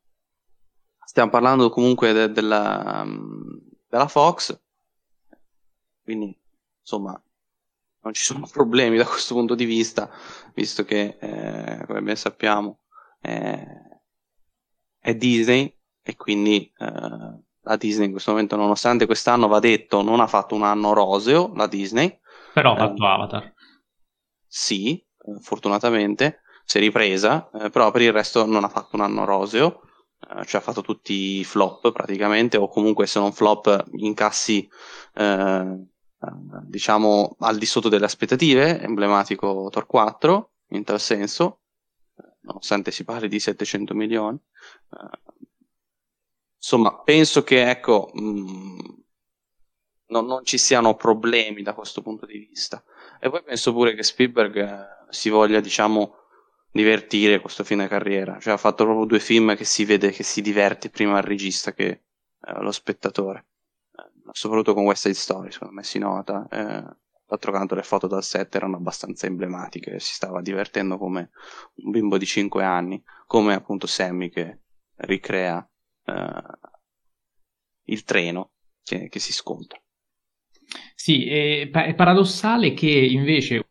stiamo 1.13 1.29
parlando 1.29 1.69
comunque 1.69 2.11
de- 2.11 2.31
della, 2.31 3.05
della 3.87 4.07
Fox, 4.07 4.59
quindi 6.03 6.35
insomma 6.79 7.21
non 8.01 8.13
ci 8.13 8.23
sono 8.23 8.47
problemi 8.51 8.97
da 8.97 9.05
questo 9.05 9.35
punto 9.35 9.53
di 9.53 9.65
vista, 9.65 10.09
visto 10.55 10.83
che, 10.83 11.17
eh, 11.19 11.85
come 11.85 12.01
ben 12.01 12.15
sappiamo, 12.15 12.79
eh, 13.21 14.01
è 14.97 15.13
Disney 15.13 15.71
e 16.01 16.15
quindi 16.15 16.73
eh, 16.79 17.41
la 17.61 17.75
Disney 17.77 18.07
in 18.07 18.11
questo 18.11 18.31
momento, 18.31 18.55
nonostante 18.55 19.05
quest'anno 19.05 19.47
va 19.47 19.59
detto, 19.59 20.01
non 20.01 20.19
ha 20.19 20.25
fatto 20.25 20.55
un 20.55 20.63
anno 20.63 20.93
roseo, 20.93 21.53
la 21.53 21.67
Disney. 21.67 22.19
Però 22.55 22.73
ha 22.73 22.75
fatto 22.75 23.05
Avatar. 23.05 23.53
Sì, 24.47 24.97
eh, 24.97 25.39
fortunatamente, 25.41 26.41
si 26.65 26.79
è 26.79 26.81
ripresa, 26.81 27.51
eh, 27.51 27.69
però 27.69 27.91
per 27.91 28.01
il 28.01 28.11
resto 28.11 28.47
non 28.47 28.63
ha 28.63 28.69
fatto 28.69 28.95
un 28.95 29.03
anno 29.03 29.25
roseo, 29.25 29.81
eh, 30.29 30.45
cioè 30.45 30.61
ha 30.61 30.63
fatto 30.63 30.81
tutti 30.81 31.39
i 31.39 31.43
flop 31.43 31.91
praticamente, 31.91 32.57
o 32.57 32.67
comunque 32.67 33.07
se 33.07 33.19
non 33.19 33.33
flop 33.33 33.85
incassi 33.93 34.69
eh, 35.15 35.85
diciamo 36.63 37.35
al 37.39 37.57
di 37.57 37.65
sotto 37.65 37.89
delle 37.89 38.05
aspettative, 38.05 38.79
emblematico 38.81 39.67
Tor 39.71 39.85
4 39.85 40.51
in 40.69 40.83
tal 40.83 40.99
senso, 40.99 41.59
nonostante 42.41 42.91
si 42.91 43.03
parli 43.03 43.27
di 43.27 43.39
700 43.39 43.93
milioni. 43.93 44.39
insomma, 46.55 47.01
penso 47.03 47.43
che 47.43 47.69
ecco, 47.69 48.09
mh, 48.13 48.21
mm, 48.21 48.79
non, 50.07 50.25
non, 50.25 50.45
ci 50.45 50.57
siano 50.57 50.95
problemi 50.95 51.61
da 51.61 51.73
questo 51.73 52.01
punto 52.01 52.25
di 52.25 52.37
vista. 52.37 52.83
E 53.19 53.29
poi 53.29 53.43
penso 53.43 53.73
pure 53.73 53.93
che 53.95 54.03
Spielberg 54.03 54.55
eh, 54.57 54.87
si 55.09 55.29
voglia, 55.29 55.59
diciamo, 55.59 56.22
divertire 56.73 57.39
questo 57.39 57.63
fine 57.63 57.87
carriera. 57.87 58.37
Cioè 58.39 58.53
ha 58.53 58.57
fatto 58.57 58.83
proprio 58.83 59.05
due 59.05 59.19
film 59.21 59.55
che 59.55 59.63
si 59.63 59.85
vede 59.85 60.11
che 60.11 60.23
si 60.23 60.41
diverte 60.41 60.89
prima 60.89 61.19
il 61.19 61.23
regista 61.23 61.71
che 61.71 61.87
eh, 61.87 62.01
lo 62.61 62.71
spettatore 62.71 63.45
soprattutto 64.33 64.73
con 64.73 64.85
West 64.85 65.03
Side 65.03 65.13
Story, 65.13 65.51
secondo 65.51 65.73
me 65.73 65.83
si 65.83 65.99
nota. 65.99 66.47
Eh, 66.49 67.01
d'altro 67.25 67.51
canto 67.51 67.75
le 67.75 67.83
foto 67.83 68.07
dal 68.07 68.23
set 68.23 68.55
erano 68.55 68.77
abbastanza 68.77 69.25
emblematiche, 69.25 69.99
si 69.99 70.13
stava 70.13 70.41
divertendo 70.41 70.97
come 70.97 71.31
un 71.75 71.91
bimbo 71.91 72.17
di 72.17 72.25
5 72.25 72.63
anni, 72.63 73.01
come 73.25 73.53
appunto 73.53 73.87
Sammy 73.87 74.29
che 74.29 74.59
ricrea 74.97 75.67
uh, 76.05 76.69
il 77.85 78.03
treno 78.03 78.51
che, 78.83 79.09
che, 79.09 79.19
si 79.19 79.33
scontra. 79.33 79.81
Sì, 80.95 81.27
è, 81.27 81.69
è 81.69 81.95
paradossale 81.95 82.73
che 82.73 82.89
invece 82.89 83.67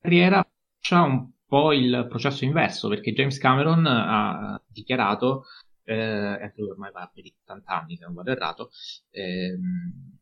carriera 0.00 0.46
faccia 0.76 1.02
un 1.02 1.30
po' 1.48 1.72
il 1.72 2.06
processo 2.08 2.44
inverso, 2.44 2.88
perché 2.88 3.12
James 3.12 3.38
Cameron 3.38 3.86
ha 3.86 4.62
dichiarato, 4.66 5.44
eh, 5.84 6.52
lui 6.56 6.68
ormai 6.70 6.92
va 6.92 7.10
per 7.12 7.24
80 7.42 7.72
anni 7.72 7.96
se 7.96 8.04
non 8.04 8.14
vado 8.14 8.30
errato, 8.30 8.70
ehm, 9.10 10.18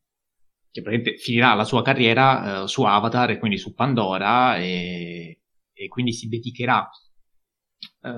che 0.70 0.82
praticamente 0.82 1.18
finirà 1.18 1.54
la 1.54 1.64
sua 1.64 1.82
carriera 1.82 2.62
eh, 2.62 2.68
su 2.68 2.82
Avatar 2.84 3.30
e 3.30 3.38
quindi 3.38 3.58
su 3.58 3.74
Pandora 3.74 4.56
e, 4.58 5.40
e 5.72 5.88
quindi 5.88 6.12
si 6.12 6.28
dedicherà 6.28 6.88
eh, 8.02 8.10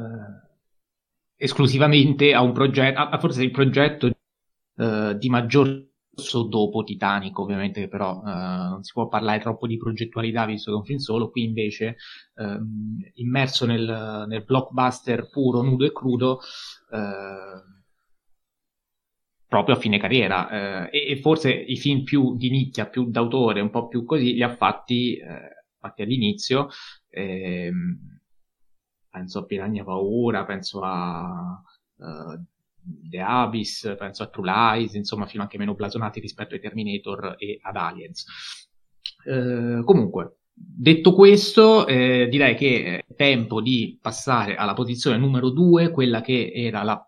esclusivamente 1.37 2.35
a 2.35 2.43
un 2.43 2.53
progetto, 2.53 3.01
a, 3.01 3.19
forse 3.19 3.43
il 3.43 3.51
progetto 3.51 4.11
eh, 4.77 5.17
di 5.17 5.29
maggior 5.31 5.87
dopo 6.49 6.85
Titanic, 6.85 7.39
ovviamente, 7.39 7.89
però 7.89 8.23
eh, 8.25 8.31
non 8.31 8.83
si 8.83 8.93
può 8.93 9.09
parlare 9.09 9.41
troppo 9.41 9.66
di 9.66 9.77
progettualità 9.77 10.45
visto 10.45 10.71
che 10.71 10.77
è 10.77 10.81
un 10.81 10.85
film 10.85 10.99
solo, 10.99 11.31
qui 11.31 11.45
invece 11.45 11.97
ehm, 12.37 13.11
immerso 13.14 13.66
nel, 13.66 14.25
nel, 14.29 14.45
blockbuster 14.45 15.29
puro, 15.31 15.62
nudo 15.62 15.85
e 15.85 15.93
crudo, 15.93 16.41
eh, 16.93 17.77
proprio 19.47 19.77
a 19.77 19.79
fine 19.79 19.99
carriera 19.99 20.89
eh, 20.89 20.99
e, 20.99 21.12
e, 21.12 21.21
forse 21.21 21.51
i 21.51 21.77
film 21.77 22.03
più 22.03 22.37
di 22.37 22.51
nicchia, 22.51 22.87
più 22.87 23.09
d'autore, 23.11 23.61
un 23.61 23.71
po' 23.71 23.89
più 23.89 24.05
così, 24.05 24.35
li 24.35 24.43
ha 24.43 24.55
fatti, 24.55 25.16
eh, 25.16 25.64
fatti 25.79 26.03
all'inizio. 26.03 26.69
Ehm, 27.11 28.19
penso 29.11 29.39
a 29.41 29.45
Piranha 29.45 29.85
Paura, 29.85 30.45
penso 30.45 30.81
a 30.83 31.61
uh, 31.97 32.45
The 33.09 33.20
Abyss, 33.20 33.95
penso 33.99 34.22
a 34.22 34.28
True 34.28 34.51
Lies, 34.51 34.95
insomma 34.95 35.26
film 35.26 35.43
anche 35.43 35.59
meno 35.59 35.74
blasonati 35.74 36.20
rispetto 36.20 36.55
ai 36.55 36.61
Terminator 36.61 37.34
e 37.39 37.59
ad 37.61 37.76
Aliens. 37.76 38.24
Uh, 39.24 39.84
comunque, 39.84 40.39
detto 40.55 41.12
questo, 41.12 41.86
eh, 41.86 42.28
direi 42.28 42.55
che 42.55 43.05
è 43.07 43.14
tempo 43.14 43.61
di 43.61 43.99
passare 44.01 44.57
alla 44.57 44.74
posizione 44.74 45.18
numero 45.18 45.51
2, 45.51 45.91
quella 45.91 46.20
che 46.20 46.51
era 46.55 46.82
la 46.82 47.08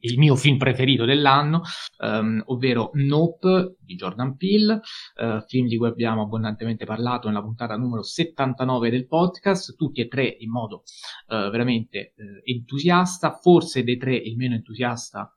il 0.00 0.18
mio 0.18 0.36
film 0.36 0.56
preferito 0.56 1.04
dell'anno, 1.04 1.62
um, 1.98 2.42
ovvero 2.46 2.90
Nope 2.94 3.76
di 3.80 3.94
Jordan 3.94 4.36
Peele, 4.36 4.80
uh, 5.20 5.40
film 5.46 5.66
di 5.66 5.76
cui 5.76 5.88
abbiamo 5.88 6.22
abbondantemente 6.22 6.84
parlato 6.84 7.28
nella 7.28 7.42
puntata 7.42 7.76
numero 7.76 8.02
79 8.02 8.90
del 8.90 9.06
podcast, 9.06 9.76
tutti 9.76 10.00
e 10.00 10.08
tre 10.08 10.24
in 10.38 10.50
modo 10.50 10.82
uh, 11.28 11.50
veramente 11.50 12.14
uh, 12.16 12.22
entusiasta, 12.42 13.38
forse 13.40 13.84
dei 13.84 13.96
tre 13.96 14.16
il 14.16 14.36
meno 14.36 14.54
entusiasta 14.54 15.28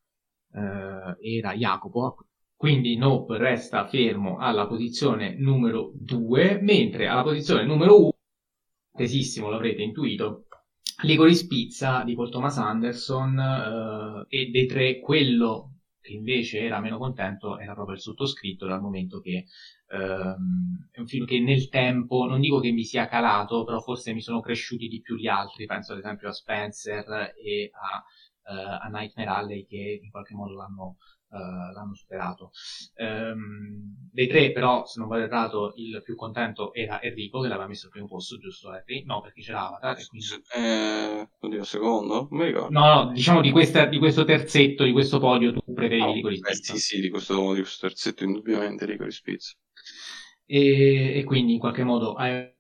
era 1.20 1.54
Jacopo, 1.54 2.16
quindi 2.56 2.98
Nope 2.98 3.38
resta 3.38 3.86
fermo 3.86 4.38
alla 4.40 4.66
posizione 4.66 5.36
numero 5.38 5.92
2, 5.94 6.60
mentre 6.64 7.06
alla 7.08 7.22
posizione 7.22 7.64
numero 7.64 8.02
1, 8.02 8.12
tesissimo 8.94 9.50
l'avrete 9.50 9.84
intuito, 9.84 10.47
Licorice 11.04 11.46
Pizza 11.46 12.04
di 12.04 12.16
Paul 12.16 12.30
Thomas 12.32 12.58
Anderson 12.58 13.38
eh, 13.40 14.26
e 14.28 14.50
dei 14.50 14.66
tre 14.66 15.00
quello 15.00 15.74
che 16.02 16.14
invece 16.14 16.60
era 16.60 16.80
meno 16.80 16.98
contento 16.98 17.60
era 17.60 17.74
proprio 17.74 17.96
il 17.96 18.02
sottoscritto 18.02 18.66
dal 18.66 18.82
momento 18.82 19.20
che 19.20 19.46
ehm, 19.90 20.90
è 20.92 21.00
un 21.00 21.08
film 21.08 21.26
che 21.26 21.40
nel 21.40 21.70
tempo 21.70 22.26
non 22.26 22.40
dico 22.40 22.60
che 22.60 22.72
mi 22.72 22.84
sia 22.84 23.08
calato 23.08 23.64
però 23.64 23.80
forse 23.80 24.14
mi 24.14 24.22
sono 24.22 24.40
cresciuti 24.40 24.88
di 24.88 25.02
più 25.02 25.16
gli 25.16 25.28
altri 25.28 25.66
penso 25.66 25.94
ad 25.94 26.00
esempio 26.00 26.30
a 26.30 26.32
Spencer 26.32 27.34
e 27.44 27.70
a, 27.74 28.04
uh, 28.54 28.78
a 28.82 28.88
Nightmare 28.88 29.30
Alley 29.30 29.66
che 29.68 30.00
in 30.02 30.10
qualche 30.10 30.34
modo 30.34 30.56
l'hanno 30.56 30.98
uh, 31.30 31.74
l'hanno 31.74 31.94
superato. 31.94 32.52
Um, 32.96 34.10
dei 34.12 34.28
tre, 34.28 34.52
però, 34.52 34.86
se 34.86 35.00
non 35.00 35.08
vado 35.08 35.24
errato, 35.24 35.74
il 35.76 36.02
più 36.04 36.16
contento 36.16 36.74
era 36.74 37.02
Enrico, 37.02 37.42
che 37.42 37.48
l'aveva 37.48 37.68
messo 37.68 37.86
al 37.86 37.92
primo 37.92 38.08
posto, 38.08 38.38
giusto 38.38 38.70
Harry? 38.70 39.04
No, 39.06 39.22
perché 39.22 39.42
c'era 39.42 39.68
Avatar. 39.68 39.98
E 39.98 40.06
quindi... 40.08 40.28
Eh, 40.56 41.30
oddio, 41.40 41.64
secondo? 41.64 42.28
Non 42.30 42.40
mi 42.40 42.46
ricordo. 42.46 42.80
No, 42.80 42.94
no, 43.04 43.12
diciamo 43.12 43.42
di, 43.42 43.52
questa, 43.52 43.86
di 43.86 44.00
questo 44.00 44.24
terzetto, 44.24 44.84
di 44.84 44.92
questo 44.92 45.20
podio, 45.20 45.54
tu 45.54 45.62
preferivi 45.74 46.08
oh, 46.08 46.14
Licorice 46.14 46.42
Pizza. 46.50 46.74
Sì, 46.74 46.80
sì, 46.80 47.02
di 47.02 47.10
questo, 47.10 47.54
di 47.54 47.60
questo 47.62 47.88
terzetto, 47.88 48.24
indubbiamente 48.24 48.86
Licorice 48.86 49.22
Pizza. 49.24 49.54
E, 50.46 51.20
e 51.20 51.24
quindi, 51.24 51.54
in 51.54 51.60
qualche 51.60 51.84
modo, 51.84 52.14
hai 52.14 52.56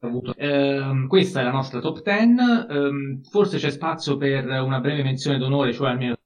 avuto. 0.00 0.34
Eh, 0.34 1.06
questa 1.08 1.40
è 1.40 1.42
la 1.42 1.50
nostra 1.50 1.80
top 1.80 2.02
10. 2.02 2.40
Eh, 2.70 3.20
forse 3.28 3.58
c'è 3.58 3.70
spazio 3.70 4.16
per 4.16 4.46
una 4.46 4.80
breve 4.80 5.02
menzione 5.02 5.38
d'onore, 5.38 5.72
cioè 5.72 5.90
almeno 5.90 6.16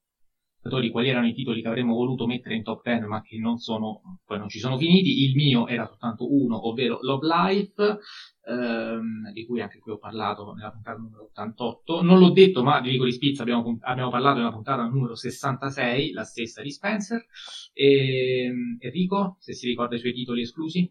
quali 0.91 1.09
erano 1.09 1.27
i 1.27 1.35
titoli 1.35 1.61
che 1.61 1.69
avremmo 1.69 1.95
voluto 1.95 2.27
mettere 2.27 2.55
in 2.55 2.63
top 2.63 2.83
10 2.83 3.07
ma 3.07 3.21
che 3.23 3.39
non 3.39 3.59
sono, 3.59 4.21
poi 4.25 4.39
non 4.39 4.49
ci 4.49 4.59
sono 4.59 4.79
finiti. 4.79 5.25
Il 5.25 5.35
mio 5.35 5.67
era 5.67 5.87
soltanto 5.87 6.33
uno, 6.33 6.69
ovvero 6.69 6.99
Love 7.03 7.27
Life, 7.27 7.99
ehm, 8.47 9.33
di 9.33 9.47
cui 9.47 9.61
anche 9.61 9.79
qui 9.79 9.93
ho 9.93 9.99
parlato 9.99 10.53
nella 10.55 10.71
puntata 10.71 10.99
numero 10.99 11.25
88. 11.25 12.03
Non 12.03 12.19
l'ho 12.19 12.31
detto, 12.31 12.63
ma 12.63 12.81
di 12.81 12.91
Licorice 12.91 13.19
Pizza 13.19 13.43
abbiamo, 13.43 13.79
abbiamo 13.81 14.11
parlato 14.11 14.39
nella 14.39 14.53
puntata 14.53 14.85
numero 14.87 15.15
66, 15.15 16.13
la 16.13 16.25
stessa 16.25 16.63
di 16.63 16.71
Spencer. 16.71 17.25
E, 17.73 18.45
ehm, 18.45 18.77
Enrico, 18.81 19.37
se 19.41 19.53
si 19.53 19.67
ricorda 19.67 19.97
i 19.97 19.99
suoi 19.99 20.13
titoli 20.13 20.43
esclusi? 20.43 20.91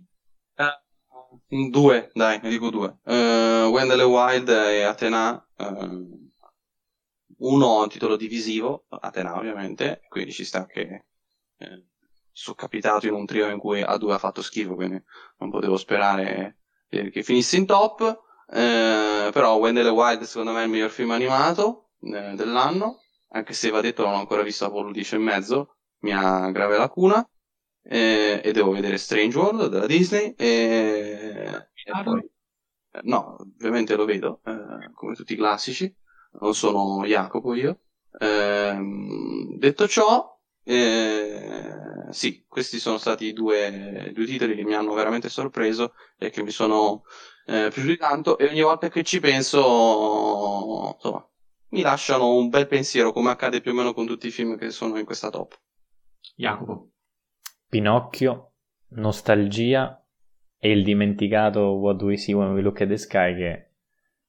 Uh, 0.56 1.70
due, 1.70 2.12
dai, 2.14 2.40
ne 2.42 2.50
dico 2.50 2.70
due. 2.70 3.00
Uh, 3.04 3.70
Wendell 3.72 4.02
Wild 4.02 4.50
e 4.50 4.84
Athena. 4.84 5.44
Uh 5.58 6.32
uno 7.38 7.82
a 7.82 7.88
titolo 7.88 8.16
divisivo, 8.16 8.86
Atena 8.90 9.38
ovviamente, 9.38 10.02
quindi 10.10 10.32
ci 10.32 10.44
sta 10.44 10.66
che 10.66 11.06
eh, 11.58 11.86
sono 12.32 12.56
capitato 12.56 13.08
in 13.08 13.14
un 13.14 13.26
trio 13.26 13.50
in 13.50 13.60
cui 13.60 13.82
A2 13.82 14.12
ha 14.12 14.18
fatto 14.18 14.42
schifo, 14.42 14.76
quindi 14.76 15.02
non 15.38 15.50
potevo 15.50 15.78
sperare 15.78 16.58
eh, 16.90 17.10
che 17.10 17.24
finisse 17.24 17.58
in 17.58 17.66
top, 17.66 18.02
eh, 18.50 19.30
però 19.32 19.56
Wendell 19.56 19.90
Wild 19.90 20.24
secondo 20.24 20.52
me 20.52 20.62
è 20.62 20.64
il 20.64 20.70
miglior 20.70 20.90
film 20.90 21.12
animato 21.12 21.92
eh, 22.02 22.34
dell'anno, 22.36 23.02
anche 23.30 23.54
se 23.54 23.70
va 23.70 23.82
detto 23.82 24.04
non 24.04 24.14
ho 24.14 24.20
ancora 24.20 24.44
visto 24.44 24.66
Apollo 24.66 24.92
10 24.92 25.16
e 25.16 25.18
mezzo, 25.20 25.76
mi 26.00 26.12
ha 26.12 26.50
grave 26.52 26.78
lacuna, 26.78 27.28
eh, 27.84 28.42
e 28.44 28.52
devo 28.52 28.72
vedere 28.72 28.98
Strange 28.98 29.38
World 29.38 29.68
della 29.68 29.88
Disney, 29.88 30.34
e, 30.38 31.70
e 31.74 32.04
poi... 32.04 32.20
Eh, 32.96 33.00
no, 33.04 33.38
ovviamente 33.40 33.96
lo 33.96 34.06
vedo, 34.06 34.42
come 34.94 35.16
tutti 35.16 35.34
i 35.34 35.38
classici 35.38 35.94
sono 36.52 37.06
Jacopo 37.06 37.54
io. 37.54 37.80
Ehm, 38.20 39.58
detto 39.58 39.88
ciò, 39.88 40.40
eh, 40.64 42.12
sì, 42.12 42.46
questi 42.48 42.80
sono 42.80 42.98
stati 42.98 43.26
i 43.26 43.34
due, 43.34 44.12
due, 44.14 44.26
titoli 44.26 44.56
che 44.56 44.64
mi 44.64 44.76
hanno 44.76 44.94
veramente 44.94 45.30
sorpreso 45.30 45.94
e 46.18 46.30
che 46.30 46.44
mi 46.44 46.52
sono 46.52 47.04
eh, 47.46 47.70
piaciuti 47.74 47.98
tanto 47.98 48.38
e 48.38 48.48
ogni 48.48 48.62
volta 48.62 48.90
che 48.90 49.04
ci 49.04 49.20
penso, 49.20 50.94
insomma, 50.96 51.28
mi 51.70 51.82
lasciano 51.82 52.36
un 52.36 52.50
bel 52.50 52.68
pensiero, 52.68 53.12
come 53.12 53.32
accade 53.32 53.62
più 53.62 53.72
o 53.72 53.74
meno 53.74 53.94
con 53.94 54.06
tutti 54.06 54.28
i 54.28 54.32
film 54.32 54.58
che 54.58 54.70
sono 54.70 54.98
in 54.98 55.06
questa 55.06 55.30
top. 55.30 55.60
Jacopo. 56.36 56.92
Pinocchio, 57.68 58.54
Nostalgia 58.90 60.00
e 60.58 60.72
il 60.72 60.84
dimenticato 60.84 61.60
What 61.60 61.98
Do 61.98 62.06
We 62.06 62.18
See 62.18 62.34
When 62.34 62.54
We 62.54 62.62
Look 62.62 62.82
at 62.82 62.88
the 62.88 62.98
Sky 62.98 63.36
che 63.36 63.73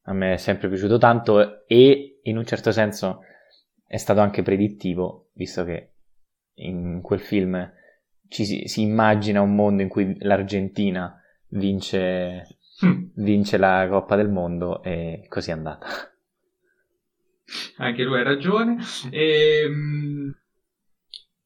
a 0.07 0.13
me 0.13 0.35
è 0.35 0.37
sempre 0.37 0.69
piaciuto 0.69 0.99
tanto 0.99 1.67
e 1.67 2.21
in 2.23 2.37
un 2.37 2.45
certo 2.45 2.73
senso 2.73 3.21
è 3.87 3.97
stato 3.97 4.21
anche 4.21 4.43
predittivo, 4.43 5.31
visto 5.35 5.65
che 5.65 5.93
in 6.55 7.01
quel 7.03 7.21
film 7.21 7.73
ci 8.29 8.45
si, 8.45 8.67
si 8.67 8.83
immagina 8.83 9.41
un 9.41 9.55
mondo 9.55 9.83
in 9.83 9.89
cui 9.89 10.17
l'Argentina 10.21 11.21
vince, 11.49 12.59
mm. 12.85 13.05
vince 13.15 13.57
la 13.57 13.87
Coppa 13.89 14.17
del 14.17 14.29
Mondo 14.29 14.83
e 14.83 15.27
così 15.29 15.51
è 15.51 15.53
andata. 15.53 15.87
Anche 17.77 18.03
lui 18.03 18.19
ha 18.19 18.23
ragione. 18.23 18.79
E, 19.11 19.63
ehm, 19.65 20.35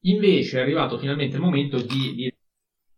invece 0.01 0.57
è 0.57 0.61
arrivato 0.61 0.97
finalmente 0.97 1.35
il 1.35 1.41
momento 1.41 1.77
di, 1.77 2.15
di 2.15 2.28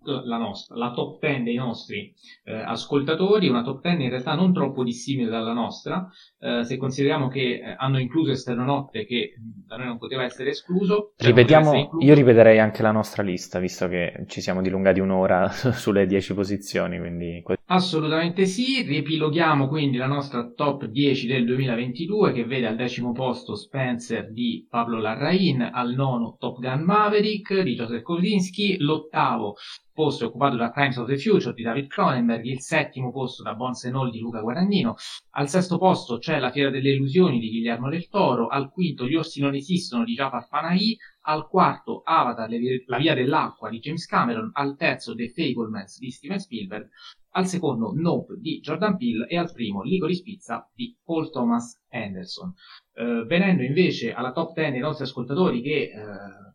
la 0.03 0.37
nostra, 0.37 0.75
la 0.75 0.91
top 0.91 1.19
10 1.19 1.43
dei 1.43 1.55
nostri 1.55 2.13
eh, 2.43 2.53
ascoltatori, 2.53 3.47
una 3.47 3.63
top 3.63 3.81
10 3.81 4.03
in 4.03 4.09
realtà 4.09 4.33
non 4.33 4.53
troppo 4.53 4.83
dissimile 4.83 5.29
dalla 5.29 5.53
nostra, 5.53 6.09
eh, 6.39 6.63
se 6.63 6.77
consideriamo 6.77 7.27
che 7.27 7.61
eh, 7.63 7.75
hanno 7.77 7.99
incluso 7.99 8.31
Esternonotte 8.31 9.05
che 9.05 9.35
da 9.67 9.77
noi 9.77 9.87
non 9.87 9.97
poteva 9.97 10.23
essere 10.23 10.49
escluso. 10.49 11.13
Cioè 11.17 11.27
Ripetiamo, 11.27 11.73
incluso. 11.75 12.05
io 12.05 12.13
ripeterei 12.13 12.59
anche 12.59 12.81
la 12.81 12.91
nostra 12.91 13.21
lista, 13.21 13.59
visto 13.59 13.87
che 13.87 14.25
ci 14.27 14.41
siamo 14.41 14.61
dilungati 14.61 14.99
un'ora 14.99 15.49
sulle 15.73 16.05
10 16.05 16.33
posizioni. 16.33 16.97
Quindi... 16.97 17.43
Assolutamente 17.65 18.45
sì, 18.45 18.81
riepiloghiamo 18.81 19.67
quindi 19.67 19.97
la 19.97 20.07
nostra 20.07 20.51
top 20.51 20.85
10 20.85 21.27
del 21.27 21.45
2022 21.45 22.33
che 22.33 22.45
vede 22.45 22.67
al 22.67 22.75
decimo 22.75 23.11
posto 23.11 23.55
Spencer 23.55 24.31
di 24.31 24.65
Pablo 24.69 24.99
Larrain, 24.99 25.61
al 25.61 25.93
nono 25.93 26.35
Top 26.39 26.59
Gun 26.59 26.81
Maverick 26.81 27.61
di 27.61 27.75
Joseph 27.75 28.01
Kosinski, 28.01 28.77
l'ottavo 28.79 29.55
posto 29.93 30.23
è 30.23 30.27
occupato 30.27 30.55
da 30.55 30.71
Crimes 30.71 30.97
of 30.97 31.07
the 31.07 31.17
Future 31.17 31.53
di 31.53 31.63
David 31.63 31.87
Cronenberg, 31.87 32.45
il 32.45 32.61
settimo 32.61 33.11
posto 33.11 33.43
da 33.43 33.53
Bones 33.53 33.83
and 33.85 33.95
All 33.95 34.09
di 34.09 34.19
Luca 34.19 34.41
Guadagnino, 34.41 34.95
al 35.31 35.49
sesto 35.49 35.77
posto 35.77 36.17
c'è 36.17 36.39
La 36.39 36.51
Fiera 36.51 36.69
delle 36.69 36.91
Illusioni 36.91 37.39
di 37.39 37.49
Guillermo 37.49 37.89
del 37.89 38.07
Toro, 38.07 38.47
al 38.47 38.69
quinto 38.71 39.07
Gli 39.07 39.15
orsi 39.15 39.41
non 39.41 39.55
esistono 39.55 40.03
di 40.03 40.13
Jafar 40.13 40.47
Panahi, 40.47 40.97
al 41.23 41.47
quarto 41.47 42.01
Avatar, 42.03 42.49
La 42.87 42.97
Via 42.97 43.13
dell'Acqua 43.13 43.69
di 43.69 43.79
James 43.79 44.05
Cameron, 44.05 44.49
al 44.53 44.75
terzo 44.75 45.13
The 45.13 45.29
Fablemans 45.29 45.99
di 45.99 46.09
Steven 46.09 46.39
Spielberg, 46.39 46.89
al 47.31 47.47
secondo 47.47 47.93
Nope 47.93 48.35
di 48.39 48.59
Jordan 48.59 48.97
Peele 48.97 49.27
e 49.27 49.37
al 49.37 49.51
primo 49.51 49.83
Licorice 49.83 50.23
Pizza 50.23 50.69
di 50.73 50.97
Paul 51.03 51.29
Thomas 51.29 51.79
Anderson. 51.89 52.53
Eh, 52.93 53.23
venendo 53.25 53.63
invece 53.63 54.13
alla 54.13 54.31
top 54.31 54.53
10 54.53 54.71
dei 54.71 54.79
nostri 54.79 55.05
ascoltatori 55.05 55.61
che 55.61 55.83
eh, 55.83 55.91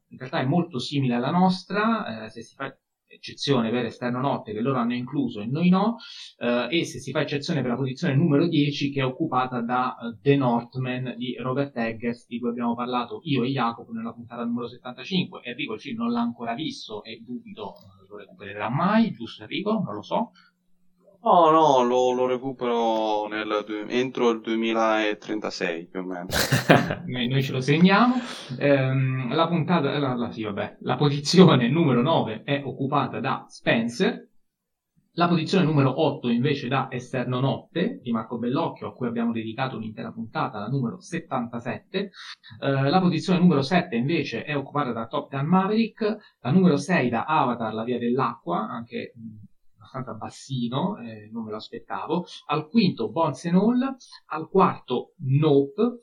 in 0.08 0.18
realtà 0.18 0.40
è 0.40 0.44
molto 0.44 0.78
simile 0.78 1.14
alla 1.14 1.30
nostra, 1.30 2.24
eh, 2.24 2.30
se 2.30 2.42
si 2.42 2.54
fa 2.54 2.76
eccezione 3.08 3.70
per 3.70 3.84
esterno 3.84 4.20
notte 4.20 4.52
che 4.52 4.60
loro 4.60 4.78
hanno 4.78 4.94
incluso 4.94 5.40
e 5.40 5.46
noi 5.46 5.68
no, 5.68 5.96
eh, 6.38 6.66
e 6.70 6.84
se 6.84 6.98
si 6.98 7.10
fa 7.10 7.20
eccezione 7.20 7.60
per 7.60 7.70
la 7.70 7.76
posizione 7.76 8.14
numero 8.14 8.46
10 8.46 8.90
che 8.90 9.00
è 9.00 9.04
occupata 9.04 9.60
da 9.60 9.96
uh, 9.98 10.18
The 10.20 10.36
Northman 10.36 11.14
di 11.16 11.34
Robert 11.38 11.76
Eggers 11.76 12.26
di 12.26 12.38
cui 12.38 12.48
abbiamo 12.48 12.74
parlato 12.74 13.20
io 13.22 13.42
e 13.42 13.48
Jacopo 13.48 13.92
nella 13.92 14.12
puntata 14.12 14.44
numero 14.44 14.68
75. 14.68 15.40
Enrico 15.42 15.74
il 15.74 15.80
film 15.80 15.98
non 15.98 16.12
l'ha 16.12 16.20
ancora 16.20 16.54
visto 16.54 17.02
e 17.02 17.20
dubito 17.24 17.74
lo 18.08 18.16
recupererà 18.16 18.68
mai, 18.68 19.10
giusto 19.10 19.42
Enrico? 19.42 19.80
Non 19.84 19.94
lo 19.94 20.02
so. 20.02 20.30
No, 21.26 21.50
no, 21.50 21.82
lo, 21.82 22.12
lo 22.12 22.26
recupero 22.28 23.26
nel, 23.26 23.48
entro 23.88 24.30
il 24.30 24.40
2036 24.42 25.88
più 25.88 25.98
o 25.98 26.04
meno. 26.04 26.26
noi, 27.06 27.26
noi, 27.26 27.42
ce 27.42 27.50
lo 27.50 27.60
segniamo. 27.60 28.14
Ehm, 28.56 29.34
la 29.34 29.48
puntata, 29.48 29.98
la, 29.98 30.14
la, 30.14 30.30
sì, 30.30 30.44
vabbè, 30.44 30.76
la 30.82 30.94
posizione 30.94 31.68
numero 31.68 32.00
9 32.00 32.44
è 32.44 32.62
occupata 32.64 33.18
da 33.18 33.44
Spencer. 33.48 34.24
La 35.14 35.26
posizione 35.26 35.64
numero 35.64 36.00
8 36.00 36.28
invece 36.28 36.68
da 36.68 36.86
Esterno 36.90 37.40
Notte 37.40 37.98
di 38.00 38.12
Marco 38.12 38.38
Bellocchio, 38.38 38.86
a 38.86 38.94
cui 38.94 39.08
abbiamo 39.08 39.32
dedicato 39.32 39.76
un'intera 39.76 40.12
puntata, 40.12 40.60
la 40.60 40.68
numero 40.68 41.00
77. 41.00 41.98
Eh, 41.98 42.10
la 42.88 43.00
posizione 43.00 43.40
numero 43.40 43.62
7 43.62 43.96
invece 43.96 44.44
è 44.44 44.56
occupata 44.56 44.92
da 44.92 45.08
Top 45.08 45.28
Gun 45.28 45.46
Maverick, 45.46 46.36
la 46.38 46.50
numero 46.52 46.76
6 46.76 47.08
da 47.08 47.24
Avatar, 47.24 47.74
la 47.74 47.82
via 47.82 47.98
dell'acqua, 47.98 48.68
anche 48.68 49.12
abbastanza 49.96 50.14
bassino, 50.14 50.98
eh, 50.98 51.28
non 51.32 51.44
me 51.44 51.50
lo 51.50 51.56
aspettavo. 51.56 52.26
Al 52.46 52.68
quinto 52.68 53.10
Bones 53.10 53.44
and 53.46 53.56
All, 53.56 53.96
al 54.26 54.48
quarto 54.48 55.14
Nope. 55.18 55.98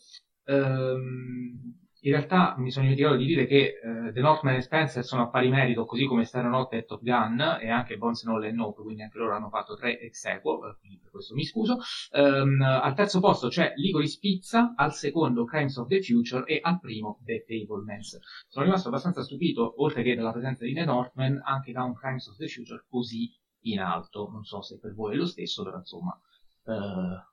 Ehm, 0.46 1.82
in 2.06 2.12
realtà 2.12 2.56
mi 2.58 2.70
sono 2.70 2.84
dimenticato 2.84 3.16
di 3.16 3.26
dire 3.26 3.46
che 3.46 3.80
eh, 3.82 4.12
The 4.12 4.20
Northman 4.20 4.56
e 4.56 4.62
Spencer 4.62 5.06
sono 5.06 5.22
a 5.22 5.30
pari 5.30 5.48
merito, 5.48 5.86
così 5.86 6.06
come 6.06 6.26
Stanonotte 6.26 6.76
e 6.76 6.84
Top 6.84 7.02
Gun, 7.02 7.60
e 7.62 7.70
anche 7.70 7.96
Bones 7.96 8.26
and 8.26 8.36
All 8.36 8.44
e 8.44 8.52
Nope, 8.52 8.82
quindi 8.82 9.04
anche 9.04 9.18
loro 9.18 9.34
hanno 9.34 9.48
fatto 9.48 9.76
tre 9.76 9.98
ex 10.02 10.26
equo, 10.26 10.68
eh, 10.68 10.76
quindi 10.80 11.00
per 11.00 11.12
questo 11.12 11.34
mi 11.34 11.46
scuso. 11.46 11.78
Um, 12.12 12.62
al 12.62 12.94
terzo 12.94 13.22
posto 13.22 13.48
c'è 13.48 13.72
Licorice 13.78 14.18
Pizza, 14.20 14.74
al 14.76 14.94
secondo 14.94 15.46
Crimes 15.46 15.78
of 15.78 15.88
the 15.88 16.02
Future 16.02 16.44
e 16.44 16.60
al 16.62 16.78
primo 16.82 17.22
The 17.24 17.46
Fablemans. 17.48 18.20
Sono 18.50 18.66
rimasto 18.66 18.90
abbastanza 18.90 19.24
stupito, 19.24 19.82
oltre 19.82 20.04
che 20.04 20.14
dalla 20.14 20.34
presenza 20.34 20.66
di 20.66 20.74
The 20.74 20.84
Northman, 20.84 21.42
anche 21.42 21.72
da 21.72 21.84
un 21.84 21.94
Crimes 21.94 22.28
of 22.28 22.36
the 22.36 22.48
Future 22.50 22.84
così 22.90 23.32
in 23.64 23.80
alto. 23.80 24.30
Non 24.32 24.44
so 24.44 24.62
se 24.62 24.80
per 24.80 24.94
voi 24.94 25.14
è 25.14 25.18
lo 25.18 25.26
stesso, 25.26 25.64
però 25.64 25.78
insomma, 25.78 26.20
eh, 26.66 27.32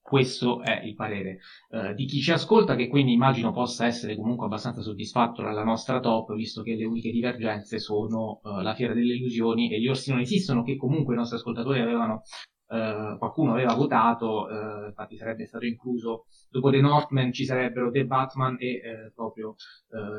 questo 0.00 0.62
è 0.62 0.82
il 0.84 0.94
parere 0.94 1.38
eh, 1.70 1.94
di 1.94 2.06
chi 2.06 2.20
ci 2.20 2.32
ascolta, 2.32 2.74
che 2.76 2.88
quindi 2.88 3.12
immagino 3.12 3.52
possa 3.52 3.86
essere 3.86 4.16
comunque 4.16 4.46
abbastanza 4.46 4.80
soddisfatto 4.80 5.42
dalla 5.42 5.64
nostra 5.64 6.00
top, 6.00 6.34
visto 6.34 6.62
che 6.62 6.76
le 6.76 6.84
uniche 6.84 7.10
divergenze 7.10 7.78
sono 7.78 8.40
eh, 8.42 8.62
la 8.62 8.74
Fiera 8.74 8.94
delle 8.94 9.14
Illusioni 9.14 9.70
e 9.70 9.80
gli 9.80 9.88
orsi 9.88 10.10
non 10.10 10.20
esistono, 10.20 10.62
che 10.62 10.76
comunque 10.76 11.14
i 11.14 11.16
nostri 11.18 11.36
ascoltatori 11.36 11.80
avevano 11.80 12.22
Uh, 12.68 13.16
qualcuno 13.16 13.52
aveva 13.52 13.72
votato, 13.72 14.42
uh, 14.44 14.88
infatti 14.88 15.16
sarebbe 15.16 15.46
stato 15.46 15.64
incluso, 15.64 16.26
dopo 16.50 16.68
The 16.70 16.82
Northman 16.82 17.32
ci 17.32 17.46
sarebbero 17.46 17.90
The 17.90 18.04
Batman 18.04 18.56
e 18.58 18.82
uh, 18.84 19.14
proprio 19.14 19.54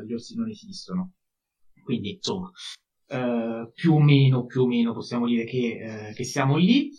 gli 0.04 0.12
orsi 0.12 0.36
non 0.36 0.50
esistono. 0.50 1.12
Quindi, 1.84 2.14
insomma, 2.14 2.50
eh, 3.10 3.72
più 3.74 3.94
o 3.94 4.00
meno, 4.00 4.46
più 4.46 4.62
o 4.62 4.68
meno 4.68 4.94
possiamo 4.94 5.26
dire 5.26 5.44
che, 5.46 6.10
eh, 6.10 6.14
che 6.14 6.24
siamo 6.24 6.58
lì. 6.58 6.92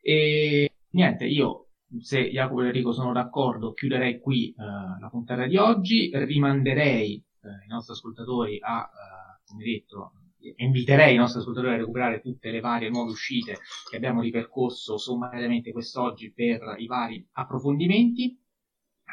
E 0.00 0.70
niente, 0.90 1.26
io 1.26 1.66
se 1.98 2.30
Jacopo 2.30 2.62
e 2.62 2.66
Enrico 2.66 2.92
sono 2.92 3.12
d'accordo, 3.12 3.72
chiuderei 3.72 4.20
qui 4.20 4.54
uh, 4.56 5.00
la 5.00 5.08
puntata 5.10 5.46
di 5.46 5.56
oggi, 5.56 6.10
rimanderei 6.12 7.22
uh, 7.42 7.64
i 7.64 7.68
nostri 7.68 7.94
ascoltatori 7.94 8.58
a, 8.60 8.80
uh, 8.80 9.50
come 9.50 9.64
detto, 9.64 10.12
inviterei 10.56 11.14
i 11.14 11.18
nostri 11.18 11.40
ascoltatori 11.40 11.74
a 11.74 11.78
recuperare 11.78 12.20
tutte 12.20 12.50
le 12.50 12.60
varie 12.60 12.88
nuove 12.88 13.10
uscite 13.10 13.58
che 13.88 13.96
abbiamo 13.96 14.20
ripercorso 14.20 14.96
sommariamente 14.96 15.72
quest'oggi 15.72 16.32
per 16.32 16.76
i 16.78 16.86
vari 16.86 17.26
approfondimenti. 17.32 18.38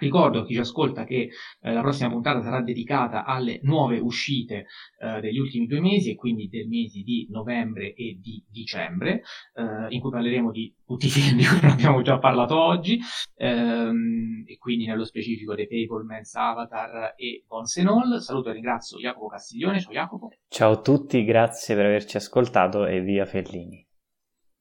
Ricordo 0.04 0.40
a 0.40 0.46
chi 0.46 0.54
ci 0.54 0.60
ascolta 0.60 1.06
che 1.06 1.30
eh, 1.62 1.72
la 1.72 1.80
prossima 1.80 2.10
puntata 2.10 2.42
sarà 2.42 2.62
dedicata 2.62 3.24
alle 3.24 3.62
nuove 3.64 4.00
uscite 4.00 4.66
eh, 5.00 5.22
degli 5.22 5.38
ultimi 5.38 5.66
due 5.66 5.80
mesi 5.80 6.12
e 6.12 6.16
quindi 6.16 6.50
del 6.50 6.68
mese 6.68 7.02
di 7.04 7.26
novembre 7.32 7.94
e 7.94 8.20
di 8.22 8.44
dicembre, 8.50 9.24
eh, 9.54 9.88
in 9.90 10.02
cui 10.02 10.12
parleremo 10.12 10.52
di 10.52 10.76
tutti 10.86 11.06
i 11.06 11.10
film 11.10 11.38
di 11.38 11.46
cui 11.46 11.60
non 11.62 11.72
abbiamo 11.72 12.02
già 12.02 12.20
parlato 12.20 12.60
oggi, 12.60 13.00
ehm, 13.36 14.44
e 14.46 14.58
quindi 14.58 14.86
nello 14.86 15.06
specifico 15.06 15.56
dei 15.56 15.68
Fablemans, 15.88 16.36
Avatar 16.36 17.14
e 17.16 17.46
Bones 17.48 17.78
and 17.78 17.88
All. 17.88 18.18
Saluto 18.18 18.50
e 18.50 18.54
ringrazio 18.54 18.98
Jacopo 18.98 19.28
Castiglione, 19.28 19.80
ciao 19.80 19.94
Jacopo. 19.94 20.30
Ciao 20.50 20.72
a 20.74 20.82
tutti, 20.82 21.24
grazie 21.24 21.76
per 21.76 21.86
averci 21.86 22.18
ascoltato 22.18 22.86
e 22.86 23.00
via 23.00 23.26
Fellini. 23.26 23.88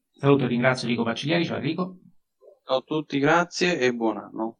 Saluto 0.09 0.45
e 0.45 0.47
ringrazio 0.47 0.87
Enrico 0.87 1.03
Baciglieri, 1.03 1.43
ciao 1.43 1.57
Enrico. 1.57 1.97
Ciao 2.65 2.77
a 2.77 2.81
tutti, 2.81 3.19
grazie 3.19 3.77
e 3.77 3.93
buon 3.93 4.17
anno. 4.17 4.59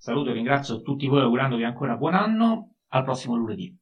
Saluto 0.00 0.30
e 0.30 0.32
ringrazio 0.32 0.80
tutti 0.80 1.08
voi 1.08 1.22
augurandovi 1.22 1.64
ancora 1.64 1.96
buon 1.96 2.14
anno. 2.14 2.74
Al 2.90 3.04
prossimo 3.04 3.36
lunedì. 3.36 3.77